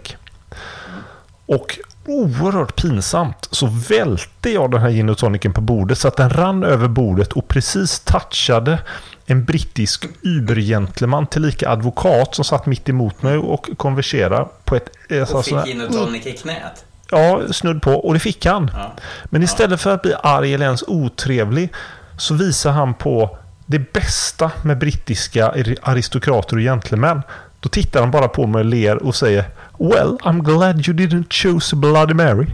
Och 1.45 1.79
oerhört 2.05 2.75
pinsamt 2.81 3.47
så 3.51 3.65
välte 3.65 4.49
jag 4.49 4.71
den 4.71 4.81
här 4.81 4.89
gin 4.89 5.09
och 5.09 5.17
tonicen 5.17 5.53
på 5.53 5.61
bordet 5.61 5.97
så 5.97 6.07
att 6.07 6.17
den 6.17 6.29
rann 6.29 6.63
över 6.63 6.87
bordet 6.87 7.33
och 7.33 7.47
precis 7.47 7.99
touchade 7.99 8.79
en 9.25 9.45
brittisk 9.45 10.05
übergentleman 10.21 11.27
tillika 11.27 11.69
advokat 11.69 12.35
som 12.35 12.45
satt 12.45 12.65
mitt 12.65 12.89
emot 12.89 13.21
mig 13.21 13.37
och 13.37 13.69
konverserade 13.77 14.45
på 14.65 14.75
ett... 14.75 14.89
eh, 15.09 15.21
Och 15.21 15.27
så- 15.27 15.43
fick 15.43 15.65
gin 15.65 15.81
och 15.81 15.93
tonic 15.93 16.25
i 16.25 16.31
knät. 16.31 16.85
Ja, 17.11 17.41
snudd 17.53 17.81
på. 17.81 17.91
Och 17.91 18.13
det 18.13 18.19
fick 18.19 18.45
han. 18.45 18.71
Ja. 18.73 18.93
Men 19.25 19.43
istället 19.43 19.81
för 19.81 19.93
att 19.93 20.01
bli 20.01 20.13
arg 20.23 20.53
eller 20.53 20.65
ens 20.65 20.83
otrevlig 20.87 21.73
så 22.17 22.33
visar 22.33 22.71
han 22.71 22.93
på 22.93 23.37
det 23.65 23.93
bästa 23.93 24.51
med 24.61 24.77
brittiska 24.77 25.53
aristokrater 25.81 26.55
och 26.55 26.61
gentlemän. 26.61 27.21
Då 27.59 27.69
tittar 27.69 27.99
han 27.99 28.11
bara 28.11 28.27
på 28.27 28.47
mig 28.47 28.59
och 28.59 28.65
ler 28.65 29.03
och 29.03 29.15
säger 29.15 29.45
Well, 29.77 30.17
I'm 30.23 30.41
glad 30.43 30.87
you 30.87 30.97
didn't 30.97 31.33
choose 31.33 31.75
Bloody 31.75 32.13
Mary. 32.13 32.47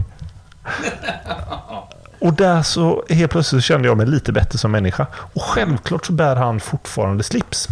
och 2.18 2.32
där 2.32 2.62
så 2.62 3.04
helt 3.08 3.30
plötsligt 3.30 3.64
kände 3.64 3.88
jag 3.88 3.96
mig 3.96 4.06
lite 4.06 4.32
bättre 4.32 4.58
som 4.58 4.72
människa. 4.72 5.06
Och 5.14 5.42
självklart 5.42 6.06
så 6.06 6.12
bär 6.12 6.36
han 6.36 6.60
fortfarande 6.60 7.22
slips. 7.22 7.68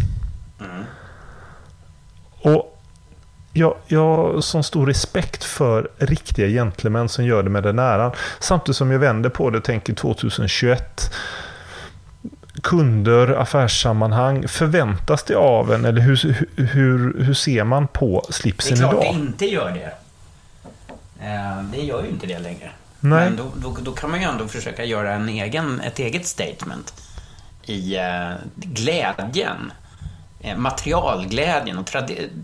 Och 2.41 2.72
jag, 3.53 3.75
jag 3.87 4.15
har 4.15 4.41
sån 4.41 4.63
stor 4.63 4.87
respekt 4.87 5.43
för 5.43 5.91
riktiga 5.97 6.47
gentlemän 6.47 7.09
som 7.09 7.25
gör 7.25 7.43
det 7.43 7.49
med 7.49 7.63
den 7.63 7.79
äran. 7.79 8.11
Samtidigt 8.39 8.77
som 8.77 8.91
jag 8.91 8.99
vänder 8.99 9.29
på 9.29 9.49
det 9.49 9.57
och 9.57 9.63
tänker 9.63 9.93
2021. 9.93 11.13
Kunder, 12.63 13.27
affärssammanhang, 13.27 14.47
förväntas 14.47 15.23
det 15.23 15.35
av 15.35 15.73
en? 15.73 15.85
Eller 15.85 16.01
hur, 16.01 16.47
hur, 16.55 17.23
hur 17.23 17.33
ser 17.33 17.63
man 17.63 17.87
på 17.87 18.25
slipsen 18.29 18.77
idag? 18.77 18.91
Det 18.91 18.97
är 18.97 19.01
klart 19.01 19.03
idag? 19.03 19.15
det 19.15 19.27
inte 19.27 19.45
gör 19.45 19.71
det. 19.71 19.93
Eh, 21.25 21.63
det 21.63 21.81
gör 21.81 22.03
ju 22.03 22.09
inte 22.09 22.27
det 22.27 22.39
längre. 22.39 22.71
Nej. 22.99 23.29
Men 23.29 23.35
då, 23.35 23.51
då, 23.55 23.77
då, 23.81 23.91
kan 23.91 24.11
man 24.11 24.21
ju 24.21 24.25
ändå 24.25 24.47
försöka 24.47 24.85
göra 24.85 25.13
en 25.13 25.29
egen, 25.29 25.79
ett 25.79 25.99
eget 25.99 26.25
statement 26.25 26.93
i 27.63 27.95
eh, 27.97 28.31
glädjen. 28.55 29.71
Eh, 30.43 30.57
materialglädjen 30.57 31.77
och 31.77 31.87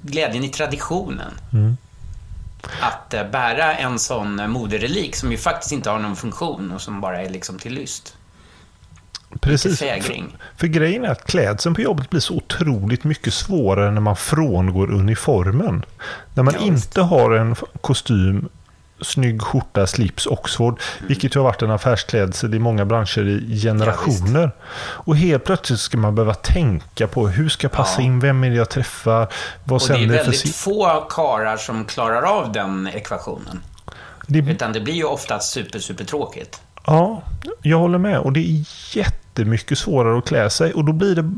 glädjen 0.02 0.44
i 0.44 0.50
traditionen. 0.50 1.34
Mm. 1.54 1.78
Att 2.82 3.14
eh, 3.14 3.24
bära 3.32 3.76
en 3.76 4.00
sån 4.00 4.52
moderelik 4.52 5.16
som 5.16 5.32
ju 5.32 5.38
faktiskt 5.38 5.72
inte 5.72 5.90
har 5.90 6.00
någon 6.00 6.16
funktion 6.16 6.72
och 6.72 6.82
som 6.82 7.02
bara 7.02 7.22
är 7.22 7.30
liksom 7.30 7.60
till 7.60 7.74
lyst. 7.74 8.16
Precis. 9.42 9.80
För, 9.80 10.26
för 10.58 10.68
grejen 10.68 11.06
är 11.06 11.10
att 11.10 11.26
klädseln 11.26 11.76
på 11.76 11.82
jobbet 11.82 12.10
blir 12.10 12.20
så 12.20 12.36
otroligt 12.36 13.04
mycket 13.04 13.34
svårare 13.34 13.92
när 13.92 14.02
man 14.02 14.16
frångår 14.16 14.92
uniformen. 14.92 15.86
När 16.34 16.44
man 16.44 16.54
ja, 16.60 16.66
inte 16.66 17.02
har 17.02 17.32
en 17.32 17.56
kostym 17.82 18.50
snygg 19.02 19.42
skjorta, 19.42 19.88
slips, 19.88 20.28
Oxford. 20.28 20.80
Mm. 20.98 21.08
Vilket 21.08 21.36
ju 21.36 21.40
har 21.40 21.44
varit 21.44 21.62
en 21.62 21.72
affärsklädsel 21.72 22.54
i 22.54 22.60
många 22.60 22.86
branscher 22.86 23.28
i 23.28 23.62
generationer. 23.62 24.42
Ja, 24.42 24.64
och 24.82 25.18
helt 25.18 25.44
plötsligt 25.44 25.80
ska 25.80 25.98
man 25.98 26.16
behöva 26.16 26.34
tänka 26.34 27.08
på 27.08 27.28
hur 27.28 27.50
ska 27.50 27.66
jag 27.66 27.72
passa 27.72 28.02
ja. 28.02 28.06
in, 28.06 28.20
vem 28.20 28.44
är 28.44 28.50
det 28.50 28.56
jag 28.56 28.70
träffar, 28.70 29.28
vad 29.64 29.82
Och 29.82 29.88
det 29.88 30.04
är 30.04 30.08
väldigt 30.08 30.42
för... 30.42 30.48
få 30.48 31.08
karar 31.10 31.58
som 31.58 31.86
klarar 31.86 32.22
av 32.22 32.52
den 32.52 32.88
ekvationen. 32.88 33.60
Det... 34.28 34.40
Utan 34.40 34.74
det 34.74 34.80
blir 34.80 34.94
ju 34.94 35.04
ofta 35.04 35.40
super, 35.40 35.80
super 35.80 36.04
tråkigt. 36.04 36.62
Ja, 36.86 37.24
jag 37.62 37.80
håller 37.80 37.98
med. 37.98 38.20
Och 38.20 38.34
det 38.34 38.40
är 38.40 38.66
jättemycket 38.98 39.78
svårare 39.78 40.18
att 40.18 40.28
klä 40.28 40.50
sig. 40.50 40.74
Och 40.74 40.86
då 40.86 40.94
blir 40.94 41.16
det 41.16 41.32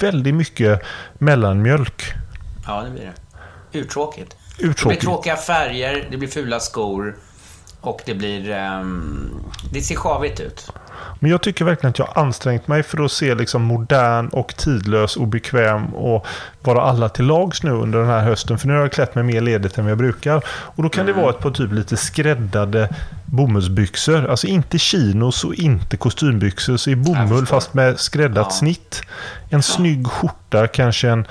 väldigt 0.00 0.34
mycket 0.34 0.82
mellanmjölk. 1.18 2.02
Ja, 2.66 2.82
det 2.82 2.90
blir 2.90 3.02
det. 3.72 3.78
Urtråkigt. 3.78 4.36
Uttråkigt. 4.58 4.82
Det 4.82 4.88
blir 4.88 5.14
tråkiga 5.14 5.36
färger, 5.36 6.08
det 6.10 6.16
blir 6.16 6.28
fula 6.28 6.60
skor 6.60 7.16
och 7.80 8.00
det 8.06 8.14
blir... 8.14 8.50
Um, 8.50 9.44
det 9.72 9.80
ser 9.80 9.94
sjavigt 9.94 10.40
ut. 10.40 10.70
Men 11.20 11.30
jag 11.30 11.42
tycker 11.42 11.64
verkligen 11.64 11.90
att 11.90 11.98
jag 11.98 12.06
har 12.06 12.22
ansträngt 12.22 12.68
mig 12.68 12.82
för 12.82 13.04
att 13.04 13.12
se 13.12 13.34
liksom 13.34 13.62
modern 13.62 14.28
och 14.28 14.56
tidlös 14.56 15.16
och 15.16 15.28
bekväm 15.28 15.94
och 15.94 16.26
vara 16.62 16.82
alla 16.82 17.08
till 17.08 17.24
lags 17.24 17.62
nu 17.62 17.70
under 17.70 17.98
den 17.98 18.08
här 18.08 18.20
hösten. 18.20 18.58
För 18.58 18.68
nu 18.68 18.74
har 18.74 18.80
jag 18.80 18.92
klätt 18.92 19.14
mig 19.14 19.24
mer 19.24 19.40
ledigt 19.40 19.78
än 19.78 19.86
jag 19.86 19.98
brukar. 19.98 20.42
Och 20.46 20.82
då 20.82 20.88
kan 20.88 21.02
mm. 21.02 21.16
det 21.16 21.22
vara 21.22 21.30
ett 21.34 21.40
par 21.40 21.50
typ 21.50 21.72
lite 21.72 21.96
skräddade 21.96 22.88
bomullsbyxor. 23.24 24.26
Alltså 24.26 24.46
inte 24.46 24.78
chinos 24.78 25.44
och 25.44 25.54
inte 25.54 25.96
kostymbyxor. 25.96 26.76
Så 26.76 26.90
i 26.90 26.96
bomull 26.96 27.46
fast 27.46 27.74
med 27.74 28.00
skräddat 28.00 28.46
ja. 28.46 28.50
snitt. 28.50 29.02
En 29.50 29.58
ja. 29.58 29.62
snygg 29.62 30.06
skjorta, 30.06 30.66
kanske 30.66 31.08
en 31.08 31.26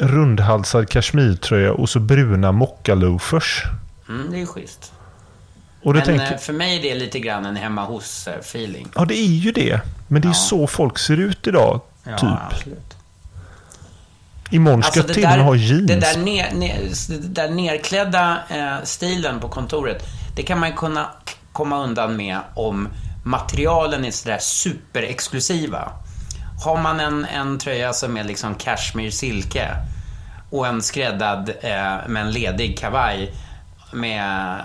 rundhalsad 0.00 0.88
kashmirtröja 0.88 1.72
och 1.72 1.88
så 1.88 2.00
bruna 2.00 2.52
mockaloafers. 2.52 3.62
Mm, 4.08 4.30
det 4.30 4.40
är 4.40 4.46
schysst. 4.46 4.92
Och 5.82 5.94
Men 5.94 6.04
tänker... 6.04 6.32
Eh, 6.32 6.38
för 6.38 6.52
mig 6.52 6.78
är 6.78 6.82
det 6.82 6.94
lite 6.94 7.20
grann 7.20 7.46
en 7.46 7.56
hemma 7.56 7.84
hos-feeling. 7.84 8.88
Ja, 8.94 9.04
det 9.04 9.14
är 9.14 9.26
ju 9.26 9.52
det. 9.52 9.80
Men 10.08 10.22
det 10.22 10.26
är 10.26 10.30
ja. 10.30 10.34
så 10.34 10.66
folk 10.66 10.98
ser 10.98 11.16
ut 11.16 11.46
idag, 11.46 11.80
ja, 12.04 12.18
typ. 12.18 12.30
Absolut. 12.50 12.96
Imorgon 14.50 14.82
ska 14.82 15.00
alltså, 15.00 15.14
till 15.14 15.24
och 15.24 15.30
med 15.30 15.44
ha 15.44 15.54
jeans. 15.54 15.86
Det 15.86 15.96
där, 15.96 16.18
ner, 16.18 16.52
ner, 16.52 16.78
det 17.08 17.28
där 17.28 17.48
nerklädda 17.48 18.38
eh, 18.48 18.84
stilen 18.84 19.40
på 19.40 19.48
kontoret, 19.48 20.02
det 20.36 20.42
kan 20.42 20.60
man 20.60 20.72
kunna 20.72 21.10
komma 21.52 21.84
undan 21.84 22.16
med 22.16 22.38
om 22.54 22.88
materialen 23.24 24.04
är 24.04 24.10
sådär 24.10 24.38
superexklusiva. 24.40 25.92
Har 26.64 26.82
man 26.82 27.00
en, 27.00 27.24
en 27.24 27.58
tröja 27.58 27.92
som 27.92 28.16
är 28.16 28.24
liksom 28.24 28.54
cashmere 28.54 29.10
silke 29.10 29.76
och 30.50 30.66
en 30.66 30.82
skräddad 30.82 31.48
eh, 31.48 32.08
med 32.08 32.22
en 32.22 32.30
ledig 32.30 32.78
kavaj 32.78 33.32
med 33.92 34.56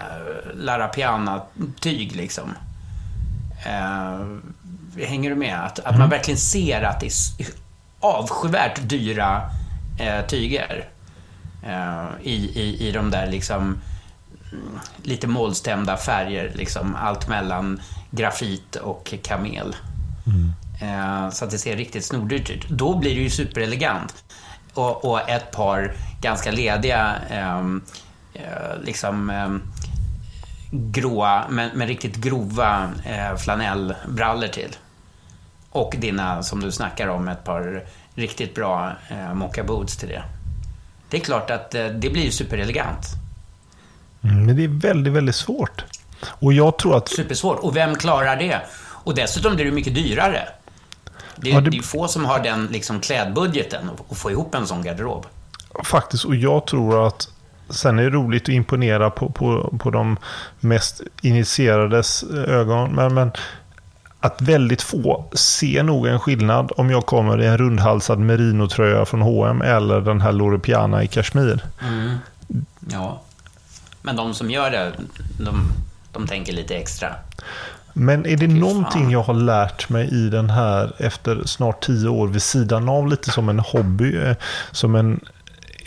Lara 0.55 0.87
Piana-tyg 0.87 2.15
liksom. 2.15 2.53
Eh, 3.65 5.05
hänger 5.05 5.29
du 5.29 5.35
med? 5.35 5.65
Att, 5.65 5.79
att 5.79 5.85
man 5.85 5.95
mm. 5.95 6.09
verkligen 6.09 6.37
ser 6.37 6.81
att 6.81 6.99
det 6.99 7.05
är 7.05 7.47
avskyvärt 7.99 8.79
dyra 8.81 9.41
eh, 9.99 10.25
tyger 10.25 10.89
eh, 11.63 12.05
i, 12.21 12.33
i, 12.33 12.87
i 12.87 12.91
de 12.91 13.11
där 13.11 13.27
liksom 13.27 13.61
mm, 14.51 14.79
lite 15.03 15.27
målstämda 15.27 15.97
färger, 15.97 16.51
liksom 16.55 16.95
allt 16.95 17.27
mellan 17.27 17.81
grafit 18.11 18.75
och 18.75 19.13
kamel. 19.23 19.75
Mm. 20.27 20.53
Eh, 20.81 21.29
så 21.29 21.45
att 21.45 21.51
det 21.51 21.57
ser 21.57 21.75
riktigt 21.75 22.05
snordyrt 22.05 22.49
ut. 22.49 22.69
Då 22.69 22.97
blir 22.97 23.15
det 23.15 23.21
ju 23.21 23.29
superelegant. 23.29 24.23
Och, 24.73 25.05
och 25.05 25.29
ett 25.29 25.51
par 25.51 25.93
ganska 26.21 26.51
lediga, 26.51 27.15
ehm, 27.29 27.81
eh, 28.33 28.81
liksom 28.83 29.29
eh, 29.29 29.55
gråa, 30.71 31.45
men, 31.49 31.69
men, 31.73 31.87
riktigt 31.87 32.15
grova 32.15 32.89
eh, 33.05 33.37
flanellbrallor 33.37 34.47
till. 34.47 34.75
Och 35.69 35.95
dina, 35.97 36.43
som 36.43 36.59
du 36.59 36.71
snackar 36.71 37.07
om, 37.07 37.27
ett 37.27 37.43
par 37.43 37.83
riktigt 38.15 38.55
bra 38.55 38.91
eh, 39.09 39.33
mocka 39.33 39.63
boots 39.63 39.97
till 39.97 40.09
det. 40.09 40.23
Det 41.09 41.17
är 41.17 41.21
klart 41.21 41.51
att 41.51 41.75
eh, 41.75 41.85
det 41.85 42.09
blir 42.09 42.31
superelegant. 42.31 43.07
Mm, 44.23 44.45
men 44.45 44.55
det 44.55 44.63
är 44.63 44.67
väldigt, 44.67 45.13
väldigt 45.13 45.35
svårt. 45.35 45.83
Och 46.25 46.53
jag 46.53 46.77
tror 46.77 46.97
att... 46.97 47.09
Supersvårt. 47.09 47.59
Och 47.59 47.75
vem 47.75 47.95
klarar 47.95 48.35
det? 48.35 48.61
Och 48.77 49.15
dessutom 49.15 49.55
blir 49.55 49.65
det 49.65 49.71
mycket 49.71 49.95
dyrare. 49.95 50.47
Det 51.35 51.49
är, 51.49 51.53
ja, 51.53 51.61
det... 51.61 51.69
det 51.69 51.77
är 51.77 51.81
få 51.81 52.07
som 52.07 52.25
har 52.25 52.39
den 52.39 52.65
liksom, 52.65 52.99
klädbudgeten 52.99 53.89
och 54.07 54.17
få 54.17 54.31
ihop 54.31 54.55
en 54.55 54.67
sån 54.67 54.83
garderob. 54.83 55.25
Faktiskt, 55.83 56.25
och 56.25 56.35
jag 56.35 56.67
tror 56.67 57.07
att 57.07 57.27
Sen 57.69 57.99
är 57.99 58.03
det 58.03 58.09
roligt 58.09 58.43
att 58.43 58.49
imponera 58.49 59.09
på, 59.09 59.29
på, 59.29 59.77
på 59.79 59.91
de 59.91 60.17
mest 60.59 61.01
initierades 61.21 62.23
ögon. 62.47 62.95
Men, 62.95 63.13
men 63.13 63.31
att 64.19 64.41
väldigt 64.41 64.81
få 64.81 65.25
ser 65.33 65.83
nog 65.83 66.07
en 66.07 66.19
skillnad 66.19 66.71
om 66.77 66.89
jag 66.89 67.05
kommer 67.05 67.41
i 67.41 67.45
en 67.45 67.57
rundhalsad 67.57 68.19
merinotröja 68.19 69.05
från 69.05 69.21
H&M 69.21 69.61
eller 69.61 70.01
den 70.01 70.21
här 70.21 70.31
Lore 70.31 70.59
Piana 70.59 71.03
i 71.03 71.07
kashmir. 71.07 71.63
Mm. 71.81 72.17
Ja, 72.91 73.21
men 74.01 74.15
de 74.15 74.33
som 74.33 74.51
gör 74.51 74.71
det, 74.71 74.91
de, 75.39 75.71
de 76.11 76.27
tänker 76.27 76.53
lite 76.53 76.75
extra. 76.75 77.15
Men 77.97 78.25
är 78.25 78.37
det 78.37 78.47
Fy 78.47 78.47
någonting 78.47 79.01
fan. 79.01 79.11
jag 79.11 79.23
har 79.23 79.33
lärt 79.33 79.89
mig 79.89 80.07
i 80.07 80.29
den 80.29 80.49
här 80.49 80.93
efter 80.97 81.43
snart 81.45 81.83
tio 81.83 82.09
år 82.09 82.27
vid 82.27 82.41
sidan 82.41 82.89
av 82.89 83.07
lite 83.07 83.31
som 83.31 83.49
en 83.49 83.59
hobby, 83.59 84.17
eh, 84.17 84.35
som 84.71 84.95
en, 84.95 85.19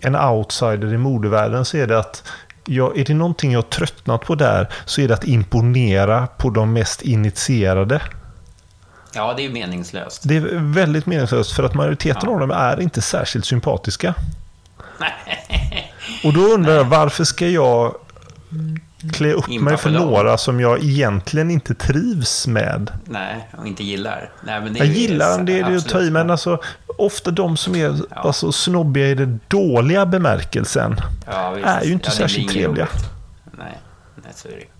en 0.02 0.16
outsider 0.16 0.94
i 0.94 0.98
modevärlden 0.98 1.64
så 1.64 1.76
är 1.76 1.86
det 1.86 1.98
att 1.98 2.22
jag, 2.64 2.98
är 2.98 3.04
det 3.04 3.14
någonting 3.14 3.52
jag 3.52 3.70
tröttnat 3.70 4.20
på 4.20 4.34
där 4.34 4.68
så 4.84 5.00
är 5.00 5.08
det 5.08 5.14
att 5.14 5.24
imponera 5.24 6.26
på 6.26 6.50
de 6.50 6.72
mest 6.72 7.02
initierade. 7.02 8.00
Ja, 9.14 9.34
det 9.36 9.44
är 9.46 9.50
meningslöst. 9.50 10.22
Det 10.24 10.36
är 10.36 10.72
väldigt 10.72 11.06
meningslöst 11.06 11.52
för 11.52 11.62
att 11.62 11.74
majoriteten 11.74 12.22
ja. 12.24 12.30
av 12.30 12.40
dem 12.40 12.50
är 12.50 12.80
inte 12.80 13.02
särskilt 13.02 13.44
sympatiska. 13.46 14.14
Och 16.24 16.32
då 16.32 16.40
undrar 16.40 16.72
jag 16.72 16.84
varför 16.84 17.24
ska 17.24 17.48
jag 17.48 17.94
klä 19.12 19.32
upp 19.32 19.48
mig 19.48 19.76
för 19.76 19.90
några 19.90 20.38
som 20.38 20.60
jag 20.60 20.84
egentligen 20.84 21.50
inte 21.50 21.74
trivs 21.74 22.46
med. 22.46 22.92
Nej, 23.04 23.48
och 23.58 23.66
inte 23.66 23.84
gillar. 23.84 24.32
Nej, 24.44 24.60
men 24.60 24.72
det 24.72 24.78
jag 24.78 24.88
gillar 24.88 25.36
dem, 25.36 25.46
det 25.46 25.60
är 25.60 25.70
det 25.70 25.76
att 25.76 25.88
ta 25.88 26.00
i, 26.00 26.10
men 26.10 26.30
alltså, 26.30 26.60
ofta 26.98 27.30
de 27.30 27.56
som 27.56 27.74
är 27.74 27.96
ja. 28.10 28.16
alltså, 28.16 28.52
snobbiga 28.52 29.08
i 29.08 29.14
den 29.14 29.40
dåliga 29.48 30.06
bemärkelsen 30.06 31.00
ja, 31.26 31.58
är 31.64 31.84
ju 31.84 31.92
inte 31.92 32.08
ja, 32.08 32.12
särskilt 32.12 32.52
trevliga. 32.52 32.88
Nej, 33.58 33.78
nej, 34.24 34.32
så 34.34 34.48
är 34.48 34.52
det 34.52 34.77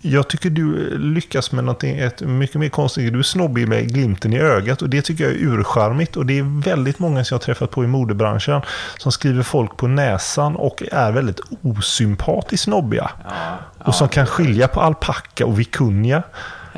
jag 0.00 0.28
tycker 0.28 0.50
du 0.50 0.98
lyckas 0.98 1.52
med 1.52 1.64
någonting 1.64 1.98
ett 1.98 2.20
mycket 2.20 2.56
mer 2.56 2.68
konstigt. 2.68 3.12
Du 3.12 3.18
är 3.18 3.22
snobbig 3.22 3.68
med 3.68 3.88
glimten 3.88 4.32
i 4.32 4.38
ögat 4.38 4.82
och 4.82 4.90
det 4.90 5.02
tycker 5.02 5.24
jag 5.24 5.32
är 5.32 5.38
urcharmigt. 5.38 6.16
Och 6.16 6.26
det 6.26 6.38
är 6.38 6.62
väldigt 6.62 6.98
många 6.98 7.24
som 7.24 7.34
jag 7.34 7.38
har 7.38 7.44
träffat 7.44 7.70
på 7.70 7.84
i 7.84 7.86
modebranschen 7.86 8.60
som 8.98 9.12
skriver 9.12 9.42
folk 9.42 9.76
på 9.76 9.86
näsan 9.86 10.56
och 10.56 10.82
är 10.92 11.12
väldigt 11.12 11.40
osympatiskt 11.62 12.64
snobbiga. 12.64 13.10
Ja, 13.24 13.30
ja, 13.78 13.84
och 13.84 13.94
som 13.94 14.08
kan 14.08 14.26
skilja 14.26 14.68
på 14.68 14.80
alpacka 14.80 15.46
och 15.46 15.58
vikunja. 15.58 16.22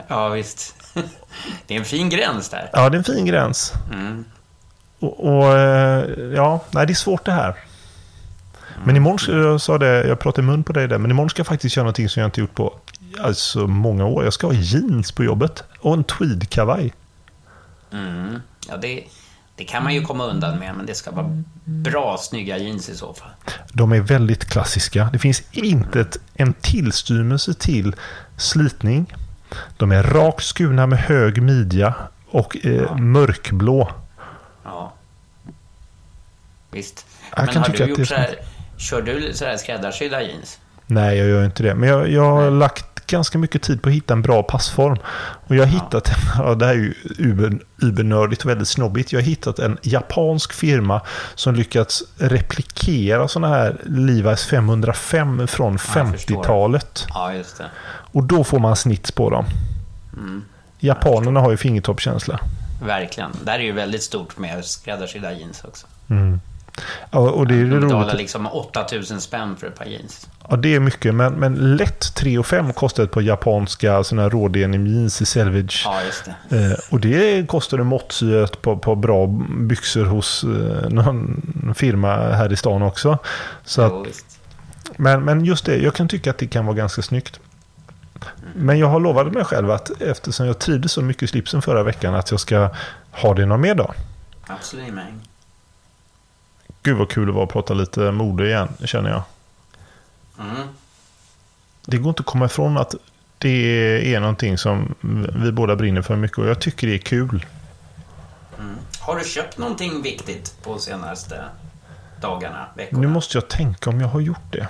Ja, 0.08 0.28
visst. 0.28 0.74
Det 1.66 1.74
är 1.74 1.78
en 1.78 1.84
fin 1.84 2.08
gräns 2.08 2.48
där. 2.48 2.70
Ja, 2.72 2.88
det 2.88 2.96
är 2.96 2.98
en 2.98 3.04
fin 3.04 3.26
gräns. 3.26 3.72
Mm. 3.92 4.24
Och, 4.98 5.24
och, 5.24 5.58
eh, 5.58 6.04
ja, 6.34 6.60
nej, 6.70 6.86
det 6.86 6.92
är 6.92 6.94
svårt 6.94 7.24
det 7.24 7.32
här. 7.32 7.56
Men 8.84 8.96
imorgon, 8.96 9.42
jag 9.42 9.60
sa 9.60 9.78
det, 9.78 10.06
jag 10.06 10.18
pratade 10.18 10.42
i 10.42 10.50
mun 10.50 10.64
på 10.64 10.72
dig 10.72 10.88
där, 10.88 10.98
men 10.98 11.10
imorgon 11.10 11.30
ska 11.30 11.40
jag 11.40 11.46
faktiskt 11.46 11.76
göra 11.76 11.84
någonting 11.84 12.08
som 12.08 12.20
jag 12.20 12.28
inte 12.28 12.40
gjort 12.40 12.54
på 12.54 12.74
alltså, 13.20 13.66
många 13.66 14.06
år. 14.06 14.24
Jag 14.24 14.32
ska 14.32 14.46
ha 14.46 14.54
jeans 14.54 15.12
på 15.12 15.24
jobbet 15.24 15.64
och 15.80 15.94
en 15.94 16.04
tweedkavaj. 16.04 16.92
Mm. 17.92 18.40
Ja, 18.68 18.76
det, 18.76 19.04
Det 19.56 19.64
kan 19.64 19.82
man 19.82 19.94
ju 19.94 20.02
komma 20.02 20.24
undan 20.24 20.58
med, 20.58 20.74
men 20.76 20.86
det 20.86 20.94
ska 20.94 21.10
vara 21.10 21.42
bra, 21.64 22.16
snygga 22.20 22.58
jeans 22.58 22.88
i 22.88 22.96
så 22.96 23.14
fall. 23.14 23.30
De 23.72 23.92
är 23.92 24.00
väldigt 24.00 24.44
klassiska. 24.44 25.08
Det 25.12 25.18
finns 25.18 25.42
inte 25.52 26.00
ett, 26.00 26.16
en 26.34 26.52
tillstymmelse 26.52 27.54
till 27.54 27.94
slitning. 28.36 29.14
De 29.76 29.92
är 29.92 30.02
rakt 30.02 30.44
skurna 30.44 30.86
med 30.86 30.98
hög 30.98 31.42
midja 31.42 31.94
och 32.30 32.66
eh, 32.66 32.96
mörkblå. 32.96 33.90
Ja. 34.64 34.92
Visst. 36.70 37.06
Jag 37.36 37.46
men 37.46 37.56
har 37.56 37.68
du 37.68 37.84
gjort 37.84 38.08
så 38.08 38.14
här, 38.14 38.36
kör 38.76 39.02
du 39.02 39.32
så 39.34 39.44
här 39.44 39.56
skräddarsydda 39.56 40.22
jeans? 40.22 40.58
Nej, 40.86 41.18
jag 41.18 41.28
gör 41.28 41.44
inte 41.44 41.62
det. 41.62 41.74
Men 41.74 41.88
jag, 41.88 42.10
jag 42.10 42.30
har 42.30 42.50
lagt 42.50 42.95
ganska 43.06 43.38
mycket 43.38 43.62
tid 43.62 43.82
på 43.82 43.88
att 43.88 43.94
hitta 43.94 44.12
en 44.12 44.22
bra 44.22 44.42
passform. 44.42 44.98
Och 45.46 45.56
jag 45.56 45.66
har 45.66 45.72
hittat, 45.72 46.10
ja, 46.38 46.54
det 46.54 46.66
här 46.66 46.74
är 46.74 46.78
ju 46.78 46.94
uber, 47.18 47.58
ubernördigt 47.82 48.44
och 48.44 48.50
väldigt 48.50 48.68
snobbigt. 48.68 49.12
Jag 49.12 49.20
har 49.20 49.26
hittat 49.26 49.58
en 49.58 49.78
japansk 49.82 50.52
firma 50.52 51.00
som 51.34 51.54
lyckats 51.54 52.02
replikera 52.16 53.28
sådana 53.28 53.54
här 53.54 53.76
Levi's 53.84 54.48
505 54.48 55.48
från 55.48 55.72
jag 55.72 55.80
förstår. 55.80 56.34
50-talet. 56.34 57.06
Ja, 57.08 57.34
just 57.34 57.58
det. 57.58 57.70
Och 58.12 58.24
då 58.24 58.44
får 58.44 58.58
man 58.58 58.76
snits 58.76 59.12
på 59.12 59.30
dem. 59.30 59.44
Mm. 60.16 60.44
Japanerna 60.78 61.40
har 61.40 61.50
ju 61.50 61.56
fingertoppskänsla. 61.56 62.40
Verkligen. 62.82 63.30
Där 63.44 63.54
är 63.54 63.62
ju 63.62 63.72
väldigt 63.72 64.02
stort 64.02 64.38
med 64.38 64.64
skräddarsydda 64.64 65.32
jeans 65.32 65.64
också. 65.64 65.86
Ja, 67.10 67.18
och 67.18 67.46
det 67.46 67.54
är 67.54 67.64
De 67.64 67.80
betalar 67.80 68.04
roligt. 68.04 68.16
liksom 68.18 68.46
8000 68.46 69.20
spänn 69.20 69.56
för 69.56 69.66
ett 69.66 69.78
par 69.78 69.84
jeans. 69.84 70.28
Ja, 70.48 70.56
det 70.56 70.74
är 70.74 70.80
mycket. 70.80 71.14
Men, 71.14 71.32
men 71.32 71.76
lätt 71.76 72.14
3 72.14 72.42
5 72.42 72.72
kostar 72.72 73.04
ett 73.04 73.10
par 73.10 73.20
japanska 73.20 74.04
sådana 74.04 74.22
här 74.22 74.30
rådenim 74.30 74.86
jeans 74.86 75.22
i 75.22 75.26
Selvage. 75.26 75.82
Ja, 75.84 76.02
just 76.04 76.24
det. 76.48 76.56
Eh, 76.56 76.78
och 76.90 77.00
det 77.00 77.48
kostar 77.48 77.78
en 77.78 77.92
ett 78.44 78.62
par, 78.62 78.76
par 78.76 78.94
bra 78.94 79.26
byxor 79.58 80.04
hos 80.04 80.44
eh, 80.44 80.88
någon 80.90 81.74
firma 81.76 82.16
här 82.16 82.52
i 82.52 82.56
stan 82.56 82.82
också. 82.82 83.18
Så 83.64 83.82
att, 83.82 83.92
Jo, 83.92 84.02
visst. 84.06 84.38
men, 84.96 85.24
men 85.24 85.44
just 85.44 85.64
det, 85.64 85.76
jag 85.76 85.94
kan 85.94 86.08
tycka 86.08 86.30
att 86.30 86.38
det 86.38 86.46
kan 86.46 86.66
vara 86.66 86.76
ganska 86.76 87.02
snyggt. 87.02 87.40
Men 88.54 88.78
jag 88.78 88.86
har 88.86 89.00
lovat 89.00 89.32
mig 89.32 89.44
själv 89.44 89.70
att 89.70 90.02
eftersom 90.02 90.46
jag 90.46 90.58
trivdes 90.58 90.92
så 90.92 91.02
mycket 91.02 91.22
i 91.22 91.26
slipsen 91.26 91.62
förra 91.62 91.82
veckan 91.82 92.14
att 92.14 92.30
jag 92.30 92.40
ska 92.40 92.70
ha 93.10 93.34
det 93.34 93.46
någon 93.46 93.60
mer 93.60 93.74
dag. 93.74 93.94
Absolut. 94.46 94.94
mäng. 94.94 95.28
Gud 96.86 96.96
vad 96.96 97.08
kul 97.08 97.26
det 97.26 97.32
var 97.32 97.42
att 97.42 97.52
prata 97.52 97.74
lite 97.74 98.10
mode 98.10 98.46
igen, 98.46 98.68
känner 98.84 99.10
jag. 99.10 99.22
Mm. 100.40 100.68
Det 101.86 101.96
går 101.96 102.08
inte 102.08 102.20
att 102.20 102.26
komma 102.26 102.44
ifrån 102.44 102.78
att 102.78 102.94
det 103.38 104.14
är 104.14 104.20
någonting 104.20 104.58
som 104.58 104.94
vi 105.42 105.52
båda 105.52 105.76
brinner 105.76 106.02
för 106.02 106.16
mycket 106.16 106.38
och 106.38 106.48
jag 106.48 106.60
tycker 106.60 106.86
det 106.86 106.94
är 106.94 106.98
kul. 106.98 107.46
Har 109.00 109.16
du 109.16 109.24
köpt 109.24 109.58
någonting 109.58 110.02
viktigt 110.02 110.54
på 110.62 110.78
senaste 110.78 111.44
dagarna, 112.20 112.66
veckorna? 112.76 113.00
Nu 113.00 113.06
måste 113.06 113.36
jag 113.36 113.48
tänka 113.48 113.90
om 113.90 114.00
jag 114.00 114.08
har 114.08 114.20
gjort 114.20 114.52
det. 114.52 114.68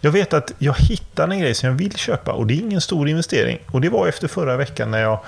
Jag 0.00 0.10
vet 0.10 0.34
att 0.34 0.52
jag 0.58 0.74
hittade 0.74 1.34
en 1.34 1.40
grej 1.40 1.54
som 1.54 1.68
jag 1.68 1.76
vill 1.76 1.96
köpa 1.96 2.32
och 2.32 2.46
det 2.46 2.54
är 2.54 2.60
ingen 2.60 2.80
stor 2.80 3.08
investering. 3.08 3.58
Och 3.70 3.80
det 3.80 3.88
var 3.88 4.08
efter 4.08 4.28
förra 4.28 4.56
veckan 4.56 4.90
när 4.90 4.98
jag 5.00 5.20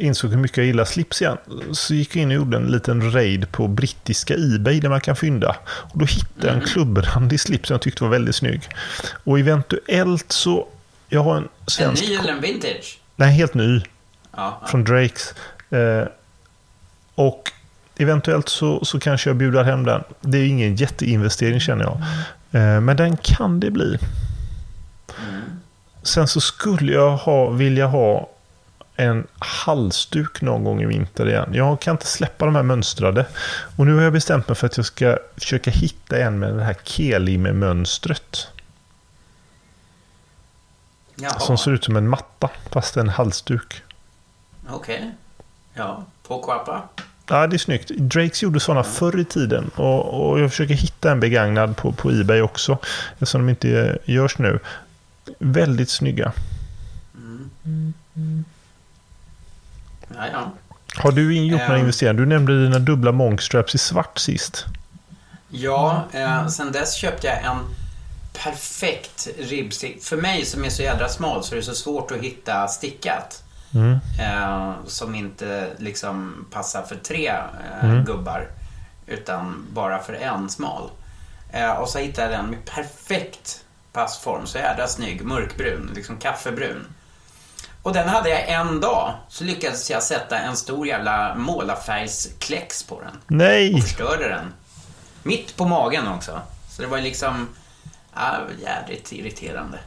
insåg 0.00 0.30
hur 0.30 0.38
mycket 0.38 0.56
jag 0.56 0.66
gillar 0.66 0.84
slips 0.84 1.22
igen. 1.22 1.36
Så 1.72 1.94
gick 1.94 2.16
jag 2.16 2.22
in 2.22 2.28
och 2.28 2.34
gjorde 2.34 2.56
en 2.56 2.66
liten 2.66 3.12
raid 3.12 3.52
på 3.52 3.68
brittiska 3.68 4.34
Ebay 4.34 4.80
där 4.80 4.88
man 4.88 5.00
kan 5.00 5.16
fynda. 5.16 5.56
Och 5.66 5.98
då 5.98 6.04
hittade 6.04 6.46
jag 6.46 6.54
en 6.56 6.60
klubbrandig 6.60 7.40
slips 7.40 7.68
som 7.68 7.74
jag 7.74 7.82
tyckte 7.82 8.04
var 8.04 8.10
väldigt 8.10 8.34
snygg. 8.36 8.68
Och 9.24 9.38
eventuellt 9.38 10.32
så... 10.32 10.68
Jag 11.08 11.22
har 11.22 11.36
en 11.36 11.42
En 11.42 11.48
svensk... 11.66 12.08
ny 12.08 12.14
eller 12.14 12.32
en 12.32 12.40
vintage? 12.40 12.98
Nej, 13.16 13.32
helt 13.32 13.54
ny. 13.54 13.76
Ja, 13.76 14.58
ja. 14.60 14.66
Från 14.66 14.84
Drakes. 14.84 15.34
Eh, 15.70 16.04
och 17.14 17.52
eventuellt 17.96 18.48
så, 18.48 18.84
så 18.84 19.00
kanske 19.00 19.30
jag 19.30 19.36
bjuder 19.36 19.64
hem 19.64 19.84
den. 19.84 20.02
Det 20.20 20.38
är 20.38 20.46
ingen 20.46 20.76
jätteinvestering 20.76 21.60
känner 21.60 21.84
jag. 21.84 22.00
Eh, 22.62 22.80
men 22.80 22.96
den 22.96 23.16
kan 23.16 23.60
det 23.60 23.70
bli. 23.70 23.98
Sen 26.02 26.28
så 26.28 26.40
skulle 26.40 26.92
jag 26.92 27.16
ha, 27.16 27.50
vilja 27.50 27.86
ha 27.86 28.30
en 29.00 29.26
halsduk 29.38 30.42
någon 30.42 30.64
gång 30.64 30.82
i 30.82 30.86
vinter 30.86 31.28
igen. 31.28 31.50
Jag 31.54 31.80
kan 31.80 31.94
inte 31.94 32.06
släppa 32.06 32.44
de 32.44 32.54
här 32.54 32.62
mönstrade. 32.62 33.26
Och 33.76 33.86
nu 33.86 33.94
har 33.94 34.02
jag 34.02 34.12
bestämt 34.12 34.48
mig 34.48 34.54
för 34.56 34.66
att 34.66 34.76
jag 34.76 34.86
ska 34.86 35.18
försöka 35.36 35.70
hitta 35.70 36.18
en 36.18 36.38
med 36.38 36.54
det 36.54 36.64
här 36.64 36.76
kelim-mönstret. 36.84 38.46
Jaha, 41.16 41.38
Som 41.38 41.58
ser 41.58 41.70
ut 41.70 41.84
som 41.84 41.96
en 41.96 42.08
matta, 42.08 42.50
fast 42.70 42.96
en 42.96 43.08
halsduk. 43.08 43.82
okej. 44.70 45.10
Ja, 45.74 46.04
på 46.28 46.42
Quappa. 46.42 46.82
Ja, 47.28 47.46
det 47.46 47.56
är 47.56 47.58
snyggt. 47.58 47.90
Drakes 47.90 48.42
gjorde 48.42 48.60
sådana 48.60 48.82
förr 48.84 49.20
i 49.20 49.24
tiden. 49.24 49.70
Och, 49.74 50.30
och 50.30 50.40
jag 50.40 50.50
försöker 50.50 50.74
hitta 50.74 51.10
en 51.10 51.20
begagnad 51.20 51.76
på, 51.76 51.92
på 51.92 52.10
Ebay 52.10 52.40
också. 52.40 52.78
Eftersom 53.12 53.40
de 53.46 53.50
inte 53.50 53.98
görs 54.04 54.38
nu. 54.38 54.58
Väldigt 55.38 55.90
snygga. 55.90 56.32
Ja, 57.12 58.42
ja. 60.32 60.50
Har 60.96 61.12
du 61.12 61.36
gjort 61.36 61.60
några 61.60 61.74
Ehm. 61.74 61.80
investeringar? 61.80 62.14
Du 62.20 62.26
nämnde 62.26 62.62
dina 62.62 62.78
dubbla 62.78 63.12
monkstraps 63.12 63.74
i 63.74 63.78
svart 63.78 64.18
sist. 64.18 64.64
Ja, 65.48 66.04
eh, 66.12 66.46
sen 66.46 66.72
dess 66.72 66.94
köpte 66.94 67.26
jag 67.26 67.36
en 67.44 67.58
perfekt 68.44 69.28
ribbstick. 69.38 70.04
För 70.04 70.16
mig 70.16 70.44
som 70.44 70.64
är 70.64 70.70
så 70.70 70.82
jädra 70.82 71.08
smal 71.08 71.44
så 71.44 71.54
är 71.54 71.56
det 71.56 71.62
så 71.62 71.74
svårt 71.74 72.10
att 72.10 72.18
hitta 72.18 72.68
stickat. 72.68 73.42
Eh, 74.20 74.72
som 74.86 75.14
inte 75.14 75.68
liksom 75.78 76.46
passar 76.50 76.82
för 76.82 76.96
tre 76.96 77.32
eh, 77.82 78.02
gubbar. 78.04 78.48
Utan 79.06 79.66
bara 79.72 79.98
för 79.98 80.12
en 80.12 80.48
smal. 80.48 80.90
Eh, 81.52 81.70
och 81.70 81.88
så 81.88 81.98
hittade 81.98 82.30
jag 82.32 82.40
den 82.40 82.50
med 82.50 82.64
perfekt 82.64 83.60
passform. 83.92 84.46
Så 84.46 84.58
jädra 84.58 84.86
snygg, 84.86 85.24
mörkbrun, 85.24 85.90
liksom 85.94 86.16
kaffebrun. 86.16 86.86
Och 87.82 87.92
den 87.92 88.08
hade 88.08 88.28
jag 88.30 88.48
en 88.48 88.80
dag. 88.80 89.14
Så 89.28 89.44
lyckades 89.44 89.90
jag 89.90 90.02
sätta 90.02 90.38
en 90.38 90.56
stor 90.56 90.86
jävla 90.86 91.34
målarfärgskläcks 91.34 92.82
på 92.82 93.00
den 93.00 93.38
Nej! 93.38 93.74
och 93.74 93.82
förstörde 93.82 94.28
den. 94.28 94.52
Mitt 95.22 95.56
på 95.56 95.64
magen 95.68 96.08
också. 96.08 96.40
Så 96.70 96.82
det 96.82 96.88
var 96.88 97.00
liksom 97.00 97.48
ja, 98.14 98.36
jävligt 98.64 99.12
irriterande. 99.12 99.78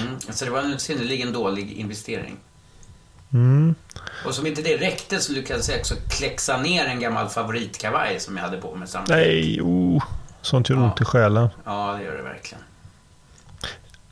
Mm, 0.00 0.20
så 0.20 0.44
det 0.44 0.50
var 0.50 0.60
en 0.60 0.78
synnerligen 0.78 1.32
dålig 1.32 1.72
investering. 1.72 2.36
Mm. 3.32 3.74
Och 4.26 4.34
som 4.34 4.46
inte 4.46 4.62
det 4.62 4.76
räckte 4.76 5.20
så 5.20 5.32
lyckades 5.32 5.68
jag 5.68 5.78
också 5.80 5.94
kläxa 6.10 6.56
ner 6.56 6.84
en 6.86 7.00
gammal 7.00 7.28
favoritkavaj 7.28 8.20
som 8.20 8.36
jag 8.36 8.44
hade 8.44 8.56
på 8.56 8.74
mig 8.74 8.88
samtidigt. 8.88 9.26
Nej! 9.26 9.60
Oh. 9.62 10.02
Sånt 10.42 10.68
gör 10.68 10.76
Ja. 10.76 10.82
ont 10.84 11.00
i 11.00 11.04
själen. 11.04 11.48
Ja, 11.64 11.94
det 11.98 12.04
gör 12.04 12.16
det 12.16 12.22
verkligen. 12.22 12.64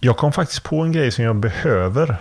Jag 0.01 0.16
kom 0.16 0.32
faktiskt 0.32 0.62
på 0.62 0.80
en 0.80 0.92
grej 0.92 1.11
som 1.11 1.24
jag 1.24 1.36
behöver. 1.36 2.16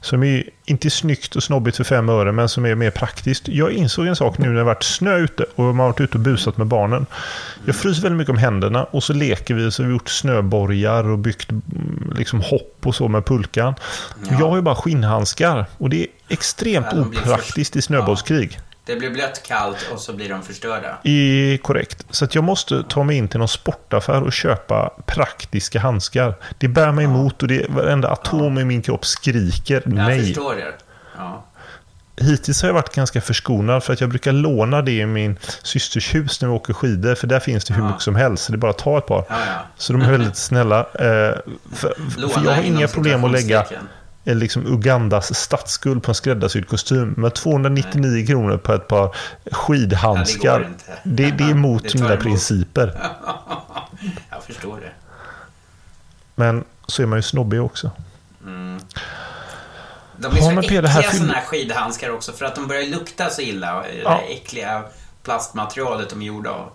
Som 0.00 0.22
är 0.22 0.44
inte 0.64 0.90
snyggt 0.90 1.36
och 1.36 1.42
snobbigt 1.42 1.76
för 1.76 1.84
fem 1.84 2.08
öre, 2.08 2.32
men 2.32 2.48
som 2.48 2.66
är 2.66 2.74
mer 2.74 2.90
praktiskt. 2.90 3.48
Jag 3.48 3.72
insåg 3.72 4.06
en 4.06 4.16
sak 4.16 4.38
nu 4.38 4.48
när 4.48 4.54
det 4.54 4.64
varit 4.64 4.82
snö 4.82 5.16
ute 5.16 5.44
och 5.54 5.64
man 5.64 5.78
har 5.78 5.86
varit 5.86 6.00
ute 6.00 6.18
och 6.18 6.24
busat 6.24 6.56
med 6.56 6.66
barnen. 6.66 7.06
Jag 7.64 7.76
fryser 7.76 8.02
väldigt 8.02 8.18
mycket 8.18 8.30
om 8.30 8.38
händerna 8.38 8.84
och 8.84 9.02
så 9.02 9.12
leker 9.12 9.54
vi 9.54 9.70
så 9.70 9.82
har 9.82 9.88
vi 9.88 9.92
gjort 9.92 10.08
snöborgar 10.08 11.04
och 11.04 11.18
byggt 11.18 11.50
mm, 11.50 12.12
liksom 12.16 12.40
hopp 12.40 12.78
och 12.84 12.94
så 12.94 13.08
med 13.08 13.26
pulkan. 13.26 13.74
Ja. 14.30 14.36
Jag 14.40 14.48
har 14.48 14.56
ju 14.56 14.62
bara 14.62 14.74
skinnhandskar 14.74 15.66
och 15.78 15.90
det 15.90 16.02
är 16.02 16.06
extremt 16.28 16.86
Ja, 16.92 17.00
opraktiskt 17.00 17.76
i 17.76 17.82
snöbollskrig. 17.82 18.58
Det 18.86 18.96
blir 18.96 19.10
blött, 19.10 19.42
kallt 19.46 19.88
och 19.92 20.00
så 20.00 20.12
blir 20.12 20.28
de 20.28 20.42
förstörda. 20.42 20.98
I, 21.02 21.58
korrekt. 21.58 22.06
Så 22.10 22.26
jag 22.30 22.44
måste 22.44 22.82
ta 22.88 23.02
mig 23.04 23.16
in 23.16 23.28
till 23.28 23.38
någon 23.38 23.48
sportaffär 23.48 24.22
och 24.22 24.32
köpa 24.32 24.90
praktiska 25.06 25.80
handskar. 25.80 26.34
Det 26.58 26.68
bär 26.68 26.92
mig 26.92 27.04
emot 27.04 27.42
och 27.42 27.48
det, 27.48 27.66
varenda 27.70 28.08
atom 28.10 28.58
i 28.58 28.64
min 28.64 28.82
kropp 28.82 29.06
skriker 29.06 29.82
Jag 29.84 29.94
nej. 29.94 30.20
förstår 30.24 30.54
det. 30.54 30.74
Ja. 31.16 31.44
Hittills 32.16 32.62
har 32.62 32.68
jag 32.68 32.74
varit 32.74 32.94
ganska 32.94 33.20
förskonad 33.20 33.84
för 33.84 33.92
att 33.92 34.00
jag 34.00 34.10
brukar 34.10 34.32
låna 34.32 34.82
det 34.82 34.92
i 34.92 35.06
min 35.06 35.38
systers 35.62 36.14
hus 36.14 36.40
när 36.40 36.48
vi 36.48 36.54
åker 36.54 36.72
skidor. 36.72 37.14
För 37.14 37.26
där 37.26 37.40
finns 37.40 37.64
det 37.64 37.74
hur 37.74 37.82
Ja. 37.82 37.86
mycket 37.88 38.02
som 38.02 38.16
helst. 38.16 38.44
Så 38.44 38.52
det 38.52 38.56
är 38.56 38.58
bara 38.58 38.70
att 38.70 38.78
ta 38.78 38.98
ett 38.98 39.06
par. 39.06 39.24
Ja, 39.28 39.36
ja. 39.46 39.66
Så 39.76 39.92
de 39.92 40.02
är 40.02 40.10
väldigt 40.10 40.36
snälla. 40.36 40.78
Eh, 40.80 41.34
för, 41.74 41.94
för 42.28 42.44
jag 42.44 42.54
har 42.54 42.62
inga 42.62 42.88
problem 42.88 43.24
att 43.24 43.30
lägga 43.30 43.64
liksom 44.24 44.66
Ugandas 44.66 45.34
statsskuld 45.38 46.02
på 46.02 46.10
en 46.10 46.14
skräddarsydd 46.14 46.68
kostym. 46.68 47.14
Men 47.16 47.30
299 47.30 48.26
kronor 48.26 48.56
på 48.56 48.72
ett 48.72 48.88
par 48.88 49.16
skidhandskar. 49.52 50.60
Ja, 50.86 50.92
det 51.02 51.24
det, 51.24 51.30
det 51.30 51.44
är 51.44 51.50
emot 51.50 51.82
Det 51.82 51.94
mina 51.94 52.06
emot. 52.12 52.22
principer. 52.22 52.92
Jag 54.30 54.42
förstår 54.44 54.80
det. 54.80 54.90
Men 56.34 56.64
så 56.86 57.02
är 57.02 57.06
man 57.06 57.18
ju 57.18 57.22
snobbig 57.22 57.62
också. 57.62 57.90
De 60.16 60.36
är 60.36 60.40
så 60.40 60.60
äckliga 60.60 60.82
det 60.82 60.88
här 60.88 61.02
sådana 61.02 61.32
här 61.32 61.44
skidhandskar 61.44 62.10
också 62.10 62.32
för 62.32 62.44
att 62.44 62.54
de 62.54 62.66
börjar 62.66 62.82
lukta 62.86 63.30
så 63.30 63.40
illa. 63.42 63.74
Det 63.82 63.94
Ja. 64.02 64.10
där 64.10 64.34
äckliga 64.36 64.82
plastmaterialet 65.22 66.10
de 66.10 66.22
är 66.22 66.26
gjorda 66.26 66.50
av. 66.50 66.70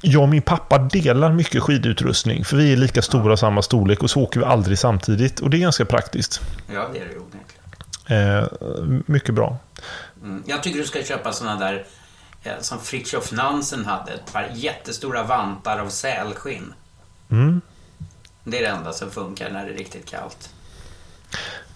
Jag 0.00 0.22
och 0.22 0.28
min 0.28 0.42
pappa 0.42 0.78
delar 0.78 1.32
mycket 1.32 1.62
skidutrustning. 1.62 2.44
För 2.44 2.56
vi 2.56 2.72
är 2.72 2.76
lika 2.76 3.02
stora 3.02 3.36
samma 3.36 3.62
storlek 3.62 4.02
och 4.02 4.10
så 4.10 4.20
åker 4.20 4.40
vi 4.40 4.46
aldrig 4.46 4.78
samtidigt. 4.78 5.40
Och 5.40 5.50
det 5.50 5.56
är 5.56 5.60
ganska 5.60 5.84
praktiskt. 5.84 6.40
Ja, 6.74 6.88
det 6.92 6.98
är 6.98 7.04
det 7.04 7.12
ju 7.12 7.18
onekligen. 7.18 7.64
Eh, 8.06 8.46
mycket 9.06 9.34
bra. 9.34 9.56
Mm. 10.22 10.42
Jag 10.46 10.62
tycker 10.62 10.78
du 10.78 10.84
ska 10.84 11.02
köpa 11.02 11.32
såna 11.32 11.56
där 11.56 11.84
eh, 12.42 12.52
som 12.60 12.80
Fritiof 12.80 13.32
Nansen 13.32 13.84
hade. 13.84 14.12
Ett 14.12 14.32
par 14.32 14.50
jättestora 14.54 15.22
vantar 15.22 15.78
av 15.78 15.88
sälskinn. 15.88 16.72
Mm. 17.30 17.60
Det 18.44 18.58
är 18.58 18.62
det 18.62 18.68
enda 18.68 18.92
som 18.92 19.10
funkar 19.10 19.50
när 19.50 19.64
det 19.64 19.72
är 19.72 19.76
riktigt 19.76 20.10
kallt. 20.10 20.50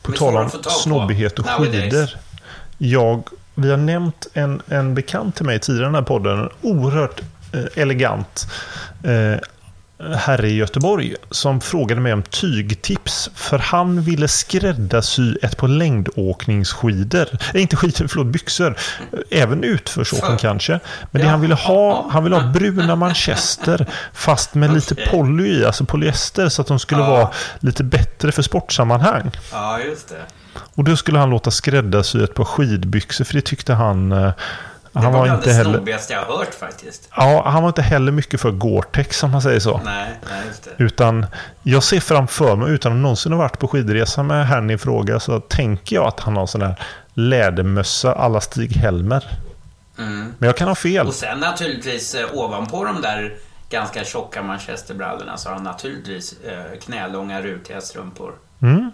På 0.02 0.12
tal 0.12 0.36
om 0.36 0.50
snobbighet 0.64 1.38
och 1.38 1.46
skidor. 1.46 2.08
Jag, 2.78 3.28
vi 3.54 3.70
har 3.70 3.76
nämnt 3.76 4.26
en, 4.32 4.62
en 4.66 4.94
bekant 4.94 5.36
till 5.36 5.46
mig 5.46 5.58
tidigare 5.58 5.84
i 5.84 5.86
den 5.86 5.94
här 5.94 6.02
podden. 6.02 6.38
En 6.38 6.50
oerhört 6.62 7.20
elegant 7.74 8.46
eh, 9.02 9.34
herre 10.16 10.48
i 10.48 10.54
Göteborg 10.56 11.14
som 11.30 11.60
frågade 11.60 12.00
mig 12.00 12.12
om 12.12 12.22
tygtips. 12.22 13.30
För 13.34 13.58
han 13.58 14.00
ville 14.02 14.28
skräddarsy 14.28 15.34
ett 15.42 15.56
par 15.56 15.68
längdåkningsskidor. 15.68 17.26
Eh, 17.54 17.62
inte 17.62 17.76
skidor, 17.76 18.06
förlåt, 18.08 18.26
byxor. 18.26 18.76
Eh, 19.12 19.40
Även 19.42 19.64
utförsåkning 19.64 20.30
För- 20.30 20.38
kanske. 20.38 20.80
Men 21.10 21.22
det 21.22 21.28
han 21.28 21.40
ville 21.40 21.54
ha, 21.54 22.08
han 22.10 22.24
ville 22.24 22.36
ha 22.36 22.46
bruna 22.52 22.96
manchester 22.96 23.86
fast 24.12 24.54
med 24.54 24.72
lite 24.74 24.94
poly 24.94 25.48
i, 25.60 25.64
alltså 25.64 25.84
polyester 25.84 26.48
så 26.48 26.62
att 26.62 26.68
de 26.68 26.78
skulle 26.78 27.00
Ja. 27.02 27.10
vara 27.10 27.30
lite 27.60 27.84
bättre 27.84 28.32
för 28.32 28.42
sportsammanhang. 28.42 29.30
Ja, 29.52 29.80
just 29.80 30.08
det. 30.08 30.22
Och 30.74 30.84
då 30.84 30.96
skulle 30.96 31.18
han 31.18 31.30
låta 31.30 31.50
skräddarsy 31.50 32.24
ett 32.24 32.34
par 32.34 32.44
skidbyxor 32.44 33.24
för 33.24 33.34
det 33.34 33.40
tyckte 33.40 33.74
han... 33.74 34.32
Det 34.98 35.04
Han 35.04 35.12
var 35.12 35.28
var, 35.28 35.34
inte 35.34 35.48
det 35.48 35.52
heller... 35.54 35.72
snobbigaste 35.72 36.12
jag 36.12 36.22
har 36.22 36.38
hört 36.38 36.54
faktiskt. 36.54 37.08
Ja, 37.16 37.42
han 37.46 37.62
var 37.62 37.68
inte 37.68 37.82
heller 37.82 38.12
mycket 38.12 38.40
för 38.40 38.50
Gore-Tex 38.50 39.24
om 39.24 39.30
man 39.30 39.42
säger 39.42 39.60
så. 39.60 39.80
Nej, 39.84 40.10
nej 40.30 40.42
just 40.46 40.64
det. 40.64 40.84
Utan 40.84 41.26
jag 41.62 41.82
ser 41.82 42.00
framför 42.00 42.56
mig, 42.56 42.70
utan 42.72 42.92
att 42.92 42.98
någonsin 42.98 43.32
ha 43.32 43.38
varit 43.38 43.58
på 43.58 43.68
skidresa 43.68 44.22
med 44.22 44.46
herrn 44.46 44.70
i 44.70 44.78
fråga, 44.78 45.20
så 45.20 45.40
tänker 45.40 45.96
jag 45.96 46.06
att 46.06 46.20
han 46.20 46.36
har 46.36 46.46
sån 46.46 46.60
där 46.60 46.76
lädermössa 47.14 48.14
alla 48.14 48.40
Stig-Helmer. 48.40 49.24
Mm. 49.98 50.34
Men 50.38 50.46
jag 50.46 50.56
kan 50.56 50.68
ha 50.68 50.74
fel. 50.74 51.06
Och 51.06 51.14
sen 51.14 51.38
naturligtvis 51.40 52.14
eh, 52.14 52.34
ovanpå 52.34 52.84
de 52.84 53.02
där 53.02 53.34
ganska 53.70 54.04
tjocka 54.04 54.42
manchesterbrallorna 54.42 55.36
så 55.36 55.48
har 55.48 55.54
han 55.54 55.64
naturligtvis 55.64 56.34
eh, 56.44 56.78
knälånga 56.80 57.42
rutiga 57.42 57.80
strumpor. 57.80 58.32
Mm. 58.62 58.92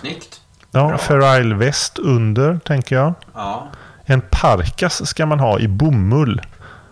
Snyggt. 0.00 0.40
Ja, 0.70 0.88
Bra. 0.88 0.98
Ferrile-väst 0.98 1.98
under, 1.98 2.58
tänker 2.64 2.96
jag. 2.96 3.14
Ja, 3.34 3.68
En 4.04 4.22
parkas 4.30 5.08
ska 5.08 5.26
man 5.26 5.40
ha 5.40 5.58
i 5.58 5.68
bomull 5.68 6.40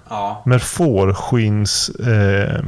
ja. 0.08 0.42
med 0.46 0.62
fårskins 0.62 1.88
eh, 1.88 2.64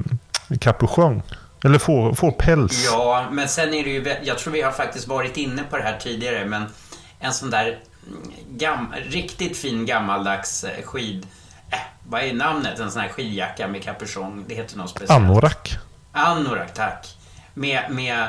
kapuschong. 0.60 1.22
Eller 1.64 1.78
får, 1.78 2.14
fårpäls. 2.14 2.84
Ja, 2.84 3.26
men 3.30 3.48
sen 3.48 3.74
är 3.74 3.84
det 3.84 3.90
ju... 3.90 4.16
Jag 4.22 4.38
tror 4.38 4.52
vi 4.52 4.62
har 4.62 4.72
faktiskt 4.72 5.08
varit 5.08 5.36
inne 5.36 5.62
på 5.70 5.76
det 5.76 5.82
här 5.82 5.98
tidigare, 5.98 6.44
men 6.44 6.64
en 7.20 7.32
sån 7.32 7.50
där 7.50 7.78
gam, 8.48 8.94
riktigt 9.08 9.56
fin 9.56 9.86
gammaldags 9.86 10.64
eh, 10.64 10.84
skid... 10.84 11.26
Äh, 11.70 11.78
vad 12.08 12.22
är 12.22 12.32
namnet? 12.34 12.78
En 12.78 12.90
sån 12.90 13.02
här 13.02 13.08
skidjacka 13.08 13.68
med 13.68 13.82
kapuschong. 13.82 14.44
Det 14.48 14.54
heter 14.54 14.78
något 14.78 14.90
speciellt. 14.90 15.22
Anorak. 15.22 15.78
Anorak, 16.12 16.74
tack. 16.74 17.16
Med, 17.54 17.82
med 17.90 18.28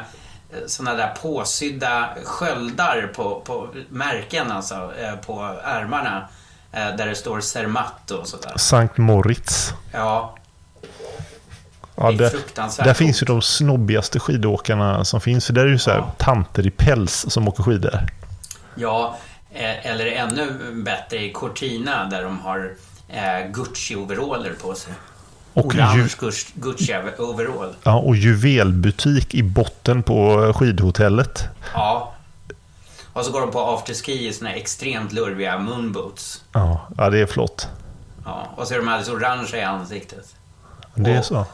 såna 0.67 0.93
där 0.93 1.15
påsydda 1.21 2.09
sköldar 2.23 3.11
på, 3.15 3.39
på 3.45 3.67
märken 3.89 4.51
alltså, 4.51 4.91
eh, 5.01 5.15
på 5.15 5.57
ärmarna. 5.63 6.27
eh, 6.71 6.95
Där 6.95 7.05
det 7.07 7.15
står 7.15 7.39
Zermatt 7.41 8.11
och 8.11 8.27
sådär. 8.27 8.53
Sankt 8.57 8.97
Moritz. 8.97 9.73
Ja, 9.91 10.35
Ja, 11.95 12.07
Det 12.07 12.13
är 12.15 12.17
där, 12.17 12.29
fruktansvärt 12.29 12.85
där 12.85 12.93
finns 12.93 13.21
ju 13.21 13.25
de 13.25 13.41
snobbigaste 13.41 14.19
skidåkarna 14.19 15.05
som 15.05 15.21
finns. 15.21 15.45
För 15.45 15.53
där 15.53 15.63
är 15.63 15.67
ju 15.67 15.79
så 15.79 15.91
här 15.91 15.97
Ja. 15.97 16.11
tanter 16.17 16.67
i 16.67 16.71
päls 16.71 17.25
som 17.29 17.47
åker 17.47 17.63
skidor. 17.63 17.99
ja 18.75 19.17
eh, 19.51 19.85
eller 19.87 20.05
ännu 20.05 20.71
bättre 20.83 21.17
i 21.17 21.31
Cortina 21.33 22.05
där 22.05 22.23
de 22.23 22.39
har 22.39 22.73
eh, 23.09 23.47
Gucci-overaller 23.51 24.53
på 24.61 24.73
sig. 24.75 24.93
Och, 25.53 25.65
Orange 25.65 25.97
ju, 25.97 26.03
Gucci- 26.07 26.51
Gucci-overall. 26.55 27.73
ja, 27.83 27.93
och 27.95 28.15
juvelbutik 28.15 29.33
i 29.35 29.43
botten 29.43 30.03
på 30.03 30.51
skidhotellet. 30.55 31.43
Ja. 31.73 32.13
Och 33.13 33.25
så 33.25 33.31
går 33.31 33.41
de 33.41 33.51
på 33.51 33.59
afterski 33.61 34.27
i 34.27 34.33
såna 34.33 34.49
här 34.49 34.57
extremt 34.57 35.11
lurviga 35.13 35.57
moonboots. 35.57 36.41
Ja, 36.53 36.87
ja 36.97 37.09
det 37.09 37.19
är 37.19 37.25
flott. 37.25 37.67
Ja, 38.25 38.47
och 38.55 38.67
så 38.67 38.73
är 38.73 38.77
de 38.77 38.87
alldeles 38.87 39.09
orangea 39.09 39.61
i 39.61 39.63
ansiktet. 39.63 40.35
Det 40.95 41.11
är 41.11 41.19
Och- 41.19 41.25
så. 41.25 41.45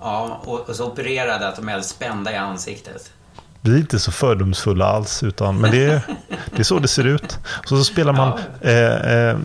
Ja, 0.00 0.40
och, 0.44 0.68
och 0.68 0.76
så 0.76 0.86
opererade 0.86 1.48
att 1.48 1.56
de 1.56 1.68
är 1.68 1.72
helt 1.72 1.84
spända 1.86 2.32
i 2.32 2.36
ansiktet. 2.36 3.12
Vi 3.60 3.74
är 3.74 3.78
inte 3.78 3.98
så 3.98 4.12
fördomsfulla 4.12 4.86
alls. 4.86 5.22
Utan, 5.22 5.58
men 5.60 5.70
det 5.70 5.84
är, 5.84 6.00
det 6.50 6.58
är 6.58 6.62
så 6.62 6.78
det 6.78 6.88
ser 6.88 7.06
ut. 7.06 7.38
Så, 7.64 7.76
så 7.76 7.84
spelar 7.84 8.12
man 8.12 8.38
eh, 8.60 9.12
eh, 9.12 9.38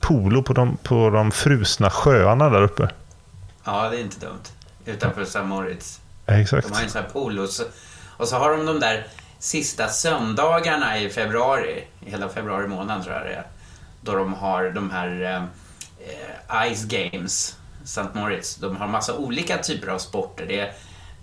polo 0.00 0.42
på 0.42 0.52
de, 0.52 0.76
på 0.82 1.10
de 1.10 1.30
frusna 1.30 1.90
sjöarna 1.90 2.48
där 2.50 2.62
uppe. 2.62 2.88
Ja, 3.70 3.88
det 3.88 3.96
är 3.96 4.00
inte 4.00 4.26
dumt. 4.26 4.42
Utanför 4.84 5.22
St. 5.22 5.42
Moritz. 5.42 6.00
Ja, 6.26 6.34
exakt. 6.34 6.68
De 6.68 6.72
har 6.72 6.80
ju 6.80 6.84
en 6.84 6.90
sån 6.90 7.02
här 7.02 7.10
pool. 7.10 7.38
Och 7.38 7.48
så, 7.48 7.64
och 8.16 8.28
så 8.28 8.36
har 8.36 8.50
de 8.50 8.66
de 8.66 8.80
där 8.80 9.06
sista 9.38 9.88
söndagarna 9.88 10.98
i 10.98 11.10
februari, 11.10 11.84
hela 12.00 12.28
februari 12.28 12.68
månad 12.68 13.02
tror 13.04 13.14
jag 13.14 13.24
det 13.24 13.32
är, 13.32 13.46
då 14.00 14.14
de 14.14 14.34
har 14.34 14.70
de 14.70 14.90
här 14.90 15.48
eh, 15.98 16.74
Ice 16.74 16.84
Games, 16.84 17.56
St. 17.84 18.08
Moritz. 18.12 18.56
De 18.56 18.76
har 18.76 18.86
massa 18.86 19.16
olika 19.16 19.58
typer 19.58 19.88
av 19.88 19.98
sporter. 19.98 20.46
Det 20.46 20.60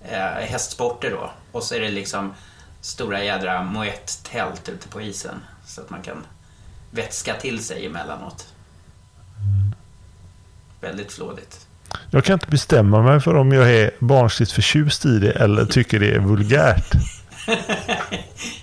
är 0.01 0.41
eh, 0.41 0.47
hästsporter 0.47 1.11
då. 1.11 1.31
Och 1.51 1.63
så 1.63 1.75
är 1.75 1.79
det 1.79 1.89
liksom 1.89 2.33
stora 2.81 3.23
jädra 3.23 3.63
moett-tält 3.63 4.69
ute 4.69 4.87
på 4.87 5.01
isen. 5.01 5.43
Så 5.65 5.81
att 5.81 5.89
man 5.89 6.01
kan 6.01 6.25
vätska 6.91 7.33
till 7.33 7.63
sig 7.63 7.85
emellanåt. 7.85 8.47
Väldigt 10.81 11.11
flådigt. 11.11 11.66
Jag 12.09 12.23
kan 12.23 12.33
inte 12.33 12.47
bestämma 12.47 13.01
mig 13.01 13.19
för 13.19 13.35
om 13.35 13.51
jag 13.51 13.71
är 13.71 13.91
barnsligt 13.99 14.51
förtjust 14.51 15.05
i 15.05 15.19
det 15.19 15.31
eller 15.31 15.65
tycker 15.65 15.99
det 15.99 16.11
är 16.11 16.19
vulgärt. 16.19 16.91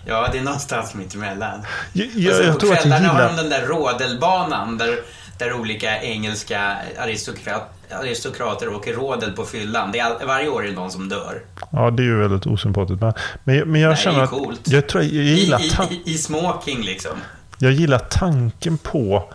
Ja, 0.07 0.29
det 0.33 0.39
är 0.39 0.43
någonstans 0.43 0.95
mitt 0.95 1.15
emellan. 1.15 1.63
Jag, 1.93 2.07
jag, 2.15 2.45
jag 2.45 2.61
tror 2.61 2.73
att 2.73 2.85
jag 2.85 2.93
har 2.93 3.29
de 3.29 3.37
den 3.37 3.49
där 3.49 3.67
rådelbanan 3.67 4.79
där, 4.79 4.99
där 5.39 5.53
olika 5.53 6.03
engelska 6.03 6.77
aristokrat, 6.99 7.73
aristokrater 7.91 8.69
åker 8.75 8.95
rådel 8.95 9.33
på 9.33 9.45
fyllan. 9.45 9.93
Det 9.93 9.99
är 9.99 10.05
all, 10.05 10.27
varje 10.27 10.49
år 10.49 10.65
är 10.65 10.69
det 10.69 10.75
någon 10.75 10.91
som 10.91 11.09
dör. 11.09 11.43
Ja, 11.73 11.91
det 11.91 12.03
är 12.03 12.05
ju 12.05 12.17
väldigt 12.17 12.47
osympatiskt. 12.47 13.01
Men, 13.01 13.13
men, 13.45 13.73
men 13.73 13.81
jag 13.81 13.89
Nej, 13.89 13.99
känner 13.99 14.17
det 14.17 14.23
är 14.23 14.25
att... 14.25 14.31
coolt. 14.31 14.61
Jag, 14.65 14.87
tror, 14.87 15.03
jag, 15.03 15.13
gillar 15.13 15.61
i, 15.61 15.95
i, 15.95 16.03
I 16.15 16.19
smoking 16.19 16.83
liksom. 16.83 17.17
jag 17.59 17.73
gillar 17.73 17.99
tanken 17.99 18.79
på 18.79 19.33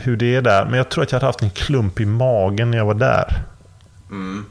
hur 0.00 0.16
det 0.16 0.34
är 0.36 0.42
där. 0.42 0.64
Men 0.64 0.74
jag 0.74 0.88
tror 0.88 1.04
att 1.04 1.12
jag 1.12 1.16
hade 1.16 1.26
haft 1.26 1.42
en 1.42 1.50
klump 1.50 2.00
i 2.00 2.06
magen 2.06 2.70
när 2.70 2.78
jag 2.78 2.84
var 2.86 2.94
där. 2.94 3.42
Mm. 4.10 4.46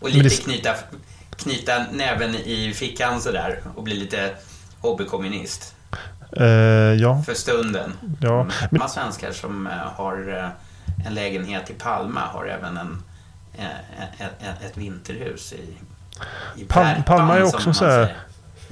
Och 0.00 0.08
lite 0.10 0.22
det- 0.28 0.42
knyta, 0.44 0.74
knyta 1.36 1.84
näven 1.92 2.34
i 2.34 2.72
fickan 2.76 3.20
sådär 3.20 3.60
och 3.74 3.82
bli 3.82 3.94
lite 3.94 4.30
hobbykommunist 4.80 5.72
Eh, 6.36 6.46
ja, 7.00 7.22
för 7.26 7.34
stunden. 7.34 7.92
ja. 8.20 8.34
Mm. 8.40 8.46
Men, 8.60 8.68
Många 8.70 8.88
svenskar 8.88 9.32
som 9.32 9.66
eh, 9.66 9.72
har 9.72 10.38
eh, 10.38 11.06
en 11.06 11.14
lägenhet 11.14 11.70
i 11.70 11.72
Palma 11.74 12.20
har 12.20 12.46
även 12.46 12.76
en, 12.76 13.02
eh, 13.58 13.64
ett, 14.18 14.30
ett, 14.40 14.64
ett 14.70 14.76
vinterhus 14.76 15.52
i, 15.52 15.76
i 16.60 16.64
Pal- 16.64 17.02
Palma 17.06 17.36
är 17.36 17.42
också 17.42 17.72
så 17.72 17.84
här- 17.84 18.16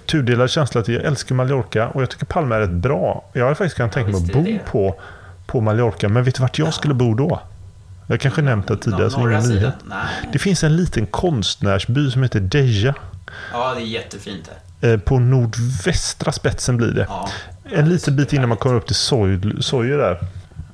tudelad 0.06 0.50
känsla 0.50 0.80
att 0.80 0.88
jag 0.88 1.02
älskar 1.04 1.34
Mallorca 1.34 1.88
och 1.88 2.02
jag 2.02 2.10
tycker 2.10 2.26
Palma 2.26 2.56
är 2.56 2.60
rätt 2.60 2.70
bra. 2.70 3.24
Jag 3.32 3.42
hade 3.44 3.54
faktiskt 3.54 3.76
kunnat 3.76 3.92
tänka 3.92 4.10
mig 4.10 4.20
att 4.20 4.32
bo 4.32 4.42
det. 4.42 4.58
på, 4.70 5.00
på 5.46 5.60
Mallorca. 5.60 6.08
Men 6.08 6.24
vet 6.24 6.34
du 6.34 6.42
vart 6.42 6.58
jag 6.58 6.74
skulle 6.74 6.94
bo 6.94 7.14
då? 7.14 7.40
Jag 8.06 8.20
kanske 8.20 8.42
nämnt 8.42 8.68
det 8.68 8.76
tidigare 8.76 9.10
som 9.10 9.28
ingen 9.30 9.42
sidan? 9.42 9.56
nyhet. 9.58 9.74
Det 10.32 10.38
finns 10.38 10.64
en 10.64 10.76
liten 10.76 11.06
konstnärsby 11.06 12.10
som 12.10 12.22
heter 12.22 12.40
Deja. 12.40 12.94
Ja, 13.52 13.74
det 13.74 13.80
är 13.80 13.84
jättefint 13.84 14.50
där. 14.80 14.92
Eh, 14.92 14.98
På 15.00 15.18
nordvästra 15.18 16.32
spetsen 16.32 16.76
blir 16.76 16.92
det. 16.92 17.06
Ja. 17.08 17.28
En 17.72 17.88
liten 17.88 18.16
bit 18.16 18.32
innan 18.32 18.48
man 18.48 18.58
kommer 18.58 18.76
upp 18.76 18.86
till 18.86 18.96
Soje 19.62 19.96
där. 19.96 20.18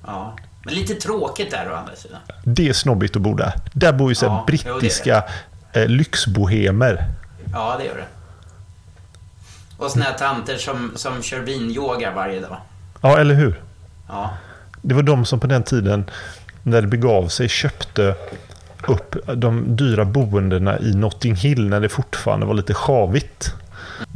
Ja. 0.06 0.36
Men 0.64 0.74
lite 0.74 0.94
tråkigt 0.94 1.50
där 1.50 1.72
å 1.72 1.74
andra 1.74 1.96
sidan. 1.96 2.18
Det 2.44 2.68
är 2.68 2.72
snobbigt 2.72 3.16
att 3.16 3.22
bo 3.22 3.34
där. 3.34 3.52
Där 3.72 3.92
bor 3.92 4.08
ju 4.10 4.14
så 4.14 4.26
Ja, 4.26 4.38
jo, 4.38 4.46
brittiska 4.46 5.24
eh, 5.72 5.86
lyxbohemer. 5.86 7.04
Ja, 7.52 7.76
det 7.78 7.84
gör 7.84 7.94
det. 7.96 8.04
Och 9.76 9.90
såna 9.90 10.04
här 10.04 10.18
tanter 10.18 10.56
som, 10.56 10.92
som 10.96 11.22
kör 11.22 11.40
vinyoga 11.40 12.12
varje 12.14 12.40
dag. 12.40 12.56
Ja, 13.00 13.18
eller 13.18 13.34
hur? 13.34 13.60
Ja. 14.08 14.30
Det 14.82 14.94
var 14.94 15.02
de 15.02 15.24
som 15.24 15.40
på 15.40 15.46
den 15.46 15.62
tiden, 15.62 16.04
när 16.62 16.82
det 16.82 16.88
begav 16.88 17.28
sig, 17.28 17.48
köpte 17.48 18.14
upp 18.88 19.16
de 19.36 19.76
dyra 19.76 20.04
boendena 20.04 20.78
i 20.78 20.94
Notting 20.94 21.34
Hill 21.34 21.68
när 21.68 21.80
det 21.80 21.88
fortfarande 21.88 22.46
var 22.46 22.54
lite 22.54 22.74
sjavigt. 22.74 23.54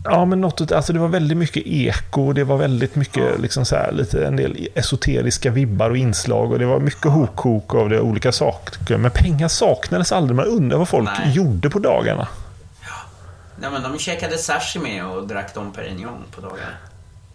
Ja, 0.04 0.24
men 0.24 0.40
något, 0.40 0.72
alltså 0.72 0.92
det 0.92 0.98
var 0.98 1.08
väldigt 1.08 1.38
mycket 1.38 1.62
eko, 1.66 2.32
det 2.32 2.44
var 2.44 2.56
väldigt 2.56 2.96
mycket, 2.96 3.40
liksom 3.40 3.64
så 3.64 3.76
här, 3.76 3.92
lite, 3.92 4.26
en 4.26 4.36
del 4.36 4.68
esoteriska 4.74 5.50
vibbar 5.50 5.90
och 5.90 5.96
inslag 5.96 6.52
och 6.52 6.58
det 6.58 6.66
var 6.66 6.80
mycket 6.80 7.10
hok 7.10 7.74
av 7.74 7.88
det 7.88 8.00
olika 8.00 8.32
saker. 8.32 8.96
Men 8.96 9.10
pengar 9.10 9.48
saknades 9.48 10.12
aldrig, 10.12 10.36
man 10.36 10.46
undrar 10.46 10.78
vad 10.78 10.88
folk 10.88 11.10
Nej. 11.18 11.32
gjorde 11.36 11.70
på 11.70 11.78
dagarna. 11.78 12.28
ja 13.62 13.70
men 13.70 13.82
de 13.82 13.98
käkade 13.98 14.38
sashimi 14.38 15.02
och 15.02 15.28
drack 15.28 15.54
Dom 15.54 15.72
Perignon 15.72 16.22
på 16.34 16.40
dagarna. 16.40 16.72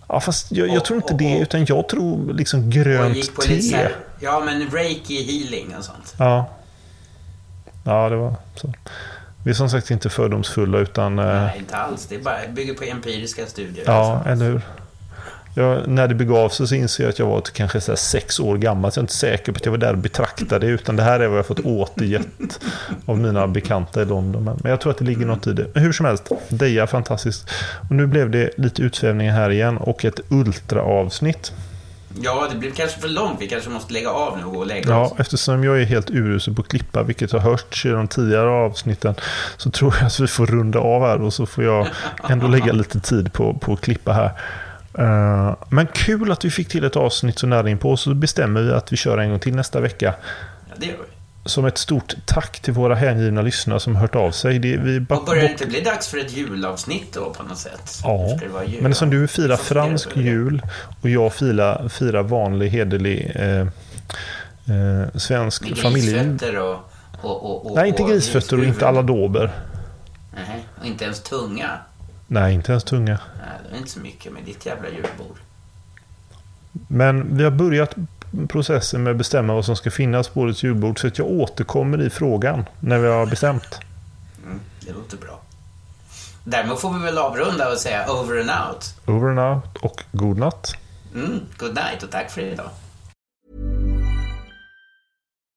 Ja, 0.10 0.20
fast 0.20 0.51
jag, 0.51 0.68
jag 0.68 0.78
Och- 0.78 0.86
tror 0.86 0.97
inte 0.97 1.14
och- 1.14 1.20
det, 1.20 1.38
utan 1.39 1.66
jag 1.66 1.89
tror 1.89 2.34
liksom 2.34 2.70
grönt 2.70 3.16
gick 3.16 3.36
på 3.36 3.41
te. 3.41 3.76
här, 3.76 3.95
ja 4.20 4.41
men 4.45 4.70
reiki 4.70 5.24
healing 5.24 5.76
och 5.78 5.84
sånt. 5.84 6.16
Ja. 6.18 6.49
Ja, 7.86 8.10
det 8.10 8.16
var 8.16 8.36
så. 8.55 8.74
Vi 9.43 9.49
är 9.51 9.55
som 9.55 9.70
sagt 9.70 9.91
inte 9.91 10.10
fördomsfulla, 10.10 10.78
utan... 10.78 11.20
eh, 11.20 11.26
Nej, 11.26 11.57
inte 11.60 11.76
alls. 11.78 12.05
Det 12.05 12.16
är 12.16 12.20
bara, 12.20 12.38
bygger 12.53 12.74
på 12.74 12.84
empiriska 12.84 13.45
studier. 13.45 13.84
Ja, 13.88 13.93
alltså. 14.16 14.30
eller 14.30 14.45
hur? 14.45 14.62
Jag, 15.60 15.88
när 15.88 16.07
det 16.07 16.16
begav 16.16 16.49
sig 16.49 16.68
så 16.68 16.76
inser 16.76 17.03
jag 17.03 17.10
att 17.12 17.20
jag 17.20 17.26
var 17.26 17.41
kanske 17.41 17.82
så 17.82 17.95
sex 17.95 18.39
år 18.39 18.57
gammal. 18.57 18.91
Så 18.91 18.97
jag 18.97 19.01
är 19.01 19.03
inte 19.03 19.14
säker 19.14 19.51
på 19.51 19.57
att 19.57 19.66
jag 19.66 19.72
var 19.72 19.78
där 19.78 19.91
och 19.91 19.97
betraktade 19.97 20.68
det. 20.68 20.72
Utan 20.74 20.95
det 20.95 21.03
här 21.03 21.20
är 21.20 21.28
vad 21.28 21.38
jag 21.38 21.45
fått 21.45 21.60
återgett 21.60 22.60
av 23.05 23.18
mina 23.18 23.47
bekanta 23.47 24.01
i 24.01 24.05
London. 24.05 24.43
Men, 24.43 24.72
jag 24.72 24.82
tror 24.82 24.91
att 24.91 24.97
det 24.97 25.05
ligger 25.05 25.26
något 25.26 25.47
i 25.47 25.53
det. 25.53 25.66
Men 25.74 25.84
hur 25.84 25.91
som 25.91 26.05
helst, 26.05 26.30
Deja 26.49 26.88
fantastiskt. 26.88 27.49
Och 27.89 27.95
nu 27.95 28.07
blev 28.07 28.30
det 28.30 28.49
lite 28.57 28.82
utsvävningar 28.82 29.34
här 29.34 29.49
igen 29.49 29.78
och 29.78 30.05
ett 30.05 30.20
ultraavsnitt. 30.30 31.53
Ja, 32.22 32.47
det 32.51 32.57
blir 32.57 32.72
kanske 32.72 32.99
för 32.99 33.07
långt. 33.10 33.41
Vi 33.41 33.47
kanske 33.47 33.70
måste 33.70 33.93
lägga 33.93 34.10
av 34.10 34.38
nu 34.38 34.43
och 34.43 34.53
gå 34.53 34.60
och 34.60 34.68
lägga 34.68 34.89
Ja, 34.89 35.05
oss. 35.05 35.14
eftersom 35.18 35.64
jag 35.64 35.82
är 35.82 35.86
helt 35.86 36.10
urusel 36.10 36.55
på 36.55 36.62
att 36.62 36.68
klippa, 36.68 37.03
vilket 37.03 37.32
har 37.32 37.39
hörts 37.39 37.86
i 37.86 37.89
de 37.89 38.07
tidigare 38.07 38.49
avsnitten, 38.49 39.16
så 39.57 39.72
tror 39.72 39.95
jag 39.99 40.05
att 40.07 40.20
vi 40.20 40.28
får 40.28 40.45
runda 40.45 40.80
av 40.80 41.01
här 41.01 41.22
och 41.22 41.34
så 41.34 41.45
får 41.45 41.64
jag 41.64 41.88
ändå 42.30 42.47
lägga 42.47 42.74
lite 42.74 42.99
tid 42.99 43.34
på, 43.34 43.53
på 43.53 43.74
att 43.74 43.82
klippa 43.82 44.14
här. 44.14 44.32
Eh, 44.98 45.56
men 45.70 45.88
kul 45.88 46.32
att 46.32 46.46
vi 46.46 46.52
fick 46.52 46.70
till 46.70 46.84
ett 46.84 46.96
avsnitt 46.96 47.40
så 47.40 47.48
nära 47.48 47.70
in 47.70 47.78
på 47.78 47.98
så 47.98 48.14
bestämmer 48.14 48.62
vi 48.62 48.72
att 48.72 48.94
vi 48.94 48.98
kör 48.98 49.18
en 49.18 49.30
gång 49.30 49.40
till 49.40 49.56
nästa 49.56 49.80
vecka. 49.80 50.14
Ja, 50.70 50.76
det 50.78 50.86
gör 50.86 50.94
vi. 50.94 51.04
Som 51.50 51.66
ett 51.66 51.78
stort 51.78 52.16
tack 52.26 52.60
till 52.60 52.74
våra 52.74 52.96
hängivna 52.96 53.42
lyssnare 53.42 53.80
som 53.80 53.96
hört 53.96 54.16
av 54.16 54.32
sig. 54.32 54.60
Det, 54.60 54.78
vi 54.78 55.00
Och 55.10 55.26
börjar 55.26 55.44
det 55.44 55.52
inte 55.52 55.66
bli 55.68 55.82
dags 55.82 56.08
för 56.08 56.18
ett 56.18 56.38
julavsnitt 56.38 57.14
då 57.14 57.34
på 57.34 57.44
något 57.44 57.58
sätt? 57.58 58.00
Ja, 58.04 58.40
men 58.82 58.96
som 58.96 59.10
du 59.10 59.28
firar 59.28 59.58
fransk 59.58 60.10
jul 60.18 60.62
och 61.02 61.10
jag 61.10 61.34
firar, 61.34 61.90
firar 61.90 62.24
vanlig 62.24 62.70
hederlig 62.70 63.32
eh, 63.36 63.60
eh, 63.62 63.68
svensk 65.16 65.70
Med 65.70 65.78
familjejul. 65.78 66.28
grisfötter 66.28 66.60
och, 66.60 66.78
och, 67.22 67.46
och, 67.46 67.66
och... 67.66 67.76
Nej, 67.76 67.88
inte 67.88 68.04
grisfötter 68.04 68.60
och 68.60 68.66
inte 68.66 68.88
alla 68.88 69.02
dober. 69.02 69.52
Nej, 70.34 70.66
och 70.80 70.86
inte 70.86 71.04
ens 71.04 71.20
tunga. 71.22 71.70
Nej, 72.32 72.54
inte 72.54 72.72
ens 72.72 72.84
tunga. 72.84 73.20
Nej, 73.38 73.60
det 73.70 73.76
är 73.76 73.78
inte 73.78 73.90
så 73.90 74.00
mycket 74.00 74.34
med 74.34 74.44
ditt 74.44 74.66
jävla 74.66 74.90
julbord. 74.90 75.38
Men 76.88 77.38
vi 77.38 77.44
har 77.44 77.52
börjat 77.52 77.96
processen 78.48 79.04
med 79.04 79.12
att 79.12 79.18
bestämma 79.18 79.54
vad 79.54 79.66
som 79.66 79.76
ska 79.76 79.92
finnas 79.92 80.28
på 80.28 80.42
årets 80.42 80.64
julbord. 80.64 81.00
Så 81.00 81.08
att 81.08 81.18
jag 81.18 81.28
återkommer 81.28 82.02
i 82.02 82.10
frågan 82.10 82.66
när 82.80 83.00
vi 83.00 83.08
har 83.08 83.26
bestämt. 83.26 83.80
Mm, 84.46 84.60
det 84.80 84.92
låter 84.92 85.18
bra. 85.18 85.42
Därmed 86.44 86.78
får 86.78 86.94
vi 86.94 87.00
väl 87.00 87.18
avrunda 87.18 87.72
och 87.72 87.78
säga 87.78 88.12
over 88.12 88.40
and 88.40 88.50
out. 88.50 88.96
Over 89.06 89.30
and 89.30 89.40
out 89.40 89.78
och 89.82 90.04
god 90.12 90.38
natt. 90.38 90.76
Mm, 91.16 91.40
good 91.58 91.76
night 91.76 92.04
och 92.04 92.12
tack 92.12 92.32
för 92.32 92.42
idag. 92.42 92.70